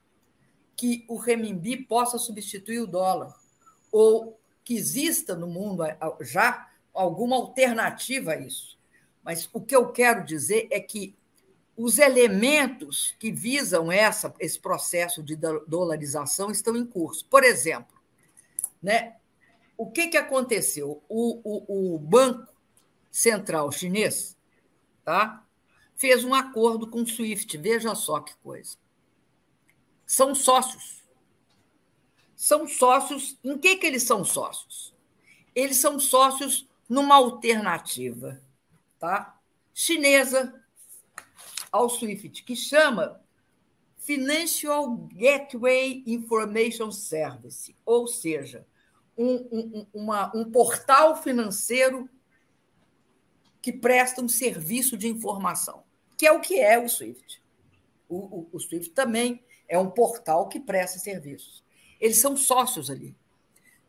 que 0.75 1.05
o 1.07 1.17
renminbi 1.17 1.77
possa 1.77 2.17
substituir 2.17 2.79
o 2.79 2.87
dólar, 2.87 3.35
ou 3.91 4.39
que 4.63 4.75
exista 4.75 5.35
no 5.35 5.47
mundo 5.47 5.83
já 6.21 6.69
alguma 6.93 7.35
alternativa 7.35 8.33
a 8.33 8.39
isso. 8.39 8.77
Mas 9.23 9.49
o 9.53 9.61
que 9.61 9.75
eu 9.75 9.91
quero 9.91 10.25
dizer 10.25 10.67
é 10.71 10.79
que 10.79 11.15
os 11.75 11.99
elementos 11.99 13.15
que 13.19 13.31
visam 13.31 13.91
essa, 13.91 14.33
esse 14.39 14.59
processo 14.59 15.23
de 15.23 15.35
dolarização 15.67 16.51
estão 16.51 16.75
em 16.75 16.85
curso. 16.85 17.25
Por 17.25 17.43
exemplo, 17.43 17.99
né, 18.81 19.15
o 19.81 19.89
que, 19.89 20.09
que 20.09 20.17
aconteceu? 20.17 21.03
O, 21.09 21.41
o, 21.43 21.95
o 21.95 21.97
Banco 21.97 22.53
Central 23.09 23.71
Chinês 23.71 24.37
tá, 25.03 25.43
fez 25.95 26.23
um 26.23 26.35
acordo 26.35 26.85
com 26.85 27.01
o 27.01 27.07
SWIFT. 27.07 27.57
Veja 27.57 27.95
só 27.95 28.19
que 28.19 28.35
coisa. 28.43 28.77
São 30.05 30.35
sócios. 30.35 31.03
São 32.35 32.67
sócios. 32.67 33.35
Em 33.43 33.57
que, 33.57 33.75
que 33.77 33.87
eles 33.87 34.03
são 34.03 34.23
sócios? 34.23 34.93
Eles 35.55 35.77
são 35.77 35.99
sócios 35.99 36.69
numa 36.87 37.15
alternativa 37.15 38.39
tá, 38.99 39.35
chinesa 39.73 40.63
ao 41.71 41.89
SWIFT, 41.89 42.43
que 42.43 42.55
chama 42.55 43.19
Financial 43.97 44.95
Gateway 45.11 46.03
Information 46.05 46.91
Service, 46.91 47.75
ou 47.83 48.05
seja, 48.05 48.63
um, 49.17 49.35
um, 49.51 49.87
uma, 49.93 50.35
um 50.35 50.49
portal 50.49 51.21
financeiro 51.21 52.09
que 53.61 53.71
presta 53.71 54.21
um 54.21 54.27
serviço 54.27 54.97
de 54.97 55.07
informação, 55.07 55.83
que 56.17 56.25
é 56.25 56.31
o 56.31 56.39
que 56.39 56.59
é 56.59 56.79
o 56.79 56.89
SWIFT. 56.89 57.41
O, 58.09 58.17
o, 58.17 58.49
o 58.53 58.59
SWIFT 58.59 58.91
também 58.91 59.43
é 59.67 59.77
um 59.77 59.89
portal 59.89 60.47
que 60.49 60.59
presta 60.59 60.99
serviços. 60.99 61.63
Eles 61.99 62.19
são 62.19 62.35
sócios 62.35 62.89
ali. 62.89 63.15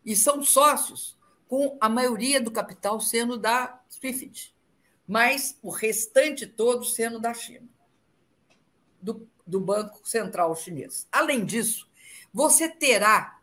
E 0.05 0.15
são 0.15 0.43
sócios 0.43 1.17
com 1.49 1.77
a 1.81 1.89
maioria 1.89 2.41
do 2.41 2.51
capital 2.51 3.01
sendo 3.01 3.37
da 3.37 3.81
SWIFT, 3.89 4.55
mas 5.07 5.59
o 5.63 5.71
restante 5.71 6.47
todo 6.47 6.85
sendo 6.85 7.21
da 7.21 7.33
China 7.33 7.69
do, 9.03 9.29
do 9.45 9.61
Banco 9.61 10.01
Central 10.09 10.55
Chinês. 10.55 11.09
Além 11.11 11.45
disso, 11.45 11.91
você 12.33 12.69
terá 12.69 13.41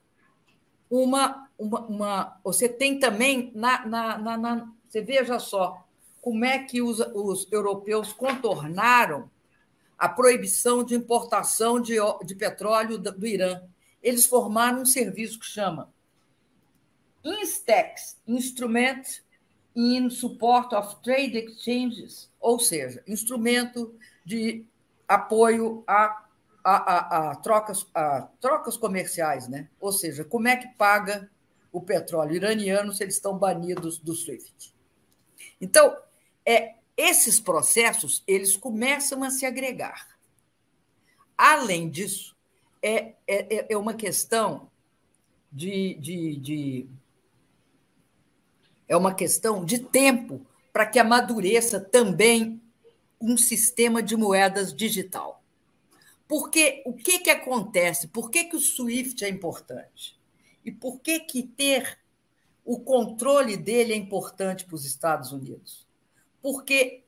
uma. 0.89 1.48
Uma, 1.59 1.81
uma 1.81 2.39
você 2.43 2.69
tem 2.69 2.97
também. 2.99 3.51
Na, 3.53 3.85
na, 3.85 4.17
na, 4.17 4.37
na, 4.37 4.73
você 4.87 5.01
veja 5.01 5.37
só 5.37 5.85
como 6.21 6.45
é 6.45 6.59
que 6.59 6.81
os, 6.81 6.99
os 6.99 7.51
europeus 7.51 8.13
contornaram 8.13 9.29
a 9.97 10.07
proibição 10.07 10.83
de 10.83 10.95
importação 10.95 11.79
de, 11.79 11.95
de 12.25 12.33
petróleo 12.33 12.97
do, 12.97 13.27
Irã. 13.27 13.61
Eles 14.01 14.25
formaram 14.25 14.81
um 14.81 14.85
serviço 14.85 15.39
que 15.39 15.45
chama 15.45 15.91
INSTEX 17.23 18.17
Instrument 18.25 19.03
in 19.75 20.09
Support 20.09 20.73
of 20.73 20.95
Trade 21.03 21.37
Exchanges, 21.37 22.31
ou 22.39 22.59
seja, 22.59 23.03
instrumento 23.05 23.93
de 24.25 24.65
apoio 25.05 25.83
a, 25.85 26.23
a, 26.63 26.75
a, 26.75 27.31
a, 27.31 27.35
trocas, 27.35 27.85
a 27.93 28.21
trocas 28.39 28.77
comerciais, 28.77 29.47
né? 29.49 29.67
ou 29.79 29.91
seja, 29.91 30.23
como 30.23 30.47
é 30.47 30.55
que 30.55 30.67
paga 30.77 31.29
o 31.71 31.81
petróleo 31.81 32.35
iraniano 32.35 32.93
se 32.93 33.03
eles 33.03 33.15
estão 33.15 33.37
banidos 33.37 33.97
do 33.97 34.13
SWIFT. 34.13 34.73
Então, 35.61 35.97
é, 36.45 36.75
esses 36.97 37.39
processos 37.39 38.23
eles 38.27 38.57
começam 38.57 39.23
a 39.23 39.29
se 39.29 39.45
agregar. 39.45 40.17
Além 41.37 41.89
disso, 41.89 42.35
é, 42.81 43.13
é, 43.27 43.73
é 43.73 43.77
uma 43.77 43.93
questão 43.93 44.69
de, 45.51 45.95
de, 45.95 46.35
de 46.35 46.89
é 48.87 48.97
uma 48.97 49.13
questão 49.13 49.63
de 49.63 49.79
tempo 49.79 50.45
para 50.73 50.85
que 50.85 50.99
amadureça 50.99 51.79
também 51.79 52.61
um 53.21 53.37
sistema 53.37 54.01
de 54.01 54.15
moedas 54.15 54.73
digital. 54.73 55.43
Porque 56.27 56.83
o 56.85 56.93
que, 56.93 57.19
que 57.19 57.29
acontece? 57.29 58.07
Por 58.07 58.29
que, 58.29 58.45
que 58.45 58.55
o 58.55 58.59
SWIFT 58.59 59.25
é 59.25 59.29
importante? 59.29 60.18
E 60.63 60.71
por 60.71 60.99
que, 60.99 61.19
que 61.19 61.43
ter 61.43 61.99
o 62.65 62.79
controle 62.79 63.57
dele 63.57 63.93
é 63.93 63.95
importante 63.95 64.65
para 64.65 64.75
os 64.75 64.85
Estados 64.85 65.31
Unidos? 65.31 65.87
Porque 66.41 67.03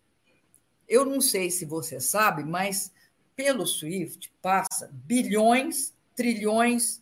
eu 0.88 1.06
não 1.06 1.22
sei 1.22 1.50
se 1.52 1.66
você 1.66 2.00
sabe, 2.00 2.44
mas 2.44 2.92
pelo 3.36 3.66
SWIFT 3.66 4.32
passa 4.42 4.90
bilhões, 4.92 5.94
trilhões, 6.16 7.02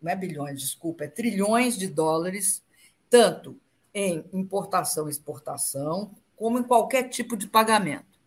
não 0.00 0.10
é 0.10 0.16
bilhões, 0.16 0.60
desculpa, 0.60 1.04
é 1.04 1.08
trilhões 1.08 1.76
de 1.76 1.86
dólares, 1.86 2.62
tanto 3.10 3.58
em 3.92 4.24
importação 4.32 5.06
e 5.06 5.10
exportação, 5.10 6.14
como 6.36 6.58
em 6.58 6.62
qualquer 6.62 7.08
tipo 7.08 7.36
de 7.36 7.48
pagamento. 7.48 8.18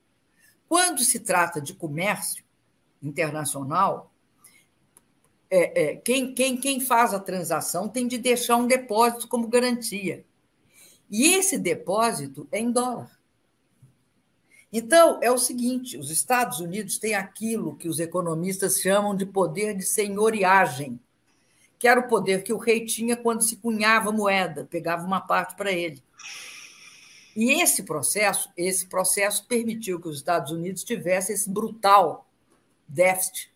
Quando 0.67 1.03
se 1.03 1.19
trata 1.19 1.61
de 1.61 1.73
comércio 1.73 2.43
internacional, 3.01 4.08
é, 5.49 5.83
é, 5.83 5.95
quem, 5.95 6.33
quem, 6.33 6.57
quem 6.57 6.79
faz 6.79 7.13
a 7.13 7.19
transação 7.19 7.87
tem 7.89 8.07
de 8.07 8.17
deixar 8.17 8.55
um 8.55 8.67
depósito 8.67 9.27
como 9.27 9.47
garantia. 9.47 10.23
E 11.09 11.33
esse 11.33 11.57
depósito 11.57 12.47
é 12.51 12.59
em 12.59 12.71
dólar. 12.71 13.19
Então, 14.71 15.19
é 15.21 15.31
o 15.31 15.37
seguinte: 15.37 15.97
os 15.97 16.11
Estados 16.11 16.59
Unidos 16.59 16.99
têm 16.99 17.15
aquilo 17.15 17.75
que 17.75 17.89
os 17.89 17.99
economistas 17.99 18.79
chamam 18.79 19.15
de 19.15 19.25
poder 19.25 19.75
de 19.75 19.83
senhoriagem, 19.83 20.99
que 21.79 21.87
era 21.87 21.99
o 21.99 22.07
poder 22.07 22.43
que 22.43 22.53
o 22.53 22.57
rei 22.57 22.85
tinha 22.85 23.17
quando 23.17 23.41
se 23.41 23.55
cunhava 23.55 24.11
moeda, 24.11 24.67
pegava 24.69 25.05
uma 25.05 25.19
parte 25.19 25.55
para 25.55 25.71
ele. 25.71 26.03
E 27.35 27.61
esse 27.61 27.83
processo, 27.83 28.51
esse 28.55 28.85
processo 28.87 29.45
permitiu 29.47 29.99
que 29.99 30.09
os 30.09 30.17
Estados 30.17 30.51
Unidos 30.51 30.83
tivessem 30.83 31.33
esse 31.33 31.49
brutal 31.49 32.27
déficit, 32.87 33.48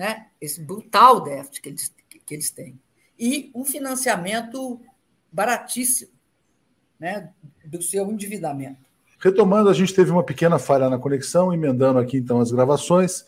né? 0.00 0.28
Esse 0.40 0.62
brutal 0.62 1.20
déficit 1.20 1.60
que 1.60 1.68
eles, 1.68 1.94
que 2.24 2.34
eles 2.34 2.50
têm. 2.50 2.80
E 3.18 3.50
um 3.54 3.66
financiamento 3.66 4.80
baratíssimo, 5.30 6.10
né, 6.98 7.28
do 7.66 7.82
seu 7.82 8.10
endividamento. 8.10 8.80
Retomando, 9.18 9.68
a 9.68 9.74
gente 9.74 9.94
teve 9.94 10.10
uma 10.10 10.24
pequena 10.24 10.58
falha 10.58 10.88
na 10.88 10.98
conexão, 10.98 11.52
emendando 11.52 11.98
aqui 11.98 12.16
então 12.16 12.40
as 12.40 12.50
gravações. 12.50 13.26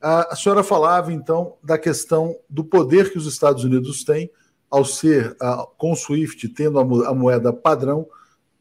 A 0.00 0.34
senhora 0.34 0.64
falava 0.64 1.12
então 1.12 1.58
da 1.62 1.76
questão 1.76 2.34
do 2.48 2.64
poder 2.64 3.12
que 3.12 3.18
os 3.18 3.26
Estados 3.26 3.62
Unidos 3.62 4.02
têm 4.02 4.30
ao 4.70 4.82
ser 4.82 5.36
com 5.76 5.92
o 5.92 5.96
SWIFT 5.96 6.48
tendo 6.48 6.78
a 6.78 7.14
moeda 7.14 7.52
padrão 7.52 8.08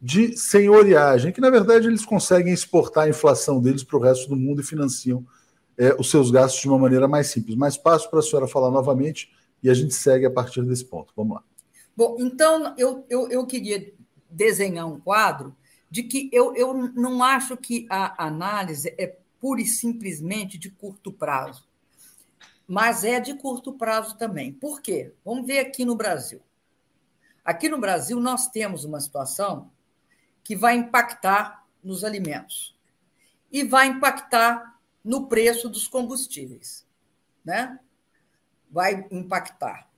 de 0.01 0.37
senhoriagem, 0.37 1.31
que 1.31 1.39
na 1.39 1.49
verdade 1.49 1.87
eles 1.87 2.05
conseguem 2.05 2.53
exportar 2.53 3.05
a 3.05 3.09
inflação 3.09 3.61
deles 3.61 3.85
para 3.85 3.97
o 3.97 4.01
resto 4.01 4.27
do 4.27 4.35
mundo 4.35 4.59
e 4.59 4.65
financiam 4.65 5.25
é, 5.77 5.95
os 5.99 6.09
seus 6.09 6.31
gastos 6.31 6.61
de 6.61 6.67
uma 6.67 6.79
maneira 6.79 7.07
mais 7.07 7.27
simples. 7.27 7.55
Mas 7.55 7.77
passo 7.77 8.09
para 8.09 8.19
a 8.19 8.21
senhora 8.21 8.47
falar 8.47 8.71
novamente 8.71 9.31
e 9.61 9.69
a 9.69 9.73
gente 9.73 9.93
segue 9.93 10.25
a 10.25 10.31
partir 10.31 10.63
desse 10.63 10.85
ponto. 10.85 11.13
Vamos 11.15 11.35
lá. 11.35 11.43
Bom, 11.95 12.17
então 12.19 12.73
eu, 12.77 13.05
eu, 13.09 13.29
eu 13.29 13.45
queria 13.45 13.93
desenhar 14.29 14.87
um 14.87 14.99
quadro 14.99 15.55
de 15.89 16.03
que 16.03 16.29
eu, 16.33 16.55
eu 16.55 16.73
não 16.73 17.21
acho 17.21 17.55
que 17.55 17.85
a 17.89 18.25
análise 18.25 18.93
é 18.97 19.15
pura 19.39 19.61
e 19.61 19.65
simplesmente 19.65 20.57
de 20.57 20.71
curto 20.71 21.11
prazo, 21.11 21.67
mas 22.67 23.03
é 23.03 23.19
de 23.19 23.35
curto 23.35 23.73
prazo 23.73 24.17
também. 24.17 24.51
Por 24.51 24.81
quê? 24.81 25.13
Vamos 25.23 25.45
ver 25.45 25.59
aqui 25.59 25.85
no 25.85 25.95
Brasil. 25.95 26.41
Aqui 27.45 27.69
no 27.69 27.77
Brasil, 27.77 28.19
nós 28.19 28.47
temos 28.47 28.85
uma 28.85 28.99
situação 28.99 29.69
que 30.43 30.55
vai 30.55 30.75
impactar 30.75 31.67
nos 31.83 32.03
alimentos 32.03 32.75
e 33.51 33.63
vai 33.63 33.87
impactar 33.87 34.72
no 35.03 35.27
preço 35.27 35.69
dos 35.69 35.87
combustíveis, 35.87 36.87
né? 37.43 37.79
Vai 38.71 39.07
impactar 39.11 39.89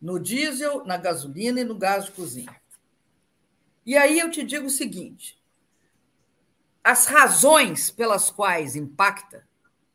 no 0.00 0.18
diesel, 0.20 0.84
na 0.84 0.96
gasolina 0.96 1.60
e 1.60 1.64
no 1.64 1.76
gás 1.76 2.04
de 2.04 2.12
cozinha. 2.12 2.54
E 3.86 3.96
aí 3.96 4.18
eu 4.18 4.30
te 4.30 4.44
digo 4.44 4.66
o 4.66 4.70
seguinte: 4.70 5.42
as 6.82 7.06
razões 7.06 7.90
pelas 7.90 8.30
quais 8.30 8.76
impacta 8.76 9.48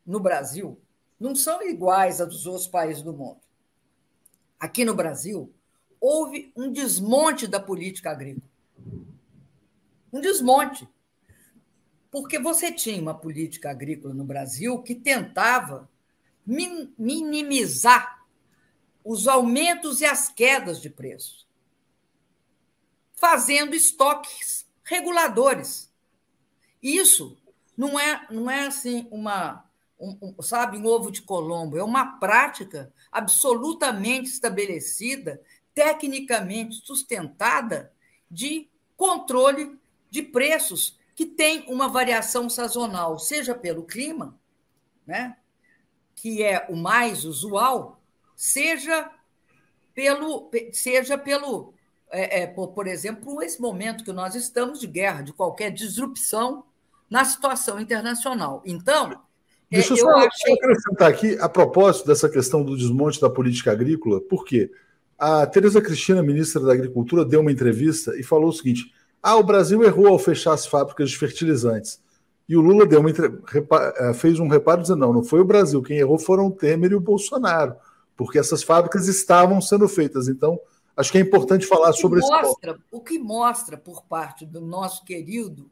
no 0.05 0.19
Brasil 0.19 0.81
não 1.19 1.35
são 1.35 1.61
iguais 1.61 2.19
às 2.19 2.27
dos 2.27 2.45
outros 2.45 2.67
países 2.67 3.03
do 3.03 3.13
mundo. 3.13 3.41
Aqui 4.59 4.83
no 4.83 4.95
Brasil, 4.95 5.53
houve 6.01 6.51
um 6.55 6.71
desmonte 6.71 7.47
da 7.47 7.59
política 7.59 8.11
agrícola 8.11 8.49
um 10.11 10.19
desmonte. 10.19 10.87
Porque 12.11 12.39
você 12.39 12.71
tinha 12.71 13.01
uma 13.01 13.13
política 13.13 13.69
agrícola 13.69 14.13
no 14.13 14.23
Brasil 14.23 14.81
que 14.81 14.95
tentava 14.95 15.89
minimizar 16.45 18.25
os 19.03 19.27
aumentos 19.27 20.01
e 20.01 20.05
as 20.05 20.27
quedas 20.27 20.81
de 20.81 20.89
preços, 20.89 21.47
fazendo 23.13 23.75
estoques 23.75 24.67
reguladores. 24.83 25.91
Isso 26.81 27.37
não 27.77 27.99
é, 27.99 28.27
não 28.29 28.49
é 28.49 28.67
assim 28.67 29.07
uma, 29.11 29.63
um, 29.99 30.17
um, 30.21 30.41
sabe, 30.41 30.77
um 30.77 30.85
ovo 30.85 31.11
de 31.11 31.21
Colombo, 31.21 31.77
é 31.77 31.83
uma 31.83 32.19
prática 32.19 32.91
absolutamente 33.11 34.29
estabelecida, 34.29 35.41
tecnicamente 35.73 36.85
sustentada 36.85 37.93
de 38.29 38.67
controle 38.97 39.79
de 40.09 40.21
preços 40.21 40.98
que 41.19 41.25
tem 41.25 41.65
uma 41.67 41.89
variação 41.89 42.49
sazonal, 42.49 43.19
seja 43.19 43.53
pelo 43.53 43.83
clima, 43.83 44.39
né, 45.05 45.35
que 46.15 46.41
é 46.41 46.65
o 46.69 46.77
mais 46.77 47.25
usual, 47.25 48.01
seja 48.37 49.11
pelo, 49.93 50.49
seja 50.71 51.17
pelo 51.17 51.73
é, 52.09 52.43
é, 52.43 52.47
por, 52.47 52.69
por 52.69 52.87
exemplo, 52.87 53.43
esse 53.43 53.59
momento 53.59 54.05
que 54.05 54.13
nós 54.13 54.33
estamos 54.33 54.79
de 54.79 54.87
guerra, 54.87 55.21
de 55.21 55.33
qualquer 55.33 55.71
disrupção 55.71 56.63
na 57.09 57.25
situação 57.25 57.81
internacional. 57.81 58.63
Então. 58.65 59.11
É, 59.11 59.17
Deixa 59.75 59.95
eu 59.95 59.97
só, 59.97 60.19
achei... 60.19 60.53
acrescentar 60.53 61.09
aqui, 61.09 61.37
a 61.41 61.49
propósito 61.49 62.07
dessa 62.07 62.29
questão 62.29 62.63
do 62.63 62.77
desmonte 62.77 63.19
da 63.19 63.29
política 63.29 63.73
agrícola, 63.73 64.21
por 64.21 64.45
quê? 64.45 64.71
A 65.17 65.45
Tereza 65.45 65.81
Cristina, 65.81 66.23
ministra 66.23 66.61
da 66.61 66.71
Agricultura, 66.71 67.25
deu 67.25 67.41
uma 67.41 67.51
entrevista 67.51 68.17
e 68.17 68.23
falou 68.23 68.51
o 68.51 68.53
seguinte: 68.53 68.93
ah, 69.21 69.35
o 69.35 69.43
Brasil 69.43 69.83
errou 69.83 70.07
ao 70.07 70.19
fechar 70.19 70.53
as 70.53 70.65
fábricas 70.65 71.09
de 71.09 71.17
fertilizantes. 71.17 72.01
E 72.47 72.57
o 72.57 72.61
Lula 72.61 72.85
deu 72.85 72.99
uma, 72.99 73.09
é, 73.09 74.13
fez 74.13 74.39
um 74.39 74.47
reparo 74.47 74.81
dizendo: 74.81 74.99
não, 74.99 75.13
não 75.13 75.23
foi 75.23 75.39
o 75.39 75.45
Brasil, 75.45 75.81
quem 75.81 75.97
errou 75.97 76.17
foram 76.17 76.47
o 76.47 76.51
Temer 76.51 76.91
e 76.91 76.95
o 76.95 76.99
Bolsonaro, 76.99 77.75
porque 78.17 78.39
essas 78.39 78.63
fábricas 78.63 79.07
estavam 79.07 79.61
sendo 79.61 79.87
feitas. 79.87 80.27
Então, 80.27 80.59
Acho 80.99 81.13
que 81.13 81.17
é 81.17 81.21
importante 81.21 81.65
falar 81.65 81.93
sobre 81.93 82.19
mostra, 82.19 82.71
esse 82.71 82.81
O 82.91 82.99
que 82.99 83.17
mostra, 83.17 83.77
por 83.77 84.03
parte 84.03 84.45
do 84.45 84.59
nosso 84.59 85.05
querido 85.05 85.71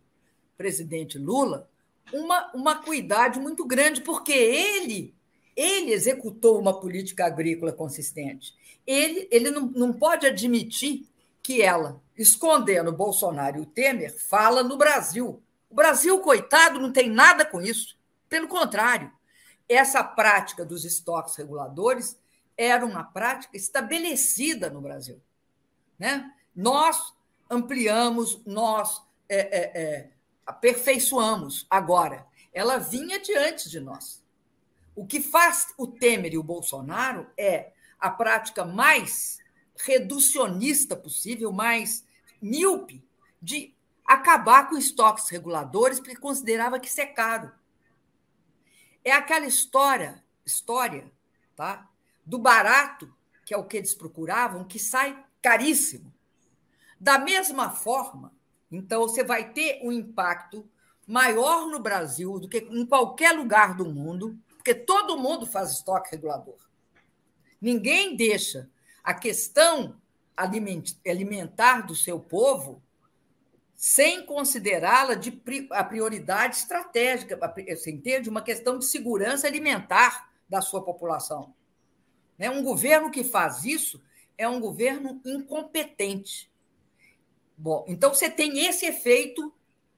presidente 0.57 1.17
Lula, 1.17 1.69
uma, 2.13 2.49
uma 2.53 2.75
cuidade 2.75 3.37
muito 3.37 3.65
grande, 3.65 3.99
porque 3.99 4.31
ele, 4.31 5.13
ele 5.53 5.91
executou 5.91 6.57
uma 6.57 6.79
política 6.79 7.25
agrícola 7.25 7.73
consistente. 7.73 8.55
Ele, 8.87 9.27
ele 9.29 9.51
não, 9.51 9.65
não 9.65 9.91
pode 9.91 10.25
admitir 10.25 11.05
que 11.43 11.61
ela, 11.61 12.01
escondendo 12.17 12.91
Bolsonaro 12.91 13.57
e 13.57 13.61
o 13.61 13.65
Temer, 13.65 14.17
fala 14.17 14.63
no 14.63 14.75
Brasil. 14.75 15.41
O 15.69 15.75
Brasil, 15.75 16.19
coitado, 16.19 16.79
não 16.79 16.91
tem 16.91 17.09
nada 17.09 17.45
com 17.45 17.61
isso. 17.61 17.97
Pelo 18.27 18.47
contrário, 18.47 19.11
essa 19.69 20.03
prática 20.03 20.65
dos 20.65 20.83
estoques 20.83 21.35
reguladores 21.35 22.17
era 22.57 22.85
uma 22.85 23.03
prática 23.03 23.55
estabelecida 23.55 24.69
no 24.69 24.81
Brasil. 24.81 25.21
Né? 25.99 26.31
Nós 26.55 27.13
ampliamos, 27.49 28.41
nós 28.45 29.01
é, 29.29 29.37
é, 29.37 29.81
é, 29.81 30.09
aperfeiçoamos 30.45 31.67
agora. 31.69 32.25
Ela 32.53 32.77
vinha 32.77 33.19
diante 33.19 33.69
de 33.69 33.79
nós. 33.79 34.23
O 34.95 35.05
que 35.05 35.21
faz 35.21 35.73
o 35.77 35.85
Temer 35.85 36.33
e 36.33 36.37
o 36.37 36.43
Bolsonaro 36.43 37.27
é 37.37 37.71
a 37.99 38.09
prática 38.09 38.65
mais 38.65 39.37
reducionista 39.75 40.95
possível, 40.95 41.51
mais 41.51 42.03
míope, 42.41 43.03
de 43.41 43.75
acabar 44.05 44.69
com 44.69 44.77
estoques 44.77 45.29
reguladores, 45.29 45.99
porque 45.99 46.15
considerava 46.15 46.79
que 46.79 46.87
isso 46.87 47.01
é 47.01 47.05
caro. 47.05 47.51
É 49.03 49.11
aquela 49.11 49.45
história, 49.45 50.23
história, 50.45 51.11
tá? 51.55 51.89
do 52.27 52.37
barato, 52.37 53.13
que 53.45 53.53
é 53.53 53.57
o 53.57 53.63
que 53.63 53.77
eles 53.77 53.93
procuravam, 53.93 54.65
que 54.65 54.77
sai 54.77 55.23
caríssimo. 55.41 56.13
Da 56.99 57.17
mesma 57.17 57.69
forma, 57.69 58.33
então 58.69 59.03
você 59.03 59.23
vai 59.23 59.53
ter 59.53 59.79
um 59.81 59.93
impacto 59.93 60.69
maior 61.07 61.67
no 61.67 61.79
Brasil 61.79 62.37
do 62.37 62.49
que 62.49 62.57
em 62.57 62.85
qualquer 62.85 63.31
lugar 63.31 63.75
do 63.75 63.85
mundo, 63.85 64.37
porque 64.57 64.75
todo 64.75 65.17
mundo 65.17 65.45
faz 65.45 65.71
estoque 65.71 66.11
regulador. 66.11 66.57
Ninguém 67.61 68.17
deixa 68.17 68.69
a 69.01 69.13
questão 69.13 69.95
alimentar 70.37 71.81
do 71.81 71.95
seu 71.95 72.19
povo 72.19 72.81
sem 73.75 74.25
considerá-la 74.25 75.13
de 75.13 75.41
a 75.71 75.83
prioridade 75.83 76.55
estratégica, 76.55 77.37
você 77.69 77.91
entende? 77.91 78.29
Uma 78.29 78.41
questão 78.41 78.79
de 78.79 78.85
segurança 78.85 79.45
alimentar 79.45 80.31
da 80.49 80.61
sua 80.61 80.83
população. 80.83 81.53
Né? 82.37 82.49
Um 82.49 82.63
governo 82.63 83.11
que 83.11 83.23
faz 83.23 83.63
isso 83.65 84.01
é 84.37 84.47
um 84.47 84.59
governo 84.59 85.21
incompetente. 85.23 86.49
Bom, 87.55 87.85
então 87.87 88.13
você 88.13 88.29
tem 88.29 88.65
esse 88.65 88.85
efeito 88.85 89.53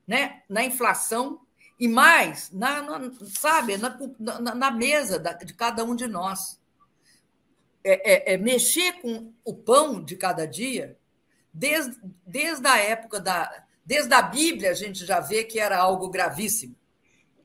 né, 0.06 0.44
na 0.50 0.64
inflação 0.64 1.42
e 1.80 1.88
mais, 1.88 2.52
na, 2.52 2.82
na 2.82 3.12
sabe, 3.28 3.78
na, 3.78 3.98
na, 4.20 4.56
na 4.56 4.72
mesa 4.72 5.18
da, 5.18 5.32
de 5.34 5.54
cada 5.54 5.84
um 5.86 5.96
de 5.96 6.08
nós. 6.08 6.59
É, 7.84 8.32
é, 8.32 8.34
é, 8.34 8.38
mexer 8.38 9.02
com 9.02 9.32
o 9.44 9.54
pão 9.54 10.04
de 10.04 10.16
cada 10.16 10.46
dia, 10.46 10.98
desde, 11.54 11.96
desde 12.26 12.68
a 12.68 12.78
época 12.78 13.20
da. 13.20 13.66
Desde 13.86 14.14
a 14.14 14.22
Bíblia, 14.22 14.70
a 14.70 14.74
gente 14.76 15.04
já 15.06 15.20
vê 15.20 15.44
que 15.44 15.60
era 15.60 15.78
algo 15.78 16.10
gravíssimo. 16.10 16.76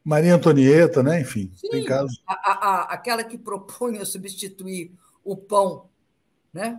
Maria 0.04 0.34
Antonieta, 0.34 1.02
né? 1.02 1.22
Enfim, 1.22 1.50
Sim, 1.56 1.70
tem 1.70 1.84
casos. 1.84 2.22
A, 2.26 2.34
a, 2.34 2.82
aquela 2.92 3.24
que 3.24 3.38
propunha 3.38 4.04
substituir 4.04 4.92
o 5.24 5.34
pão, 5.34 5.88
né? 6.52 6.78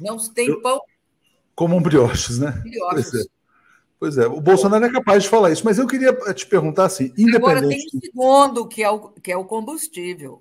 Não 0.00 0.18
se 0.18 0.32
tem 0.32 0.48
Eu, 0.48 0.60
pão. 0.60 0.80
Como 1.54 1.80
brioches, 1.80 2.40
né? 2.40 2.50
Brioches. 2.50 3.10
Pois 3.10 3.14
é. 3.14 3.38
Pois 4.00 4.18
é, 4.18 4.26
o 4.26 4.40
Bolsonaro 4.40 4.84
é 4.84 4.92
capaz 4.92 5.24
de 5.24 5.28
falar 5.28 5.50
isso, 5.50 5.64
mas 5.64 5.76
eu 5.76 5.86
queria 5.86 6.12
te 6.32 6.46
perguntar 6.46 6.84
assim, 6.84 7.06
independente... 7.18 7.36
Agora 7.36 7.68
tem 7.68 7.78
o 7.78 8.00
segundo, 8.00 8.68
que 8.68 8.82
é 8.82 8.90
o, 8.90 9.08
que 9.10 9.32
é 9.32 9.36
o 9.36 9.44
combustível. 9.44 10.40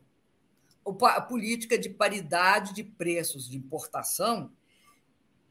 A 1.04 1.21
política 1.21 1.78
de 1.78 1.89
paridade 1.89 2.73
de 2.73 2.84
preços 2.84 3.50
de 3.50 3.58
importação, 3.58 4.52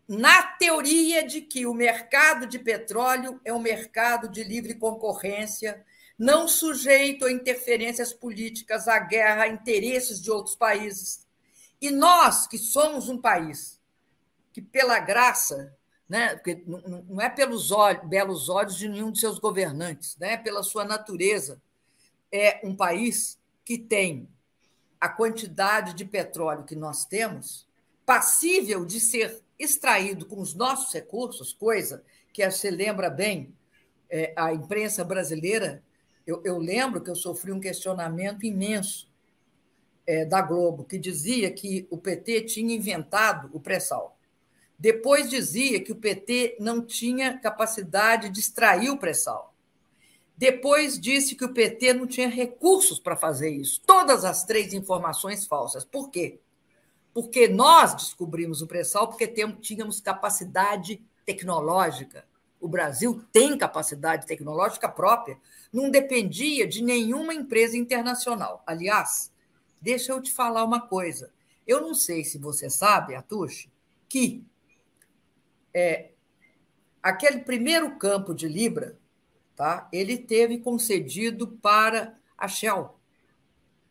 na 0.08 0.42
teoria 0.42 1.26
de 1.26 1.40
que 1.40 1.66
o 1.66 1.74
mercado 1.74 2.46
de 2.46 2.58
petróleo 2.58 3.40
é 3.44 3.52
um 3.52 3.58
mercado 3.58 4.28
de 4.28 4.44
livre 4.44 4.74
concorrência, 4.74 5.84
não 6.18 6.46
sujeito 6.46 7.26
a 7.26 7.32
interferências 7.32 8.12
políticas, 8.12 8.88
a 8.88 8.98
guerra, 8.98 9.42
a 9.42 9.48
interesses 9.48 10.20
de 10.20 10.30
outros 10.30 10.54
países. 10.54 11.26
E 11.80 11.90
nós, 11.90 12.46
que 12.46 12.56
somos 12.56 13.08
um 13.08 13.20
país 13.20 13.80
que, 14.52 14.62
pela 14.62 14.98
graça, 14.98 15.76
né, 16.08 16.36
porque 16.36 16.62
não 16.66 17.20
é 17.20 17.28
pelos 17.28 17.70
olhos, 17.70 18.08
belos 18.08 18.48
olhos 18.48 18.76
de 18.76 18.88
nenhum 18.88 19.10
de 19.10 19.18
seus 19.18 19.38
governantes, 19.38 20.16
né, 20.16 20.36
pela 20.36 20.62
sua 20.62 20.84
natureza, 20.84 21.60
é 22.32 22.60
um 22.64 22.74
país 22.74 23.38
que 23.64 23.76
tem 23.76 24.28
a 25.06 25.08
quantidade 25.08 25.94
de 25.94 26.04
petróleo 26.04 26.64
que 26.64 26.76
nós 26.76 27.04
temos, 27.04 27.66
passível 28.04 28.84
de 28.84 29.00
ser 29.00 29.40
extraído 29.58 30.26
com 30.26 30.40
os 30.40 30.54
nossos 30.54 30.92
recursos, 30.92 31.52
coisa 31.52 32.04
que 32.32 32.48
você 32.48 32.70
lembra 32.70 33.08
bem, 33.08 33.54
é, 34.10 34.32
a 34.36 34.52
imprensa 34.52 35.02
brasileira 35.02 35.82
eu, 36.26 36.42
eu 36.44 36.58
lembro 36.58 37.00
que 37.00 37.08
eu 37.08 37.14
sofri 37.14 37.52
um 37.52 37.60
questionamento 37.60 38.44
imenso 38.44 39.08
é, 40.04 40.24
da 40.24 40.42
Globo, 40.42 40.84
que 40.84 40.98
dizia 40.98 41.50
que 41.52 41.86
o 41.88 41.96
PT 41.96 42.42
tinha 42.42 42.74
inventado 42.74 43.48
o 43.52 43.60
pré-sal. 43.60 44.18
Depois 44.78 45.30
dizia 45.30 45.80
que 45.80 45.92
o 45.92 45.96
PT 45.96 46.56
não 46.58 46.84
tinha 46.84 47.38
capacidade 47.38 48.28
de 48.28 48.40
extrair 48.40 48.90
o 48.90 48.98
pré-sal. 48.98 49.54
Depois 50.36 51.00
disse 51.00 51.34
que 51.34 51.44
o 51.44 51.52
PT 51.52 51.94
não 51.94 52.06
tinha 52.06 52.28
recursos 52.28 52.98
para 52.98 53.16
fazer 53.16 53.50
isso. 53.50 53.80
Todas 53.86 54.24
as 54.24 54.44
três 54.44 54.74
informações 54.74 55.46
falsas. 55.46 55.84
Por 55.84 56.10
quê? 56.10 56.40
Porque 57.14 57.48
nós 57.48 57.94
descobrimos 57.94 58.60
o 58.60 58.66
pré-sal 58.66 59.08
porque 59.08 59.26
tínhamos 59.60 60.00
capacidade 60.00 61.02
tecnológica. 61.24 62.26
O 62.60 62.68
Brasil 62.68 63.22
tem 63.32 63.56
capacidade 63.56 64.26
tecnológica 64.26 64.88
própria 64.88 65.38
não 65.76 65.90
dependia 65.90 66.66
de 66.66 66.82
nenhuma 66.82 67.34
empresa 67.34 67.76
internacional. 67.76 68.62
Aliás, 68.66 69.30
deixa 69.80 70.12
eu 70.12 70.22
te 70.22 70.32
falar 70.32 70.64
uma 70.64 70.80
coisa. 70.80 71.30
Eu 71.66 71.80
não 71.80 71.94
sei 71.94 72.24
se 72.24 72.38
você 72.38 72.70
sabe, 72.70 73.14
Atush, 73.14 73.68
que 74.08 74.44
é, 75.74 76.10
aquele 77.02 77.40
primeiro 77.40 77.96
campo 77.98 78.34
de 78.34 78.48
Libra, 78.48 78.98
tá? 79.56 79.88
ele 79.90 80.18
teve 80.18 80.58
concedido 80.58 81.48
para 81.48 82.14
a 82.36 82.46
Shell. 82.46 82.94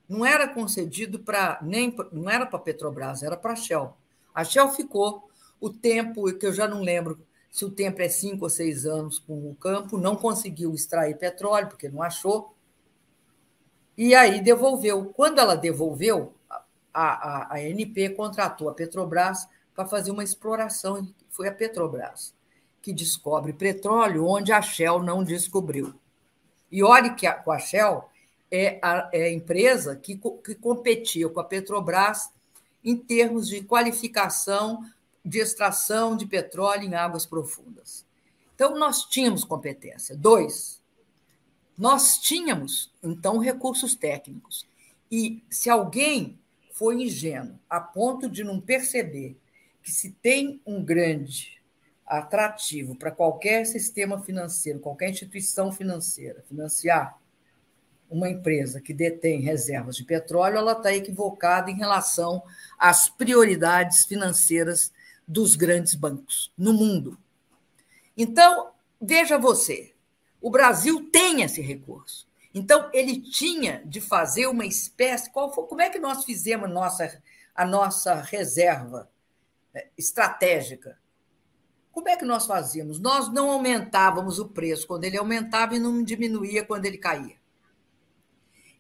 Não 0.07 0.24
era 0.24 0.47
concedido 0.47 1.20
para 1.20 1.59
nem 1.63 1.93
não 2.11 2.30
era 2.30 2.45
para 2.45 2.59
Petrobras, 2.59 3.24
era 3.24 3.36
para 3.36 3.53
a 3.53 3.55
Shell. 3.55 3.97
A 4.34 4.43
Shell 4.43 4.70
ficou 4.70 5.28
o 5.59 5.70
tempo 5.70 6.32
que 6.34 6.45
eu 6.45 6.53
já 6.53 6.68
não 6.68 6.82
lembro 6.82 7.20
se 7.49 7.66
o 7.66 7.72
tempo 7.72 8.01
é 8.01 8.09
cinco 8.09 8.43
ou 8.43 8.49
seis 8.49 8.86
anos 8.86 9.18
com 9.18 9.49
o 9.49 9.55
campo, 9.55 9.97
não 9.97 10.16
conseguiu 10.16 10.74
extrair 10.74 11.18
petróleo, 11.18 11.70
porque 11.70 11.88
não 11.88 12.03
achou, 12.03 12.53
e 13.97 14.13
aí 14.13 14.41
devolveu. 14.41 15.05
Quando 15.05 15.39
ela 15.39 15.55
devolveu, 15.55 16.36
a, 16.49 16.66
a, 16.93 17.53
a 17.53 17.61
NP 17.61 18.09
contratou 18.09 18.68
a 18.68 18.74
Petrobras 18.74 19.47
para 19.74 19.86
fazer 19.86 20.11
uma 20.11 20.24
exploração, 20.24 21.07
foi 21.30 21.47
a 21.47 21.53
Petrobras 21.53 22.36
que 22.86 22.94
descobre 22.94 23.52
petróleo 23.52 24.28
onde 24.28 24.52
a 24.52 24.62
Shell 24.62 25.02
não 25.02 25.24
descobriu. 25.24 25.96
E 26.72 26.84
olhe 26.84 27.16
que 27.16 27.26
a, 27.26 27.44
a 27.44 27.58
Shell 27.58 28.08
é 28.52 28.78
a, 28.80 29.10
é 29.12 29.24
a 29.24 29.32
empresa 29.32 29.96
que, 29.96 30.16
que 30.44 30.54
competia 30.54 31.28
com 31.28 31.40
a 31.40 31.44
Petrobras 31.44 32.30
em 32.84 32.96
termos 32.96 33.48
de 33.48 33.64
qualificação 33.64 34.86
de 35.26 35.40
extração 35.40 36.16
de 36.16 36.28
petróleo 36.28 36.84
em 36.84 36.94
águas 36.94 37.26
profundas. 37.26 38.06
Então, 38.54 38.78
nós 38.78 39.04
tínhamos 39.06 39.44
competência. 39.44 40.16
Dois, 40.16 40.80
nós 41.76 42.20
tínhamos, 42.20 42.94
então, 43.02 43.40
recursos 43.40 43.96
técnicos. 43.96 44.64
E 45.12 45.44
se 45.50 45.72
alguém 45.72 46.38
foi 46.72 47.02
ingênuo 47.02 47.58
a 47.68 47.80
ponto 47.80 48.30
de 48.30 48.44
não 48.44 48.62
perceber 48.62 49.36
que 49.82 49.92
se 49.92 50.12
tem 50.12 50.62
um 50.64 50.84
grande 50.84 51.55
atrativo 52.06 52.95
para 52.95 53.12
qualquer 53.12 53.66
sistema 53.66 54.22
financeiro, 54.22 54.80
qualquer 54.80 55.10
instituição 55.10 55.72
financeira 55.72 56.43
financiar 56.47 57.18
uma 58.10 58.30
empresa 58.30 58.80
que 58.80 58.93
detém 58.93 59.41
reservas 59.41 59.95
de 59.95 60.03
petróleo, 60.03 60.58
ela 60.58 60.74
está 60.74 60.93
equivocada 60.93 61.72
em 61.72 61.76
relação 61.76 62.43
às 62.78 63.10
prioridades 63.10 64.06
financeiras 64.06 64.93
dos 65.28 65.56
grandes 65.56 65.95
bancos 65.95 66.51
no 66.58 66.72
mundo. 66.74 67.18
Então, 68.16 68.72
veja 69.01 69.38
você, 69.38 69.93
o 70.39 70.49
Brasil 70.49 71.10
tem 71.12 71.41
esse 71.41 71.62
recurso. 71.62 72.28
Então, 72.53 72.89
ele 72.93 73.20
tinha 73.20 73.82
de 73.86 73.99
fazer 73.99 74.47
uma 74.47 74.66
espécie. 74.66 75.30
Qual 75.32 75.51
foi, 75.53 75.66
como 75.66 75.82
é 75.82 75.89
que 75.89 75.99
nós 75.99 76.24
fizemos 76.24 76.70
nossa, 76.70 77.22
a 77.53 77.66
nossa 77.66 78.22
reserva 78.22 79.10
é, 79.74 79.88
estratégica? 79.97 80.97
Como 81.96 82.10
é 82.10 82.18
que 82.18 82.26
nós 82.26 82.46
fazíamos? 82.46 83.00
Nós 83.00 83.32
não 83.32 83.50
aumentávamos 83.50 84.38
o 84.38 84.50
preço 84.50 84.86
quando 84.86 85.06
ele 85.06 85.18
aumentava 85.18 85.76
e 85.76 85.80
não 85.80 86.04
diminuía 86.04 86.66
quando 86.66 86.86
ele 86.86 86.98
caía. 86.98 87.38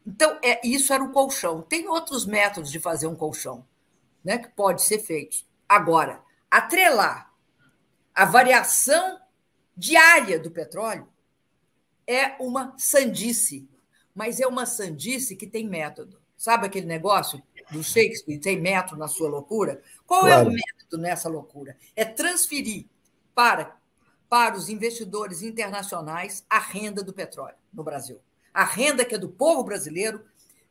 Então, 0.05 0.37
é, 0.43 0.59
isso 0.67 0.91
era 0.91 1.01
o 1.01 1.13
colchão. 1.13 1.61
Tem 1.61 1.87
outros 1.87 2.25
métodos 2.25 2.69
de 2.69 2.77
fazer 2.77 3.07
um 3.07 3.15
colchão 3.15 3.65
né, 4.21 4.37
que 4.37 4.49
pode 4.49 4.81
ser 4.81 4.99
feito. 4.99 5.45
Agora, 5.67 6.21
atrelar 6.51 7.33
a 8.13 8.25
variação 8.25 9.17
diária 9.77 10.37
do 10.37 10.51
petróleo 10.51 11.07
é 12.05 12.35
uma 12.37 12.75
sandice, 12.77 13.65
mas 14.13 14.41
é 14.41 14.45
uma 14.45 14.65
sandice 14.65 15.37
que 15.37 15.47
tem 15.47 15.65
método. 15.65 16.19
Sabe 16.35 16.65
aquele 16.65 16.85
negócio 16.85 17.41
do 17.71 17.81
Shakespeare, 17.81 18.41
tem 18.41 18.59
método 18.59 18.99
na 18.99 19.07
sua 19.07 19.29
loucura? 19.29 19.81
Qual 20.05 20.23
claro. 20.23 20.49
é 20.49 20.49
o 20.49 20.53
método 20.53 21.01
nessa 21.01 21.29
loucura? 21.29 21.77
É 21.95 22.03
transferir 22.03 22.85
para, 23.35 23.75
para 24.29 24.55
os 24.55 24.69
investidores 24.69 25.43
internacionais 25.43 26.43
a 26.49 26.57
renda 26.57 27.03
do 27.03 27.13
petróleo 27.13 27.55
no 27.71 27.83
Brasil. 27.83 28.17
A 28.53 28.63
renda 28.63 29.03
que 29.03 29.13
é 29.13 29.17
do 29.17 29.29
povo 29.29 29.63
brasileiro 29.63 30.21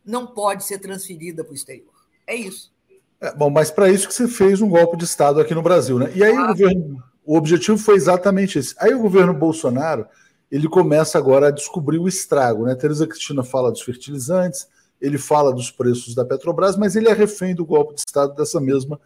não 0.04 0.26
pode 0.26 0.64
ser 0.64 0.78
transferida 0.78 1.44
para 1.44 1.52
o 1.52 1.54
exterior. 1.54 1.92
É 2.26 2.34
isso. 2.34 2.72
É, 3.20 3.34
bom, 3.34 3.50
mas 3.50 3.70
para 3.70 3.90
isso 3.90 4.08
que 4.08 4.14
você 4.14 4.26
fez 4.26 4.60
um 4.60 4.68
golpe 4.68 4.96
de 4.96 5.04
Estado 5.04 5.40
aqui 5.40 5.54
no 5.54 5.62
Brasil, 5.62 5.98
né? 5.98 6.10
E 6.14 6.24
aí 6.24 6.34
ah, 6.34 6.44
o 6.44 6.46
governo, 6.48 7.02
o 7.24 7.36
objetivo 7.36 7.78
foi 7.78 7.94
exatamente 7.94 8.58
esse. 8.58 8.74
Aí 8.78 8.94
o 8.94 9.00
governo 9.00 9.34
Bolsonaro 9.34 10.06
ele 10.50 10.68
começa 10.68 11.18
agora 11.18 11.48
a 11.48 11.50
descobrir 11.50 11.98
o 11.98 12.08
estrago, 12.08 12.64
né? 12.64 12.74
Tereza 12.74 13.06
Cristina 13.06 13.42
fala 13.42 13.72
dos 13.72 13.82
fertilizantes, 13.82 14.68
ele 15.00 15.18
fala 15.18 15.52
dos 15.52 15.70
preços 15.70 16.14
da 16.14 16.24
Petrobras, 16.24 16.76
mas 16.76 16.96
ele 16.96 17.08
é 17.08 17.12
refém 17.12 17.54
do 17.54 17.64
golpe 17.64 17.94
de 17.94 18.02
Estado 18.06 18.34
dessa 18.34 18.60
mesma 18.60 19.00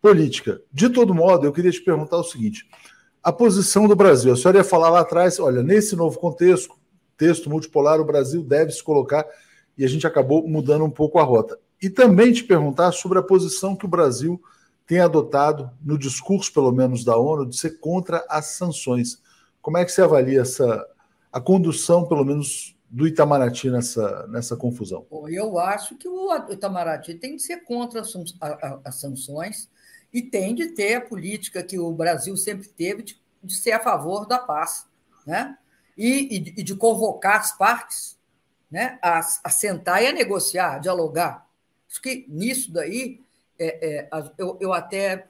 política. 0.00 0.60
De 0.72 0.88
todo 0.88 1.14
modo, 1.14 1.46
eu 1.46 1.52
queria 1.52 1.70
te 1.70 1.80
perguntar 1.80 2.18
o 2.18 2.24
seguinte: 2.24 2.66
a 3.22 3.32
posição 3.32 3.86
do 3.86 3.94
Brasil, 3.94 4.32
a 4.32 4.36
senhora 4.36 4.58
ia 4.58 4.64
falar 4.64 4.90
lá 4.90 5.00
atrás, 5.00 5.38
olha, 5.38 5.62
nesse 5.62 5.94
novo 5.94 6.18
contexto, 6.18 6.74
texto 7.16 7.48
multipolar, 7.48 8.00
o 8.00 8.04
Brasil 8.04 8.42
deve 8.42 8.72
se 8.72 8.82
colocar 8.82 9.24
e 9.78 9.84
a 9.84 9.88
gente 9.88 10.06
acabou 10.06 10.46
mudando 10.48 10.84
um 10.84 10.90
pouco 10.90 11.18
a 11.18 11.22
rota. 11.22 11.58
E 11.80 11.88
também 11.88 12.32
te 12.32 12.42
perguntar 12.42 12.90
sobre 12.92 13.18
a 13.18 13.22
posição 13.22 13.76
que 13.76 13.84
o 13.84 13.88
Brasil 13.88 14.42
tem 14.86 15.00
adotado 15.00 15.70
no 15.80 15.96
discurso, 15.96 16.52
pelo 16.52 16.72
menos 16.72 17.04
da 17.04 17.16
ONU, 17.16 17.46
de 17.46 17.56
ser 17.56 17.78
contra 17.78 18.24
as 18.28 18.46
sanções. 18.46 19.22
Como 19.60 19.78
é 19.78 19.84
que 19.84 19.92
você 19.92 20.02
avalia 20.02 20.40
essa 20.40 20.86
a 21.32 21.40
condução, 21.40 22.06
pelo 22.06 22.24
menos, 22.24 22.76
do 22.90 23.06
Itamaraty 23.06 23.70
nessa, 23.70 24.26
nessa 24.26 24.54
confusão? 24.54 25.06
Eu 25.28 25.58
acho 25.58 25.96
que 25.96 26.06
o 26.06 26.28
Itamaraty 26.50 27.14
tem 27.14 27.36
de 27.36 27.42
ser 27.42 27.64
contra 27.64 28.02
as 28.84 29.00
sanções 29.00 29.70
e 30.12 30.22
tem 30.22 30.54
de 30.54 30.68
ter 30.68 30.94
a 30.94 31.00
política 31.00 31.62
que 31.62 31.78
o 31.78 31.92
Brasil 31.92 32.36
sempre 32.36 32.68
teve 32.68 33.02
de, 33.02 33.20
de 33.42 33.54
ser 33.54 33.72
a 33.72 33.80
favor 33.80 34.26
da 34.26 34.38
paz. 34.38 34.86
Né? 35.26 35.56
e, 35.96 36.36
e 36.56 36.62
de 36.62 36.74
convocar 36.74 37.40
as 37.40 37.56
partes 37.56 38.18
né, 38.70 38.98
a, 39.02 39.20
a, 39.44 39.50
sentar 39.50 40.02
e 40.02 40.06
a 40.06 40.12
negociar, 40.12 40.76
a 40.76 40.78
dialogar. 40.78 41.46
Acho 41.88 42.00
que 42.00 42.24
nisso 42.28 42.72
daí 42.72 43.20
é, 43.58 44.08
é, 44.08 44.08
eu, 44.38 44.56
eu 44.60 44.72
até 44.72 45.28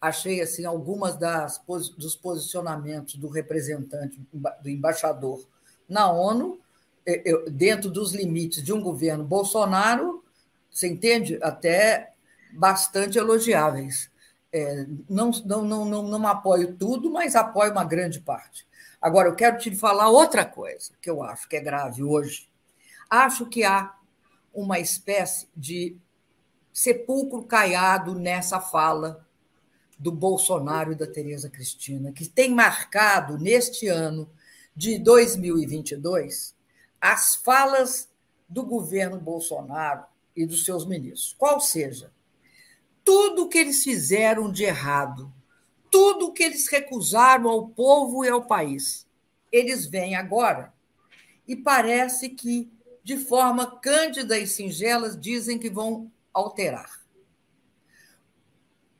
achei 0.00 0.40
assim 0.40 0.64
algumas 0.64 1.16
das 1.16 1.60
dos 1.96 2.16
posicionamentos 2.16 3.14
do 3.14 3.28
representante 3.28 4.20
do 4.32 4.68
embaixador 4.68 5.46
na 5.88 6.10
ONU 6.10 6.58
é, 7.06 7.50
dentro 7.50 7.88
dos 7.90 8.12
limites 8.12 8.64
de 8.64 8.72
um 8.72 8.80
governo 8.80 9.22
Bolsonaro 9.22 10.24
você 10.70 10.88
entende 10.88 11.38
até 11.42 12.11
bastante 12.52 13.18
elogiáveis 13.18 14.10
é, 14.52 14.86
não, 15.08 15.30
não, 15.44 15.64
não, 15.64 16.02
não, 16.02 16.26
apoio 16.26 16.74
tudo 16.76 17.10
mas 17.10 17.34
apoio 17.34 17.72
uma 17.72 17.84
grande 17.84 18.20
parte 18.20 18.66
Agora, 19.02 19.28
eu 19.28 19.34
quero 19.34 19.58
te 19.58 19.74
falar 19.74 20.08
outra 20.08 20.44
coisa 20.44 20.92
que 21.02 21.10
eu 21.10 21.24
acho 21.24 21.48
que 21.48 21.56
é 21.56 21.60
grave 21.60 22.04
hoje. 22.04 22.48
Acho 23.10 23.46
que 23.46 23.64
há 23.64 23.92
uma 24.54 24.78
espécie 24.78 25.48
de 25.56 25.96
sepulcro 26.72 27.42
caiado 27.42 28.14
nessa 28.14 28.60
fala 28.60 29.26
do 29.98 30.12
Bolsonaro 30.12 30.92
e 30.92 30.94
da 30.94 31.06
Tereza 31.06 31.50
Cristina, 31.50 32.12
que 32.12 32.28
tem 32.28 32.54
marcado 32.54 33.36
neste 33.38 33.88
ano 33.88 34.30
de 34.74 35.00
2022 35.00 36.54
as 37.00 37.34
falas 37.34 38.08
do 38.48 38.62
governo 38.64 39.18
Bolsonaro 39.18 40.04
e 40.36 40.46
dos 40.46 40.64
seus 40.64 40.86
ministros. 40.86 41.34
Qual 41.36 41.60
seja, 41.60 42.12
tudo 43.04 43.48
que 43.48 43.58
eles 43.58 43.82
fizeram 43.82 44.50
de 44.50 44.64
errado 44.64 45.32
tudo 45.92 46.28
o 46.28 46.32
que 46.32 46.42
eles 46.42 46.66
recusaram 46.68 47.50
ao 47.50 47.68
povo 47.68 48.24
e 48.24 48.28
ao 48.30 48.46
país. 48.46 49.06
Eles 49.52 49.84
vêm 49.84 50.16
agora 50.16 50.72
e 51.46 51.54
parece 51.54 52.30
que, 52.30 52.72
de 53.04 53.18
forma 53.18 53.78
cândida 53.78 54.38
e 54.38 54.46
singela, 54.46 55.14
dizem 55.14 55.58
que 55.58 55.68
vão 55.68 56.10
alterar. 56.32 57.02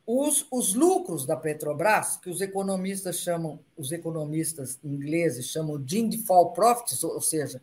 Os, 0.07 0.47
os 0.51 0.75
lucros 0.75 1.25
da 1.25 1.35
Petrobras, 1.35 2.19
que 2.19 2.29
os 2.29 2.43
economistas 2.43 3.17
chamam, 3.17 3.59
os 3.75 3.91
economistas 3.91 4.79
ingleses 4.85 5.47
chamam 5.47 5.83
de 5.83 6.03
default 6.03 6.55
profits, 6.55 7.03
ou 7.03 7.23
seja, 7.23 7.63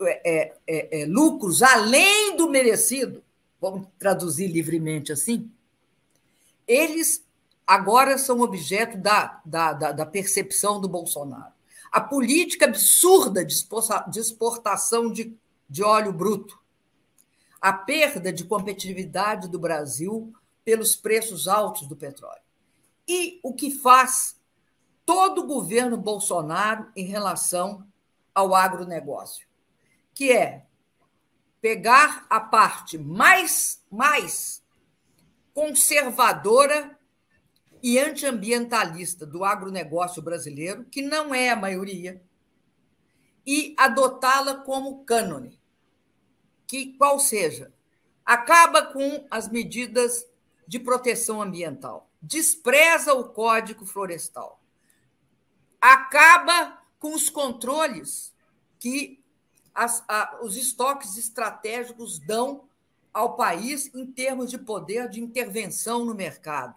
é, 0.00 0.54
é, 0.66 1.02
é, 1.02 1.06
lucros 1.06 1.62
além 1.62 2.36
do 2.36 2.48
merecido, 2.48 3.22
vamos 3.60 3.88
traduzir 3.98 4.48
livremente 4.48 5.12
assim, 5.12 5.50
eles 6.66 7.26
agora 7.66 8.16
são 8.18 8.40
objeto 8.40 8.96
da, 8.98 9.40
da, 9.44 9.72
da, 9.72 9.92
da 9.92 10.06
percepção 10.06 10.80
do 10.80 10.88
Bolsonaro. 10.88 11.52
A 11.90 12.00
política 12.00 12.66
absurda 12.66 13.44
de 13.44 14.20
exportação 14.20 15.10
de, 15.10 15.36
de 15.68 15.82
óleo 15.82 16.12
bruto, 16.12 16.58
a 17.60 17.72
perda 17.72 18.32
de 18.32 18.44
competitividade 18.44 19.48
do 19.48 19.58
Brasil 19.58 20.32
pelos 20.64 20.94
preços 20.94 21.48
altos 21.48 21.88
do 21.88 21.96
petróleo. 21.96 22.42
E 23.06 23.40
o 23.42 23.54
que 23.54 23.70
faz 23.70 24.38
todo 25.04 25.42
o 25.42 25.46
governo 25.46 25.96
Bolsonaro 25.96 26.88
em 26.94 27.04
relação 27.04 27.86
ao 28.34 28.54
agronegócio, 28.54 29.48
que 30.12 30.30
é 30.30 30.66
pegar 31.60 32.26
a 32.30 32.40
parte 32.40 32.96
mais, 32.96 33.84
mais 33.90 34.62
conservadora 35.52 36.96
e 37.82 37.98
antiambientalista 37.98 39.26
do 39.26 39.44
agronegócio 39.44 40.22
brasileiro, 40.22 40.84
que 40.84 41.02
não 41.02 41.34
é 41.34 41.50
a 41.50 41.56
maioria, 41.56 42.22
e 43.46 43.74
adotá-la 43.78 44.56
como 44.56 45.04
cânone, 45.04 45.60
que 46.66 46.96
qual 46.96 47.18
seja, 47.18 47.72
acaba 48.24 48.82
com 48.82 49.26
as 49.30 49.48
medidas 49.48 50.26
de 50.66 50.78
proteção 50.78 51.40
ambiental, 51.40 52.10
despreza 52.20 53.14
o 53.14 53.30
Código 53.30 53.86
Florestal, 53.86 54.62
acaba 55.80 56.82
com 56.98 57.14
os 57.14 57.30
controles 57.30 58.34
que 58.78 59.24
as, 59.78 60.04
a, 60.08 60.40
os 60.42 60.56
estoques 60.56 61.16
estratégicos 61.16 62.18
dão 62.18 62.64
ao 63.14 63.36
país 63.36 63.94
em 63.94 64.04
termos 64.04 64.50
de 64.50 64.58
poder 64.58 65.08
de 65.08 65.20
intervenção 65.20 66.04
no 66.04 66.16
mercado 66.16 66.74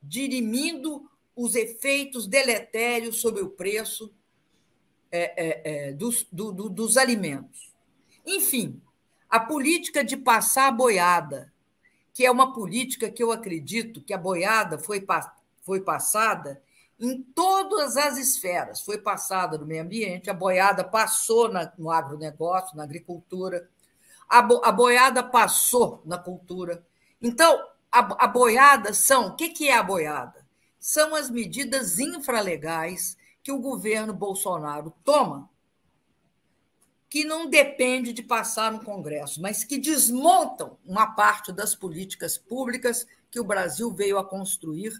dirimindo 0.00 1.10
os 1.34 1.56
efeitos 1.56 2.28
deletérios 2.28 3.20
sobre 3.20 3.42
o 3.42 3.50
preço 3.50 4.14
é, 5.10 5.32
é, 5.36 5.88
é 5.88 5.92
dos, 5.92 6.26
do, 6.30 6.52
do, 6.52 6.68
dos 6.68 6.96
alimentos. 6.96 7.74
Enfim, 8.24 8.80
a 9.28 9.40
política 9.40 10.04
de 10.04 10.16
passar 10.16 10.68
a 10.68 10.72
boiada, 10.72 11.52
que 12.14 12.24
é 12.24 12.30
uma 12.30 12.52
política 12.52 13.10
que 13.10 13.22
eu 13.22 13.32
acredito 13.32 14.00
que 14.00 14.14
a 14.14 14.18
boiada 14.18 14.78
foi, 14.78 15.04
foi 15.62 15.80
passada 15.80 16.62
em 16.98 17.22
todas 17.22 17.96
as 17.96 18.16
esferas. 18.18 18.80
Foi 18.80 18.98
passada 18.98 19.56
no 19.56 19.66
meio 19.66 19.82
ambiente, 19.82 20.30
a 20.30 20.34
boiada 20.34 20.82
passou 20.82 21.50
no 21.76 21.90
agronegócio, 21.90 22.76
na 22.76 22.82
agricultura, 22.82 23.68
a, 24.28 24.42
bo, 24.42 24.60
a 24.64 24.70
boiada 24.70 25.22
passou 25.22 26.02
na 26.04 26.18
cultura. 26.18 26.84
Então, 27.22 27.66
a, 27.90 28.24
a 28.24 28.28
boiada 28.28 28.92
são. 28.92 29.28
O 29.28 29.36
que, 29.36 29.48
que 29.48 29.68
é 29.68 29.76
a 29.76 29.82
boiada? 29.82 30.46
São 30.78 31.14
as 31.14 31.30
medidas 31.30 31.98
infralegais 31.98 33.16
que 33.42 33.50
o 33.50 33.58
governo 33.58 34.12
Bolsonaro 34.12 34.92
toma, 35.02 35.48
que 37.08 37.24
não 37.24 37.48
depende 37.48 38.12
de 38.12 38.22
passar 38.22 38.70
no 38.70 38.84
Congresso, 38.84 39.40
mas 39.40 39.64
que 39.64 39.78
desmontam 39.78 40.76
uma 40.84 41.06
parte 41.06 41.50
das 41.50 41.74
políticas 41.74 42.36
públicas 42.36 43.06
que 43.30 43.40
o 43.40 43.44
Brasil 43.44 43.90
veio 43.90 44.18
a 44.18 44.24
construir 44.24 44.92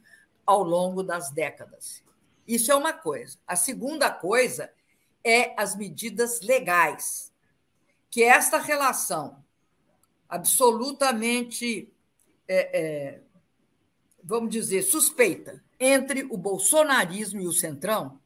ao 0.48 0.62
longo 0.62 1.02
das 1.02 1.30
décadas. 1.30 2.02
Isso 2.46 2.72
é 2.72 2.74
uma 2.74 2.94
coisa. 2.94 3.36
A 3.46 3.54
segunda 3.54 4.10
coisa 4.10 4.72
é 5.22 5.52
as 5.60 5.76
medidas 5.76 6.40
legais, 6.40 7.30
que 8.10 8.22
é 8.22 8.28
esta 8.28 8.56
relação 8.56 9.44
absolutamente, 10.26 11.92
é, 12.48 12.80
é, 12.80 13.20
vamos 14.24 14.48
dizer, 14.48 14.84
suspeita 14.84 15.62
entre 15.78 16.26
o 16.30 16.38
bolsonarismo 16.38 17.42
e 17.42 17.46
o 17.46 17.52
centrão 17.52 18.18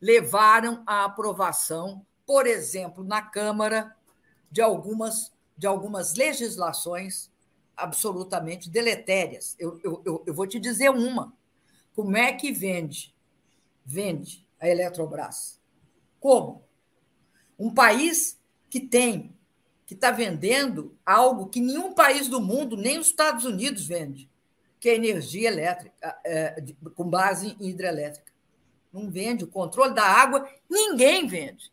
levaram 0.00 0.82
à 0.84 1.04
aprovação, 1.04 2.04
por 2.26 2.48
exemplo, 2.48 3.04
na 3.04 3.22
Câmara, 3.22 3.94
de 4.50 4.60
algumas, 4.60 5.32
de 5.56 5.68
algumas 5.68 6.16
legislações 6.16 7.30
absolutamente 7.76 8.68
deletérias. 8.68 9.54
Eu, 9.56 9.78
eu, 9.84 10.24
eu 10.26 10.34
vou 10.34 10.48
te 10.48 10.58
dizer 10.58 10.90
uma. 10.90 11.38
Como 12.00 12.16
é 12.16 12.32
que 12.32 12.50
vende? 12.50 13.14
Vende 13.84 14.48
a 14.58 14.66
Eletrobras. 14.66 15.60
Como? 16.18 16.64
Um 17.58 17.74
país 17.74 18.40
que 18.70 18.80
tem, 18.80 19.36
que 19.84 19.92
está 19.92 20.10
vendendo 20.10 20.96
algo 21.04 21.50
que 21.50 21.60
nenhum 21.60 21.92
país 21.92 22.26
do 22.26 22.40
mundo, 22.40 22.74
nem 22.74 22.98
os 22.98 23.08
Estados 23.08 23.44
Unidos 23.44 23.86
vende, 23.86 24.30
que 24.80 24.88
é 24.88 24.94
energia 24.94 25.48
elétrica, 25.48 25.94
é, 26.24 26.64
com 26.94 27.04
base 27.04 27.54
em 27.60 27.68
hidrelétrica. 27.68 28.32
Não 28.90 29.10
vende. 29.10 29.44
O 29.44 29.48
controle 29.48 29.94
da 29.94 30.04
água, 30.04 30.48
ninguém 30.70 31.26
vende. 31.26 31.70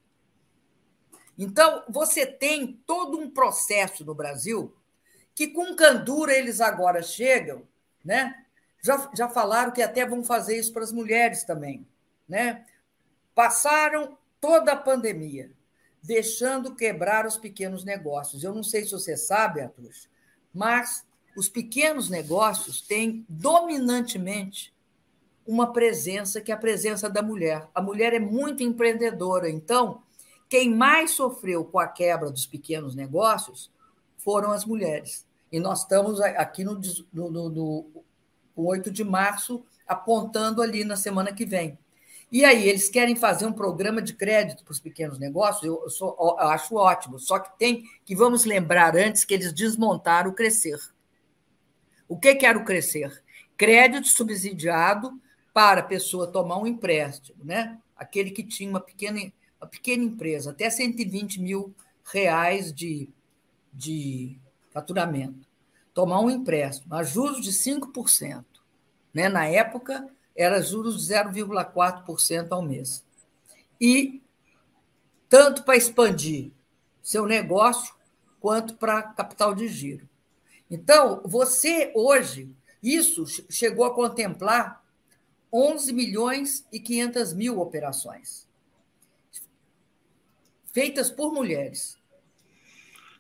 Então, 1.38 1.86
você 1.88 2.25
tem 2.25 2.84
todo 2.86 3.17
um 3.17 3.30
processo 3.30 4.03
no 4.03 4.13
Brasil 4.13 4.75
que, 5.34 5.47
com 5.47 5.73
candura, 5.73 6.38
eles 6.38 6.59
agora 6.59 7.01
chegam, 7.01 7.65
né? 8.03 8.43
Já, 8.82 9.09
já 9.13 9.30
falaram 9.30 9.71
que 9.71 9.82
até 9.82 10.05
vão 10.05 10.23
fazer 10.23 10.57
isso 10.57 10.71
para 10.71 10.84
as 10.84 10.91
mulheres 10.91 11.43
também. 11.43 11.86
Né? 12.28 12.65
Passaram 13.34 14.17
toda 14.39 14.73
a 14.73 14.78
pandemia, 14.78 15.51
deixando 16.01 16.75
quebrar 16.75 17.25
os 17.25 17.38
pequenos 17.38 17.84
negócios. 17.84 18.43
Eu 18.43 18.53
não 18.53 18.63
sei 18.63 18.84
se 18.84 18.91
você 18.91 19.17
sabe, 19.17 19.61
Atus, 19.61 20.09
mas 20.53 21.05
os 21.36 21.49
pequenos 21.49 22.09
negócios 22.09 22.82
têm 22.82 23.25
dominantemente 23.30 24.73
uma 25.45 25.71
presença 25.71 26.41
que 26.41 26.51
é 26.51 26.55
a 26.55 26.57
presença 26.57 27.09
da 27.09 27.21
mulher. 27.21 27.69
A 27.73 27.82
mulher 27.82 28.13
é 28.13 28.19
muito 28.19 28.63
empreendedora, 28.63 29.49
então 29.49 30.01
quem 30.49 30.73
mais 30.73 31.11
sofreu 31.11 31.63
com 31.63 31.80
a 31.80 31.88
quebra 31.88 32.30
dos 32.30 32.45
pequenos 32.45 32.95
negócios 32.95 33.71
foram 34.17 34.51
as 34.51 34.65
mulheres. 34.65 35.25
E 35.51 35.59
nós 35.59 35.82
estamos 35.82 36.19
aqui 36.19 36.63
no, 36.63 36.80
no, 37.13 37.49
no, 37.49 37.86
o 38.62 38.68
8 38.68 38.91
de 38.91 39.03
março, 39.03 39.64
apontando 39.88 40.62
ali 40.62 40.84
na 40.84 40.95
semana 40.95 41.34
que 41.34 41.45
vem. 41.45 41.78
E 42.30 42.43
aí, 42.43 42.68
eles 42.68 42.89
querem 42.89 43.16
fazer 43.16 43.45
um 43.45 43.53
programa 43.53 44.01
de 44.01 44.14
crédito 44.14 44.64
para 44.64 44.72
os 44.74 44.80
pequenos 44.80 45.18
negócios, 45.18 45.64
eu, 45.64 45.89
sou, 45.89 46.16
eu 46.20 46.47
acho 46.49 46.76
ótimo, 46.76 47.18
só 47.20 47.39
que 47.39 47.58
tem 47.58 47.84
que 48.03 48.16
vamos 48.16 48.43
lembrar 48.43 48.97
antes 48.97 49.24
que 49.24 49.34
eles 49.34 49.53
desmontaram 49.53 50.32
o 50.32 50.34
Crescer. 50.34 50.80
O 52.08 52.18
que, 52.18 52.45
era 52.45 52.58
o 52.58 52.66
Crescer? 52.66 53.24
Crédito 53.55 54.08
subsidiado 54.10 55.20
para 55.53 55.80
a 55.80 55.84
pessoa 55.84 56.28
tomar 56.28 56.58
um 56.58 56.68
empréstimo, 56.68 57.43
né? 57.43 57.78
aquele 57.95 58.32
que 58.32 58.43
tinha 58.43 58.70
uma 58.70 58.80
pequena, 58.80 59.20
uma 59.60 59.68
pequena 59.68 60.03
empresa, 60.03 60.51
até 60.51 60.70
120 60.70 61.41
mil 61.41 61.74
reais 62.03 62.74
de, 62.74 63.10
de 63.74 64.38
faturamento 64.72 65.47
tomar 65.97 66.20
um 66.20 66.30
empréstimo 66.30 66.93
a 66.93 67.01
juros 67.01 67.41
de 67.41 67.51
5%. 67.51 68.45
Né? 69.18 69.30
Na 69.30 69.47
época, 69.47 70.07
era 70.36 70.61
juros 70.61 71.07
de 71.07 71.11
0,4% 71.11 72.51
ao 72.51 72.61
mês. 72.61 73.03
E 73.82 74.22
tanto 75.28 75.63
para 75.63 75.76
expandir 75.76 76.51
seu 77.01 77.26
negócio 77.26 77.95
quanto 78.39 78.76
para 78.76 79.01
capital 79.01 79.55
de 79.55 79.68
giro. 79.68 80.07
Então, 80.70 81.20
você 81.26 81.91
hoje, 81.95 82.55
isso 82.84 83.26
chegou 83.49 83.86
a 83.86 83.95
contemplar 83.95 84.86
11 85.51 85.91
milhões 85.93 86.68
e 86.72 86.80
500 86.80 87.34
mil 87.34 87.59
operações 87.59 88.45
feitas 90.72 91.09
por 91.09 91.34
mulheres. 91.34 91.97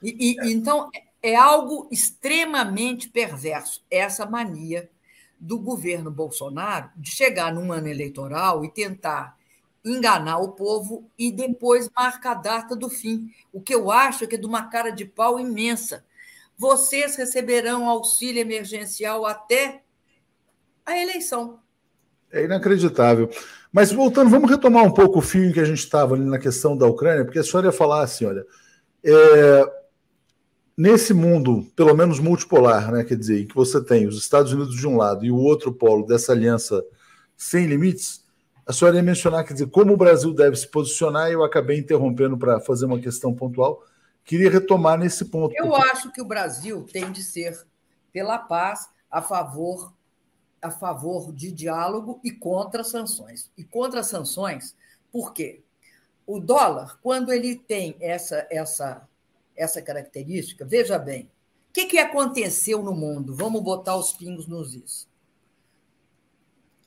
E, 0.03 0.37
e, 0.45 0.53
então, 0.53 0.91
é 1.23 1.35
algo 1.35 1.89
extremamente 1.91 3.09
perverso, 3.09 3.83
essa 3.89 4.27
mania 4.27 4.87
do 5.39 5.59
governo 5.59 6.09
Bolsonaro 6.11 6.89
de 6.95 7.11
chegar 7.11 7.53
num 7.53 7.71
ano 7.71 7.87
eleitoral 7.87 8.65
e 8.65 8.71
tentar 8.71 9.37
enganar 9.83 10.39
o 10.39 10.49
povo 10.49 11.09
e 11.17 11.31
depois 11.31 11.89
marcar 11.95 12.31
a 12.31 12.35
data 12.35 12.75
do 12.75 12.89
fim. 12.89 13.31
O 13.53 13.61
que 13.61 13.73
eu 13.73 13.91
acho 13.91 14.23
é 14.23 14.27
que 14.27 14.35
é 14.35 14.37
de 14.39 14.45
uma 14.45 14.63
cara 14.63 14.89
de 14.89 15.05
pau 15.05 15.39
imensa. 15.39 16.03
Vocês 16.57 17.15
receberão 17.15 17.87
auxílio 17.87 18.41
emergencial 18.41 19.25
até 19.25 19.81
a 20.85 20.97
eleição. 20.97 21.59
É 22.31 22.43
inacreditável. 22.43 23.29
Mas 23.71 23.91
voltando, 23.91 24.29
vamos 24.29 24.49
retomar 24.49 24.83
um 24.83 24.93
pouco 24.93 25.19
o 25.19 25.21
fio 25.21 25.53
que 25.53 25.59
a 25.59 25.65
gente 25.65 25.79
estava 25.79 26.15
ali 26.15 26.25
na 26.25 26.39
questão 26.39 26.75
da 26.75 26.87
Ucrânia, 26.87 27.23
porque 27.23 27.39
a 27.39 27.43
senhora 27.43 27.67
ia 27.67 27.71
falar 27.71 28.01
assim: 28.01 28.25
olha, 28.25 28.45
é, 29.03 29.76
nesse 30.77 31.13
mundo, 31.13 31.65
pelo 31.75 31.95
menos 31.95 32.19
multipolar, 32.19 32.91
né, 32.91 33.03
quer 33.03 33.17
dizer, 33.17 33.45
que 33.47 33.55
você 33.55 33.83
tem 33.83 34.07
os 34.07 34.17
Estados 34.17 34.53
Unidos 34.53 34.75
de 34.75 34.87
um 34.87 34.95
lado 34.95 35.25
e 35.25 35.31
o 35.31 35.37
outro 35.37 35.73
polo 35.73 36.05
dessa 36.05 36.31
aliança 36.31 36.85
sem 37.35 37.65
limites, 37.65 38.23
a 38.65 38.73
senhora 38.73 38.97
ia 38.97 39.03
mencionar, 39.03 39.45
quer 39.45 39.53
dizer, 39.53 39.69
como 39.69 39.93
o 39.93 39.97
Brasil 39.97 40.33
deve 40.33 40.55
se 40.57 40.67
posicionar, 40.67 41.29
e 41.29 41.33
eu 41.33 41.43
acabei 41.43 41.79
interrompendo 41.79 42.37
para 42.37 42.59
fazer 42.59 42.85
uma 42.85 42.99
questão 42.99 43.33
pontual. 43.33 43.81
Queria 44.25 44.49
retomar 44.49 44.99
nesse 44.99 45.23
ponto. 45.23 45.55
Eu 45.55 45.69
porque... 45.69 45.89
acho 45.89 46.11
que 46.11 46.21
o 46.21 46.25
Brasil 46.25 46.85
tem 46.91 47.09
de 47.09 47.23
ser 47.23 47.57
pela 48.11 48.37
paz, 48.37 48.89
a 49.09 49.21
favor 49.21 49.93
a 50.59 50.71
favor 50.71 51.31
de 51.31 51.51
diálogo 51.51 52.19
e 52.23 52.31
contra 52.31 52.83
sanções. 52.83 53.49
E 53.55 53.63
contra 53.63 54.01
sanções, 54.01 54.75
por 55.11 55.31
quê? 55.31 55.61
O 56.25 56.39
dólar, 56.39 56.99
quando 57.01 57.31
ele 57.31 57.55
tem 57.55 57.95
essa 58.01 58.45
essa 58.49 59.07
essa 59.57 59.81
característica, 59.81 60.63
veja 60.63 60.97
bem, 60.99 61.23
o 61.69 61.73
que, 61.73 61.87
que 61.87 61.97
aconteceu 61.97 62.81
no 62.81 62.93
mundo? 62.93 63.35
Vamos 63.35 63.61
botar 63.61 63.97
os 63.97 64.13
pingos 64.13 64.47
nos 64.47 64.73
is. 64.73 65.07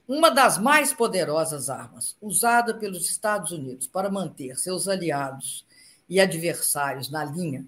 Uma 0.08 0.30
das 0.30 0.58
mais 0.58 0.92
poderosas 0.92 1.68
armas 1.68 2.16
usada 2.20 2.74
pelos 2.74 3.08
Estados 3.08 3.52
Unidos 3.52 3.86
para 3.86 4.10
manter 4.10 4.58
seus 4.58 4.88
aliados 4.88 5.66
e 6.08 6.18
adversários 6.18 7.10
na 7.10 7.24
linha, 7.24 7.64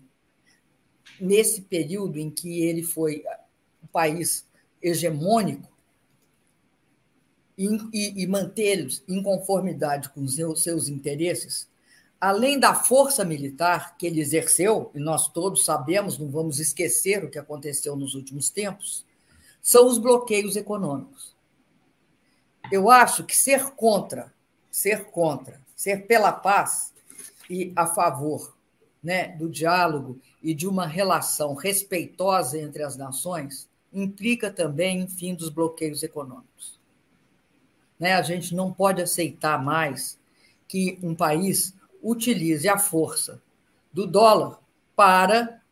nesse 1.21 1.63
período 1.63 2.19
em 2.19 2.31
que 2.31 2.63
ele 2.63 2.83
foi 2.83 3.23
um 3.83 3.87
país 3.87 4.47
hegemônico, 4.83 5.73
e, 7.57 7.67
e, 7.93 8.23
e 8.23 8.27
mantê-los 8.27 9.03
em 9.07 9.23
conformidade 9.23 10.09
com 10.09 10.23
os 10.23 10.35
seus, 10.35 10.63
seus 10.63 10.89
interesses, 10.89 11.69
além 12.23 12.57
da 12.57 12.73
força 12.73 13.25
militar 13.25 13.97
que 13.97 14.07
ele 14.07 14.21
exerceu, 14.21 14.93
e 14.95 15.01
nós 15.01 15.27
todos 15.27 15.65
sabemos, 15.65 16.17
não 16.17 16.31
vamos 16.31 16.61
esquecer 16.61 17.25
o 17.25 17.29
que 17.29 17.37
aconteceu 17.37 17.97
nos 17.97 18.15
últimos 18.15 18.49
tempos, 18.49 19.05
são 19.61 19.89
os 19.89 19.99
bloqueios 19.99 20.55
econômicos. 20.55 21.35
Eu 22.71 22.89
acho 22.89 23.25
que 23.25 23.37
ser 23.37 23.71
contra, 23.71 24.33
ser 24.71 25.07
contra, 25.07 25.61
ser 25.75 26.07
pela 26.07 26.31
paz 26.31 26.95
e 27.51 27.73
a 27.75 27.89
favor 27.89 28.57
né, 29.03 29.37
do 29.37 29.51
diálogo 29.51 30.21
e 30.41 30.55
de 30.55 30.69
uma 30.69 30.87
relação 30.87 31.55
respeitosa 31.55 32.57
entre 32.57 32.85
as 32.85 32.97
nações 32.97 33.69
implica 33.93 34.49
também, 34.49 35.09
fim 35.09 35.35
dos 35.35 35.49
bloqueios 35.49 36.05
econômicos. 36.05 36.79
Né? 37.99 38.15
A 38.15 38.23
gente 38.23 38.55
não 38.55 38.73
pode 38.73 39.03
aceitar 39.03 39.61
mais 39.61 40.17
que 40.69 41.01
um 41.03 41.17
país 41.17 41.75
utilize 42.03 42.69
a 42.69 42.79
força 42.79 43.41
do 43.93 44.07
dólar 44.07 44.59
para, 44.97 45.63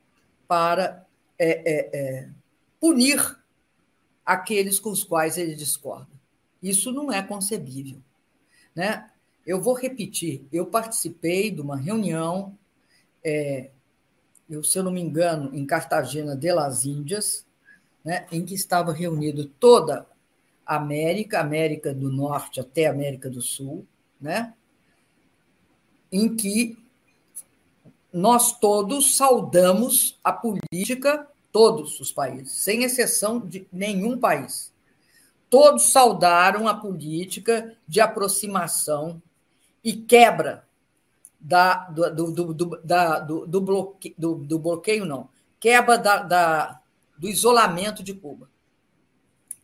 para 0.46 1.06
é, 1.38 1.48
é, 1.48 1.90
é, 1.92 2.28
punir 2.78 3.38
aqueles 4.24 4.78
com 4.78 4.90
os 4.90 5.02
quais 5.02 5.36
ele 5.36 5.54
discorda. 5.54 6.08
Isso 6.62 6.92
não 6.92 7.12
é 7.12 7.22
concebível. 7.22 8.00
Né? 8.74 9.10
Eu 9.46 9.60
vou 9.60 9.74
repetir: 9.74 10.46
eu 10.52 10.66
participei 10.66 11.50
de 11.50 11.60
uma 11.60 11.76
reunião, 11.76 12.56
é, 13.24 13.70
eu, 14.48 14.62
se 14.62 14.78
eu 14.78 14.82
não 14.82 14.92
me 14.92 15.00
engano, 15.00 15.54
em 15.54 15.64
Cartagena 15.64 16.36
de 16.36 16.52
las 16.52 16.84
Índias, 16.84 17.46
né, 18.04 18.26
em 18.32 18.44
que 18.44 18.54
estava 18.54 18.92
reunido 18.92 19.44
toda 19.44 20.06
a 20.66 20.76
América, 20.76 21.40
América 21.40 21.94
do 21.94 22.10
Norte 22.10 22.60
até 22.60 22.86
América 22.86 23.28
do 23.30 23.40
Sul, 23.40 23.86
né, 24.20 24.54
em 26.12 26.34
que 26.34 26.78
nós 28.12 28.58
todos 28.58 29.16
saudamos 29.16 30.18
a 30.22 30.32
política, 30.32 31.28
todos 31.52 32.00
os 32.00 32.10
países, 32.12 32.52
sem 32.52 32.82
exceção 32.82 33.38
de 33.38 33.66
nenhum 33.72 34.18
país. 34.18 34.72
Todos 35.48 35.90
saudaram 35.90 36.68
a 36.68 36.74
política 36.74 37.76
de 37.86 38.00
aproximação 38.00 39.20
e 39.82 39.92
quebra 39.92 40.64
da, 41.40 41.88
do, 41.88 42.32
do, 42.32 42.54
do, 42.54 42.80
da, 42.84 43.18
do, 43.18 43.46
do, 43.46 43.60
bloqueio, 43.60 44.14
do, 44.18 44.34
do 44.34 44.58
bloqueio, 44.58 45.04
não, 45.04 45.28
quebra 45.58 45.96
da, 45.96 46.22
da, 46.22 46.80
do 47.16 47.28
isolamento 47.28 48.02
de 48.02 48.12
Cuba. 48.12 48.48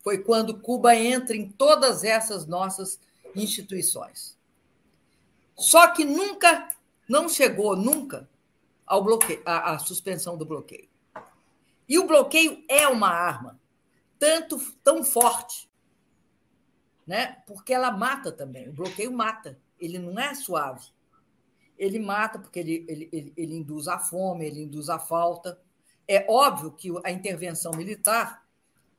Foi 0.03 0.19
quando 0.19 0.59
Cuba 0.59 0.95
entra 0.95 1.37
em 1.37 1.49
todas 1.49 2.05
essas 2.05 2.47
nossas 2.47 2.99
instituições. 3.35 4.36
Só 5.57 5.89
que 5.89 6.05
nunca, 6.05 6.69
não 7.09 7.29
chegou 7.29 7.75
nunca 7.75 8.29
ao 8.87 9.03
bloqueio, 9.03 9.43
à, 9.45 9.73
à 9.73 9.79
suspensão 9.79 10.37
do 10.37 10.45
bloqueio. 10.45 10.89
E 11.89 11.99
o 11.99 12.07
bloqueio 12.07 12.65
é 12.69 12.87
uma 12.89 13.09
arma 13.09 13.59
tanto 14.19 14.59
tão 14.83 15.05
forte, 15.05 15.69
né? 17.07 17.43
Porque 17.47 17.73
ela 17.73 17.91
mata 17.91 18.33
também. 18.33 18.69
O 18.69 18.73
bloqueio 18.73 19.13
mata. 19.13 19.59
Ele 19.79 19.99
não 19.99 20.19
é 20.19 20.35
suave. 20.35 20.87
Ele 21.79 21.99
mata 21.99 22.39
porque 22.39 22.59
ele, 22.59 22.85
ele, 22.89 23.09
ele, 23.13 23.33
ele 23.37 23.55
induz 23.55 23.87
a 23.87 23.99
fome, 23.99 24.47
ele 24.47 24.63
induz 24.63 24.89
a 24.89 24.99
falta. 24.99 25.61
É 26.09 26.27
óbvio 26.29 26.73
que 26.73 26.91
a 27.05 27.11
intervenção 27.11 27.73
militar 27.73 28.47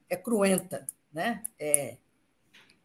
é 0.10 0.16
cruenta, 0.16 0.86
né? 1.12 1.44
É, 1.60 1.98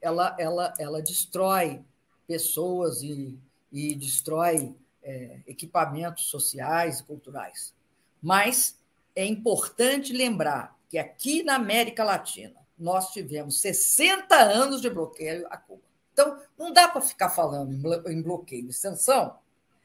ela, 0.00 0.34
ela, 0.38 0.74
ela 0.78 1.02
destrói 1.02 1.84
pessoas 2.26 3.02
e, 3.02 3.38
e 3.72 3.94
destrói 3.94 4.74
é, 5.02 5.40
equipamentos 5.46 6.26
sociais 6.26 7.00
e 7.00 7.04
culturais. 7.04 7.74
Mas 8.20 8.78
é 9.16 9.24
importante 9.24 10.12
lembrar 10.12 10.76
que 10.88 10.98
aqui 10.98 11.42
na 11.42 11.56
América 11.56 12.04
Latina 12.04 12.54
nós 12.78 13.10
tivemos 13.12 13.60
60 13.60 14.34
anos 14.36 14.80
de 14.80 14.90
bloqueio 14.90 15.46
a 15.50 15.56
Cuba. 15.56 15.82
Então, 16.12 16.38
não 16.58 16.72
dá 16.72 16.88
para 16.88 17.00
ficar 17.00 17.30
falando 17.30 17.72
em 18.08 18.22
bloqueio 18.22 18.66
de 18.66 18.72
sanção 18.72 19.38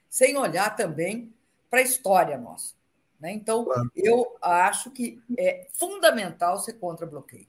sem 0.10 0.38
olhar 0.38 0.76
também 0.76 1.34
para 1.70 1.80
a 1.80 1.84
história 1.84 2.38
nossa. 2.38 2.74
Né? 3.20 3.32
Então, 3.32 3.68
eu 3.96 4.38
acho 4.42 4.92
que 4.92 5.22
é 5.38 5.68
fundamental 5.74 6.60
ser 6.60 6.74
contra 6.74 7.06
bloqueio. 7.06 7.48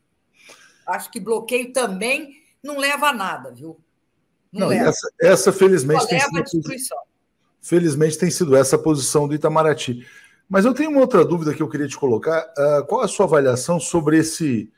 Acho 0.86 1.10
que 1.10 1.20
bloqueio 1.20 1.72
também 1.72 2.42
não 2.62 2.78
leva 2.78 3.08
a 3.08 3.12
nada, 3.12 3.52
viu? 3.52 3.78
Não, 4.52 4.68
não 4.68 4.72
essa, 4.72 5.08
essa, 5.20 5.52
felizmente. 5.52 6.06
Leva 6.10 6.38
a 6.38 6.42
destruição. 6.42 6.98
Felizmente 7.60 8.18
tem 8.18 8.30
sido 8.30 8.56
essa 8.56 8.76
a 8.76 8.78
posição 8.78 9.28
do 9.28 9.34
Itamaraty. 9.34 10.06
Mas 10.48 10.64
eu 10.64 10.72
tenho 10.72 10.90
uma 10.90 11.00
outra 11.00 11.24
dúvida 11.24 11.52
que 11.52 11.62
eu 11.62 11.68
queria 11.68 11.86
te 11.86 11.96
colocar. 11.96 12.50
Uh, 12.56 12.86
qual 12.86 13.02
a 13.02 13.08
sua 13.08 13.26
avaliação 13.26 13.78
sobre 13.78 14.18
esse 14.18 14.72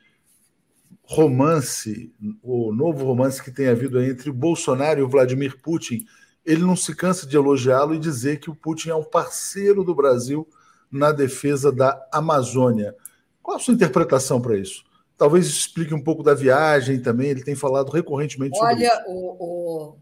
romance, 1.05 2.13
o 2.43 2.73
novo 2.73 3.05
romance 3.05 3.43
que 3.43 3.51
tem 3.51 3.69
havido 3.69 4.03
entre 4.03 4.31
o 4.31 4.35
Bolsonaro 4.35 5.01
e 5.01 5.03
o 5.03 5.09
Vladimir 5.09 5.61
Putin? 5.61 6.05
Ele 6.45 6.63
não 6.63 6.75
se 6.75 6.95
cansa 6.95 7.27
de 7.27 7.37
elogiá-lo 7.37 7.95
e 7.95 7.99
dizer 7.99 8.41
que 8.41 8.51
o 8.51 8.55
Putin 8.55 8.91
é 8.91 8.95
um 8.95 9.05
parceiro 9.05 9.85
do 9.85 9.95
Brasil 9.95 10.49
na 10.91 11.13
defesa 11.13 11.71
da 11.71 12.05
Amazônia. 12.11 12.97
Qual 13.43 13.57
a 13.57 13.61
sua 13.61 13.75
interpretação 13.75 14.41
para 14.41 14.57
isso? 14.57 14.85
Talvez 15.21 15.47
explique 15.49 15.93
um 15.93 16.03
pouco 16.03 16.23
da 16.23 16.33
viagem 16.33 16.99
também. 16.99 17.29
Ele 17.29 17.45
tem 17.45 17.55
falado 17.55 17.91
recorrentemente 17.91 18.59
Olha, 18.59 18.71
sobre 18.71 18.85
isso. 18.87 18.95
Olha, 18.97 19.05
o, 19.07 19.97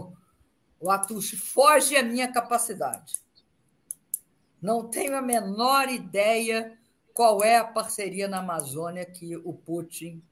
o, 0.00 0.12
o 0.80 0.90
Atushi 0.90 1.36
foge 1.36 1.94
à 1.94 2.02
minha 2.02 2.32
capacidade. 2.32 3.16
Não 4.62 4.88
tenho 4.88 5.14
a 5.14 5.20
menor 5.20 5.90
ideia 5.90 6.72
qual 7.12 7.44
é 7.44 7.58
a 7.58 7.64
parceria 7.64 8.26
na 8.26 8.38
Amazônia 8.38 9.04
que 9.04 9.36
o 9.36 9.52
Putin 9.52 10.22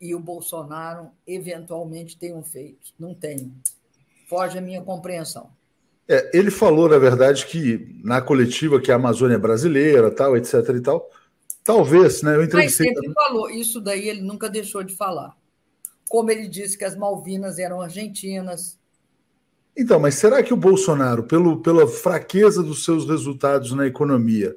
e 0.00 0.12
o 0.12 0.18
Bolsonaro 0.18 1.12
eventualmente 1.24 2.18
tenham 2.18 2.42
feito. 2.42 2.92
Não 2.98 3.14
tenho. 3.14 3.54
Foge 4.28 4.58
à 4.58 4.60
minha 4.60 4.82
compreensão. 4.82 5.52
É, 6.08 6.36
ele 6.36 6.50
falou, 6.50 6.88
na 6.88 6.98
verdade, 6.98 7.46
que 7.46 7.96
na 8.02 8.20
coletiva 8.20 8.80
que 8.80 8.90
a 8.90 8.96
Amazônia 8.96 9.36
é 9.36 9.38
brasileira, 9.38 10.10
tal, 10.10 10.36
etc. 10.36 10.54
e 10.74 10.80
tal. 10.80 11.08
Talvez, 11.62 12.22
né? 12.22 12.36
Eu 12.36 12.44
entrevistei. 12.44 12.86
Mas 12.86 12.96
sempre 12.96 13.14
falou, 13.14 13.50
isso 13.50 13.80
daí 13.80 14.08
ele 14.08 14.22
nunca 14.22 14.48
deixou 14.48 14.82
de 14.82 14.96
falar. 14.96 15.36
Como 16.08 16.30
ele 16.30 16.48
disse 16.48 16.76
que 16.76 16.84
as 16.84 16.96
Malvinas 16.96 17.58
eram 17.58 17.80
argentinas, 17.80 18.80
então, 19.76 20.00
mas 20.00 20.16
será 20.16 20.42
que 20.42 20.52
o 20.52 20.56
Bolsonaro, 20.56 21.22
pelo, 21.24 21.62
pela 21.62 21.86
fraqueza 21.86 22.62
dos 22.62 22.84
seus 22.84 23.08
resultados 23.08 23.72
na 23.72 23.86
economia, 23.86 24.54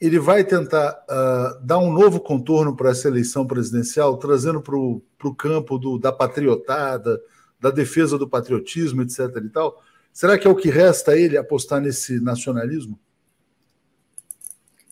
ele 0.00 0.18
vai 0.18 0.44
tentar 0.44 0.92
uh, 1.08 1.64
dar 1.64 1.78
um 1.78 1.92
novo 1.92 2.20
contorno 2.20 2.76
para 2.76 2.90
essa 2.90 3.08
eleição 3.08 3.46
presidencial, 3.46 4.16
trazendo 4.16 4.60
para 4.60 4.76
o 4.76 5.34
campo 5.36 5.78
do, 5.78 5.98
da 5.98 6.12
patriotada, 6.12 7.20
da 7.58 7.70
defesa 7.70 8.18
do 8.18 8.28
patriotismo, 8.28 9.02
etc. 9.02 9.20
e 9.44 9.48
tal? 9.48 9.82
Será 10.12 10.38
que 10.38 10.46
é 10.46 10.50
o 10.50 10.56
que 10.56 10.68
resta 10.68 11.12
a 11.12 11.16
ele 11.16 11.36
apostar 11.36 11.80
nesse 11.80 12.20
nacionalismo? 12.20 12.98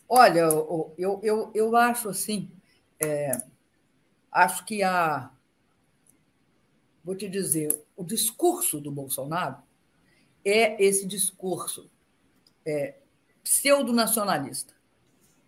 Olha, 0.09 0.39
eu, 0.39 1.21
eu, 1.21 1.51
eu 1.53 1.75
acho 1.75 2.09
assim, 2.09 2.49
é, 2.99 3.31
acho 4.31 4.65
que 4.65 4.81
a. 4.83 5.31
Vou 7.03 7.15
te 7.15 7.27
dizer, 7.27 7.85
o 7.95 8.03
discurso 8.03 8.79
do 8.79 8.91
Bolsonaro 8.91 9.57
é 10.43 10.81
esse 10.83 11.05
discurso 11.05 11.89
é, 12.65 12.95
pseudo-nacionalista. 13.43 14.73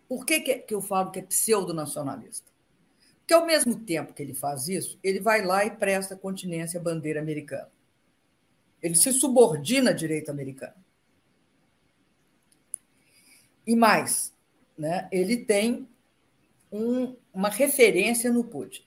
Por 0.08 0.24
que, 0.26 0.40
que 0.40 0.74
eu 0.74 0.80
falo 0.80 1.10
que 1.10 1.20
é 1.20 1.22
pseudo-nacionalista? 1.22 2.50
Porque, 3.18 3.34
ao 3.34 3.46
mesmo 3.46 3.78
tempo 3.78 4.12
que 4.12 4.22
ele 4.22 4.34
faz 4.34 4.68
isso, 4.68 4.98
ele 5.02 5.20
vai 5.20 5.44
lá 5.44 5.64
e 5.64 5.70
presta 5.70 6.16
continência 6.16 6.80
à 6.80 6.82
bandeira 6.82 7.20
americana. 7.20 7.70
Ele 8.82 8.96
se 8.96 9.12
subordina 9.12 9.90
à 9.90 9.92
direita 9.92 10.32
americana. 10.32 10.74
E 13.66 13.76
mais, 13.76 14.34
né, 14.80 15.08
ele 15.12 15.36
tem 15.36 15.86
um, 16.72 17.14
uma 17.32 17.48
referência 17.48 18.32
no 18.32 18.42
Putin. 18.42 18.82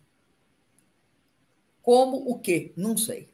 Como 1.82 2.30
o 2.30 2.40
quê? 2.40 2.72
Não 2.76 2.98
sei 2.98 3.34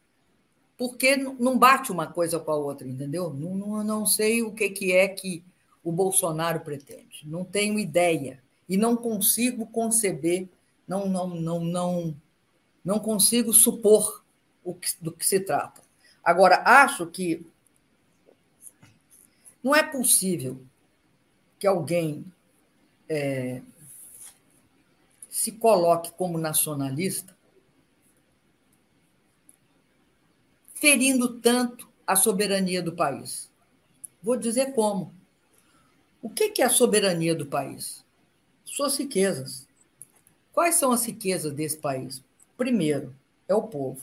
porque 0.80 1.18
não 1.18 1.60
bate 1.60 1.92
uma 1.92 2.08
coisa 2.08 2.40
com 2.40 2.52
a 2.52 2.56
outra, 2.56 2.88
entendeu? 2.88 3.34
Não, 3.34 3.54
não, 3.54 3.84
não 3.84 4.06
sei 4.06 4.42
o 4.42 4.54
que, 4.54 4.70
que 4.70 4.94
é 4.94 5.10
que 5.10 5.44
o 5.84 5.92
Bolsonaro 5.92 6.62
pretende, 6.62 7.26
não 7.26 7.44
tenho 7.44 7.78
ideia 7.78 8.42
e 8.68 8.78
não 8.78 8.96
consigo 8.96 9.66
conceber, 9.66 10.48
não, 10.88 11.06
não, 11.06 11.28
não, 11.28 11.60
não, 11.60 12.16
não 12.84 12.98
consigo 12.98 13.52
supor 13.52 14.24
o 14.64 14.74
que, 14.74 14.88
do 15.02 15.12
que 15.12 15.28
se 15.28 15.42
trata. 15.42 15.82
Agora, 16.24 16.64
acho 16.66 17.06
que 17.08 17.46
não 19.62 19.76
é 19.76 19.84
possível 19.84 20.62
que 21.60 21.68
alguém 21.68 22.24
é, 23.10 23.62
se 25.30 25.52
coloque 25.54 26.12
como 26.12 26.38
nacionalista 26.38 27.36
ferindo 30.76 31.40
tanto 31.42 31.90
a 32.08 32.16
soberania 32.16 32.82
do 32.82 32.96
país? 32.96 33.50
Vou 34.22 34.38
dizer 34.38 34.74
como. 34.74 35.14
O 36.22 36.30
que 36.30 36.62
é 36.62 36.66
a 36.66 36.70
soberania 36.70 37.34
do 37.34 37.46
país? 37.46 38.06
Suas 38.64 38.98
riquezas. 38.98 39.68
Quais 40.54 40.76
são 40.76 40.92
as 40.92 41.06
riquezas 41.06 41.54
desse 41.54 41.78
país? 41.78 42.24
Primeiro, 42.58 43.16
é 43.48 43.56
o 43.56 43.64
povo. 43.64 44.02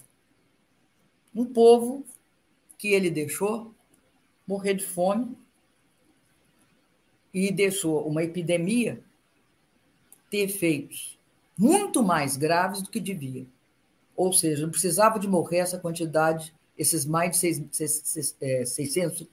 Um 1.34 1.44
povo 1.44 2.04
que 2.78 2.88
ele 2.88 3.11
deixou 3.11 3.74
morrer 4.46 4.74
de 4.74 4.86
fome 4.86 5.36
e 7.37 7.53
deixou 7.53 8.09
uma 8.09 8.24
epidemia 8.24 8.99
ter 10.30 10.39
efeitos 10.39 11.18
muito 11.59 12.03
mais 12.03 12.34
graves 12.34 12.80
do 12.80 12.89
que 12.89 12.99
devia. 12.99 13.45
Ou 14.16 14.32
seja, 14.32 14.62
não 14.62 14.70
precisava 14.70 15.18
de 15.18 15.28
morrer 15.28 15.59
essa 15.59 15.78
quantidade 15.78 16.55
esses 16.78 17.05
mais 17.05 17.32
de 17.32 17.37
630 17.37 19.28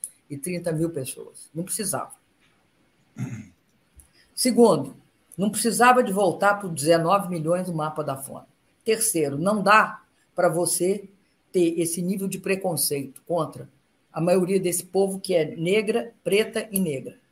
é, 0.69 0.73
mil 0.73 0.89
pessoas. 0.89 1.49
Não 1.55 1.63
precisava. 1.63 2.11
Segundo, 4.35 4.97
não 5.37 5.49
precisava 5.49 6.03
de 6.03 6.11
voltar 6.11 6.55
para 6.55 6.67
os 6.67 6.73
19 6.73 7.29
milhões 7.29 7.67
do 7.67 7.73
mapa 7.73 8.03
da 8.03 8.17
fome. 8.17 8.47
Terceiro, 8.83 9.37
não 9.37 9.63
dá 9.63 10.03
para 10.35 10.49
você 10.49 11.07
ter 11.53 11.79
esse 11.79 12.01
nível 12.01 12.27
de 12.27 12.37
preconceito 12.37 13.21
contra 13.25 13.69
a 14.11 14.19
maioria 14.19 14.59
desse 14.59 14.83
povo 14.83 15.21
que 15.21 15.33
é 15.33 15.55
negra, 15.55 16.13
preta 16.21 16.67
e 16.69 16.79
negra. 16.79 17.22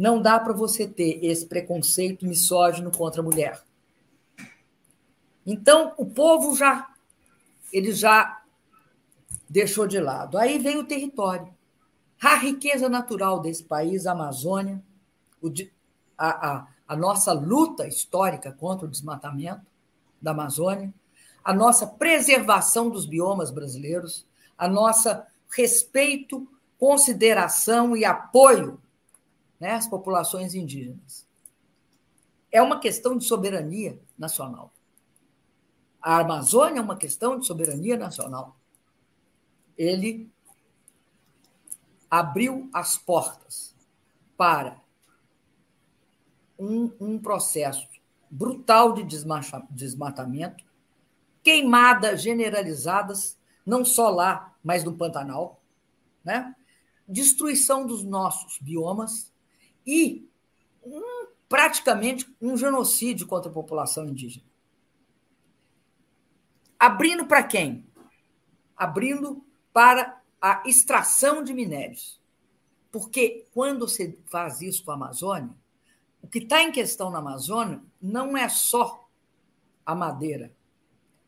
Não 0.00 0.22
dá 0.22 0.40
para 0.40 0.54
você 0.54 0.88
ter 0.88 1.22
esse 1.22 1.44
preconceito 1.44 2.24
misógino 2.24 2.90
contra 2.90 3.20
a 3.20 3.22
mulher. 3.22 3.62
Então, 5.44 5.92
o 5.98 6.06
povo 6.06 6.56
já 6.56 6.88
ele 7.70 7.92
já 7.92 8.40
deixou 9.46 9.86
de 9.86 10.00
lado. 10.00 10.38
Aí 10.38 10.58
vem 10.58 10.78
o 10.78 10.86
território. 10.86 11.52
A 12.18 12.34
riqueza 12.36 12.88
natural 12.88 13.40
desse 13.40 13.62
país, 13.62 14.06
a 14.06 14.12
Amazônia, 14.12 14.82
a, 16.16 16.50
a, 16.50 16.66
a 16.88 16.96
nossa 16.96 17.34
luta 17.34 17.86
histórica 17.86 18.52
contra 18.52 18.86
o 18.86 18.90
desmatamento 18.90 19.66
da 20.18 20.30
Amazônia, 20.30 20.94
a 21.44 21.52
nossa 21.52 21.86
preservação 21.86 22.88
dos 22.88 23.04
biomas 23.04 23.50
brasileiros, 23.50 24.26
a 24.56 24.66
nossa 24.66 25.26
respeito, 25.54 26.48
consideração 26.78 27.94
e 27.94 28.02
apoio 28.02 28.80
né, 29.60 29.72
às 29.72 29.86
populações 29.86 30.54
indígenas. 30.54 31.28
É 32.50 32.62
uma 32.62 32.80
questão 32.80 33.16
de 33.16 33.24
soberania 33.24 34.00
nacional. 34.18 34.72
A 36.00 36.18
Amazônia 36.18 36.80
é 36.80 36.82
uma 36.82 36.96
questão 36.96 37.38
de 37.38 37.46
soberania 37.46 37.96
nacional. 37.96 38.56
Ele 39.76 40.32
abriu 42.10 42.68
as 42.72 42.96
portas 42.96 43.74
para 44.36 44.80
um, 46.58 46.90
um 46.98 47.18
processo 47.18 47.86
brutal 48.30 48.94
de 48.94 49.04
desmatamento, 49.70 50.64
queimadas 51.42 52.22
generalizadas, 52.22 53.38
não 53.64 53.84
só 53.84 54.08
lá, 54.08 54.54
mas 54.62 54.84
no 54.84 54.96
Pantanal, 54.96 55.60
né? 56.24 56.54
destruição 57.06 57.86
dos 57.86 58.04
nossos 58.04 58.58
biomas 58.58 59.29
e 59.86 60.28
um, 60.84 61.26
praticamente 61.48 62.32
um 62.40 62.56
genocídio 62.56 63.26
contra 63.26 63.50
a 63.50 63.54
população 63.54 64.06
indígena. 64.06 64.44
Abrindo 66.78 67.26
para 67.26 67.42
quem? 67.42 67.86
Abrindo 68.76 69.44
para 69.72 70.20
a 70.40 70.62
extração 70.66 71.44
de 71.44 71.52
minérios. 71.52 72.20
Porque 72.90 73.46
quando 73.52 73.86
você 73.86 74.18
faz 74.26 74.62
isso 74.62 74.84
com 74.84 74.90
a 74.90 74.94
Amazônia, 74.94 75.54
o 76.22 76.26
que 76.26 76.38
está 76.38 76.62
em 76.62 76.72
questão 76.72 77.10
na 77.10 77.18
Amazônia 77.18 77.82
não 78.00 78.36
é 78.36 78.48
só 78.48 79.08
a 79.84 79.94
madeira, 79.94 80.52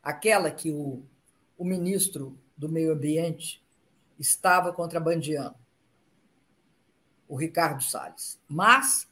aquela 0.01 0.51
que 0.51 0.71
o, 0.71 1.03
o 1.57 1.65
ministro 1.65 2.37
do 2.55 2.69
Meio 2.69 2.93
Ambiente 2.93 3.63
estava 4.19 4.71
contrabandeando, 4.71 5.55
o 7.33 7.35
Ricardo 7.35 7.81
Salles, 7.81 8.39
mas 8.47 9.07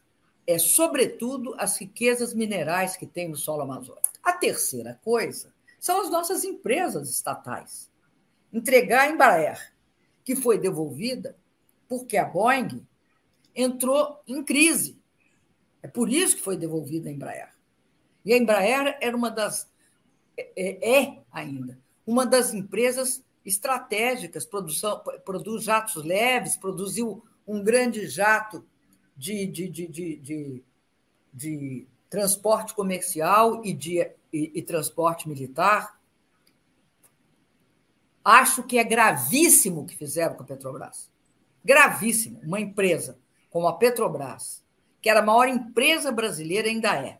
é 0.45 0.59
sobretudo 0.59 1.55
as 1.57 1.77
riquezas 1.77 2.35
minerais 2.35 2.95
que 2.95 3.07
tem 3.07 3.27
no 3.27 3.35
solo 3.35 3.63
amazônico. 3.63 4.11
A 4.21 4.33
terceira 4.33 4.99
coisa 5.03 5.51
são 5.79 6.01
as 6.01 6.11
nossas 6.11 6.43
empresas 6.43 7.09
estatais. 7.09 7.89
Entregar 8.53 9.07
a 9.07 9.09
Embraer, 9.09 9.73
que 10.23 10.35
foi 10.35 10.59
devolvida 10.59 11.35
porque 11.89 12.15
a 12.15 12.25
Boeing 12.25 12.85
entrou 13.55 14.21
em 14.27 14.43
crise. 14.43 15.01
É 15.81 15.87
por 15.87 16.07
isso 16.07 16.35
que 16.35 16.43
foi 16.43 16.55
devolvida 16.55 17.09
a 17.09 17.11
Embraer. 17.11 17.49
E 18.23 18.33
a 18.33 18.37
Embraer 18.37 18.99
era 19.01 19.17
uma 19.17 19.31
das 19.31 19.67
é, 20.37 20.99
é 20.99 21.23
ainda 21.31 21.81
uma 22.05 22.25
das 22.25 22.53
empresas 22.53 23.23
estratégicas, 23.45 24.45
produção, 24.45 25.01
produz 25.25 25.63
jatos 25.63 26.03
leves, 26.03 26.55
produziu 26.57 27.23
um 27.47 27.63
grande 27.63 28.07
jato 28.07 28.65
de, 29.15 29.45
de, 29.45 29.67
de, 29.67 30.63
de, 31.33 31.87
transporte 32.09 32.73
comercial 32.73 33.63
e 33.63 33.73
de 33.73 33.99
e, 34.33 34.51
e 34.55 34.61
transporte 34.61 35.27
militar. 35.27 35.99
Acho 38.23 38.63
que 38.63 38.77
é 38.77 38.83
gravíssimo 38.83 39.81
o 39.81 39.85
que 39.85 39.95
fizeram 39.95 40.35
com 40.35 40.43
a 40.43 40.45
Petrobras. 40.45 41.09
Gravíssimo. 41.63 42.39
Uma 42.43 42.59
empresa 42.59 43.17
como 43.49 43.67
a 43.67 43.77
Petrobras, 43.77 44.63
que 45.01 45.09
era 45.09 45.19
a 45.19 45.25
maior 45.25 45.47
empresa 45.47 46.11
brasileira, 46.11 46.67
ainda 46.67 46.95
é. 46.95 47.19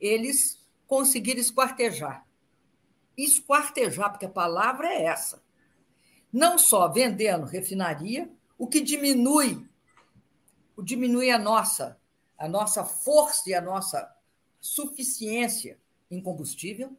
Eles 0.00 0.64
conseguiram 0.86 1.40
esquartejar. 1.40 2.24
Esquartejar, 3.16 4.10
porque 4.10 4.26
a 4.26 4.30
palavra 4.30 4.88
é 4.88 5.04
essa. 5.04 5.42
Não 6.32 6.58
só 6.58 6.88
vendendo 6.88 7.46
refinaria, 7.46 8.30
o 8.58 8.66
que 8.66 8.80
diminui, 8.80 9.66
o 10.76 10.82
diminui 10.82 11.30
a 11.30 11.38
nossa, 11.38 11.98
a 12.36 12.48
nossa 12.48 12.84
força 12.84 13.48
e 13.48 13.54
a 13.54 13.60
nossa 13.60 14.12
suficiência 14.60 15.78
em 16.10 16.20
combustível, 16.20 16.96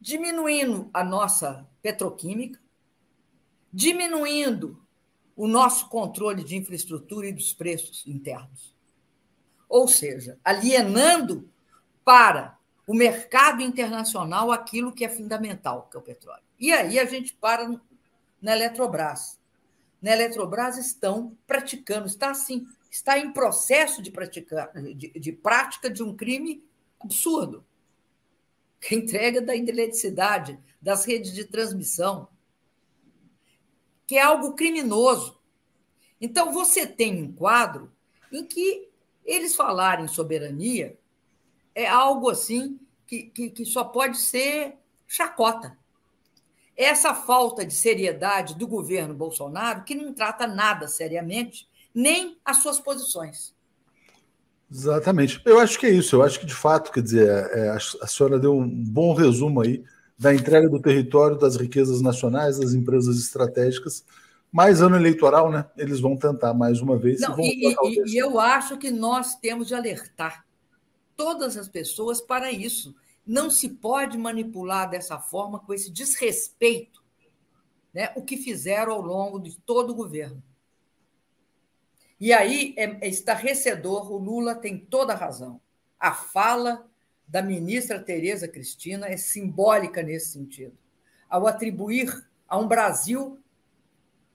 diminuindo 0.00 0.90
a 0.92 1.04
nossa 1.04 1.68
petroquímica, 1.82 2.60
diminuindo 3.72 4.82
o 5.36 5.46
nosso 5.46 5.88
controle 5.88 6.44
de 6.44 6.56
infraestrutura 6.56 7.28
e 7.28 7.32
dos 7.32 7.52
preços 7.52 8.06
internos. 8.06 8.74
Ou 9.68 9.88
seja, 9.88 10.38
alienando 10.44 11.50
para 12.04 12.58
o 12.86 12.94
mercado 12.94 13.62
internacional 13.62 14.52
aquilo 14.52 14.92
que 14.92 15.04
é 15.04 15.08
fundamental, 15.08 15.88
que 15.90 15.96
é 15.96 16.00
o 16.00 16.02
petróleo. 16.02 16.44
E 16.58 16.70
aí 16.72 16.98
a 16.98 17.04
gente 17.04 17.34
para 17.34 17.68
na 18.40 18.52
Eletrobras. 18.52 19.40
Na 20.04 20.12
Eletrobras 20.12 20.76
estão 20.76 21.34
praticando, 21.46 22.06
está 22.06 22.30
assim, 22.30 22.66
está 22.90 23.18
em 23.18 23.32
processo 23.32 24.02
de, 24.02 24.10
praticar, 24.10 24.70
de, 24.74 25.18
de 25.18 25.32
prática 25.32 25.88
de 25.88 26.02
um 26.02 26.14
crime 26.14 26.62
absurdo. 27.00 27.64
Entrega 28.92 29.40
da 29.40 29.56
eletricidade, 29.56 30.60
das 30.78 31.06
redes 31.06 31.32
de 31.32 31.46
transmissão, 31.46 32.28
que 34.06 34.18
é 34.18 34.20
algo 34.20 34.52
criminoso. 34.52 35.40
Então, 36.20 36.52
você 36.52 36.86
tem 36.86 37.22
um 37.22 37.32
quadro 37.32 37.90
em 38.30 38.44
que 38.44 38.90
eles 39.24 39.56
falarem 39.56 40.06
soberania 40.06 40.98
é 41.74 41.86
algo 41.86 42.28
assim 42.28 42.78
que, 43.06 43.22
que, 43.22 43.48
que 43.48 43.64
só 43.64 43.82
pode 43.82 44.18
ser 44.18 44.76
chacota. 45.06 45.78
Essa 46.76 47.14
falta 47.14 47.64
de 47.64 47.74
seriedade 47.74 48.56
do 48.56 48.66
governo 48.66 49.14
Bolsonaro, 49.14 49.84
que 49.84 49.94
não 49.94 50.12
trata 50.12 50.46
nada 50.46 50.88
seriamente, 50.88 51.68
nem 51.94 52.36
as 52.44 52.58
suas 52.58 52.80
posições. 52.80 53.54
Exatamente. 54.70 55.40
Eu 55.44 55.60
acho 55.60 55.78
que 55.78 55.86
é 55.86 55.90
isso. 55.90 56.16
Eu 56.16 56.22
acho 56.22 56.40
que, 56.40 56.46
de 56.46 56.54
fato, 56.54 56.90
quer 56.90 57.02
dizer, 57.02 57.28
é, 57.28 57.68
a, 57.68 57.76
a 57.76 58.06
senhora 58.06 58.40
deu 58.40 58.56
um 58.56 58.68
bom 58.68 59.14
resumo 59.14 59.60
aí 59.60 59.84
da 60.18 60.34
entrega 60.34 60.68
do 60.68 60.80
território, 60.80 61.38
das 61.38 61.56
riquezas 61.56 62.00
nacionais, 62.00 62.58
das 62.58 62.72
empresas 62.74 63.18
estratégicas. 63.18 64.04
Mais 64.50 64.80
ano 64.80 64.96
eleitoral, 64.96 65.50
né? 65.50 65.66
Eles 65.76 66.00
vão 66.00 66.16
tentar 66.16 66.54
mais 66.54 66.80
uma 66.80 66.96
vez. 66.96 67.20
Não, 67.20 67.38
e, 67.38 67.72
e, 67.72 68.14
e 68.14 68.16
eu 68.16 68.38
acho 68.40 68.76
que 68.76 68.90
nós 68.90 69.36
temos 69.36 69.68
de 69.68 69.74
alertar 69.74 70.44
todas 71.16 71.56
as 71.56 71.68
pessoas 71.68 72.20
para 72.20 72.50
isso. 72.50 72.94
Não 73.26 73.50
se 73.50 73.68
pode 73.68 74.18
manipular 74.18 74.88
dessa 74.88 75.18
forma, 75.18 75.58
com 75.58 75.72
esse 75.72 75.90
desrespeito, 75.90 77.02
né? 77.92 78.12
o 78.16 78.22
que 78.22 78.36
fizeram 78.36 78.92
ao 78.92 79.00
longo 79.00 79.38
de 79.38 79.56
todo 79.60 79.90
o 79.90 79.94
governo. 79.94 80.42
E 82.20 82.32
aí 82.32 82.74
é, 82.76 83.06
é 83.06 83.08
estarrecedor, 83.08 84.10
o 84.12 84.18
Lula 84.18 84.54
tem 84.54 84.78
toda 84.78 85.12
a 85.12 85.16
razão. 85.16 85.60
A 85.98 86.12
fala 86.12 86.88
da 87.26 87.42
ministra 87.42 87.98
Tereza 87.98 88.46
Cristina 88.46 89.06
é 89.06 89.16
simbólica 89.16 90.02
nesse 90.02 90.32
sentido, 90.32 90.76
ao 91.28 91.46
atribuir 91.46 92.26
a 92.46 92.58
um 92.58 92.68
Brasil 92.68 93.38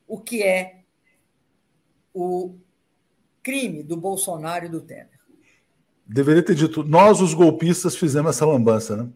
o 0.06 0.20
que 0.20 0.42
é 0.42 0.82
o 2.12 2.58
crime 3.42 3.82
do 3.82 3.96
Bolsonaro 3.96 4.66
e 4.66 4.68
do 4.68 4.80
Temer. 4.80 5.19
Deveria 6.12 6.42
ter 6.42 6.56
dito, 6.56 6.82
nós 6.82 7.20
os 7.20 7.34
golpistas 7.34 7.94
fizemos 7.94 8.30
essa 8.30 8.44
lambança, 8.44 8.96
né? 8.96 9.08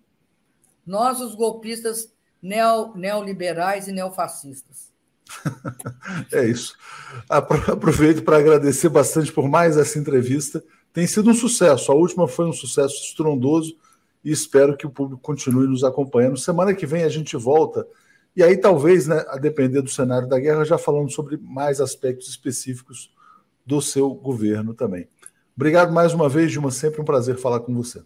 Nós 0.87 1.21
os 1.21 1.35
golpistas 1.35 2.13
neo, 2.41 2.95
neoliberais 2.95 3.89
e 3.89 3.93
neofascistas. 3.93 4.93
é 6.31 6.47
isso. 6.47 6.77
Aproveito 7.29 8.23
para 8.23 8.39
agradecer 8.39 8.89
bastante 8.89 9.33
por 9.33 9.49
mais 9.49 9.77
essa 9.77 9.99
entrevista. 9.99 10.63
Tem 10.93 11.05
sido 11.05 11.31
um 11.31 11.35
sucesso. 11.35 11.91
A 11.91 11.97
última 11.97 12.29
foi 12.29 12.47
um 12.47 12.53
sucesso 12.53 12.95
estrondoso 13.03 13.77
e 14.23 14.31
espero 14.31 14.77
que 14.77 14.87
o 14.87 14.91
público 14.91 15.21
continue 15.21 15.67
nos 15.67 15.83
acompanhando. 15.83 16.37
Semana 16.37 16.75
que 16.75 16.87
vem 16.87 17.03
a 17.03 17.09
gente 17.09 17.37
volta 17.37 17.85
E 18.37 18.43
aí, 18.43 18.57
talvez, 18.57 19.09
né, 19.09 19.25
a 19.29 19.37
depender 19.37 19.83
do 19.83 19.91
cenário 19.91 20.29
da 20.29 20.39
guerra, 20.39 20.65
já 20.65 20.79
falando 20.79 21.11
sobre 21.11 21.37
mais 21.39 21.81
aspectos 21.81 22.29
específicos 22.29 23.13
do 23.67 23.81
seu 23.81 24.11
governo 24.11 24.75
também. 24.75 25.09
Obrigado 25.57 25.93
mais 25.93 26.13
uma 26.13 26.29
vez, 26.29 26.51
Dilma. 26.51 26.71
Sempre 26.71 27.01
um 27.01 27.05
prazer 27.05 27.37
falar 27.37 27.61
com 27.61 27.75
você. 27.75 28.05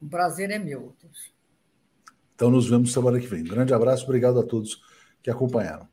Um 0.00 0.08
prazer 0.08 0.50
é 0.50 0.58
meu. 0.58 0.94
Então, 2.34 2.50
nos 2.50 2.68
vemos 2.68 2.92
semana 2.92 3.18
que 3.18 3.26
vem. 3.26 3.40
Um 3.40 3.48
grande 3.48 3.72
abraço, 3.72 4.04
obrigado 4.04 4.38
a 4.38 4.42
todos 4.42 4.82
que 5.22 5.30
acompanharam. 5.30 5.88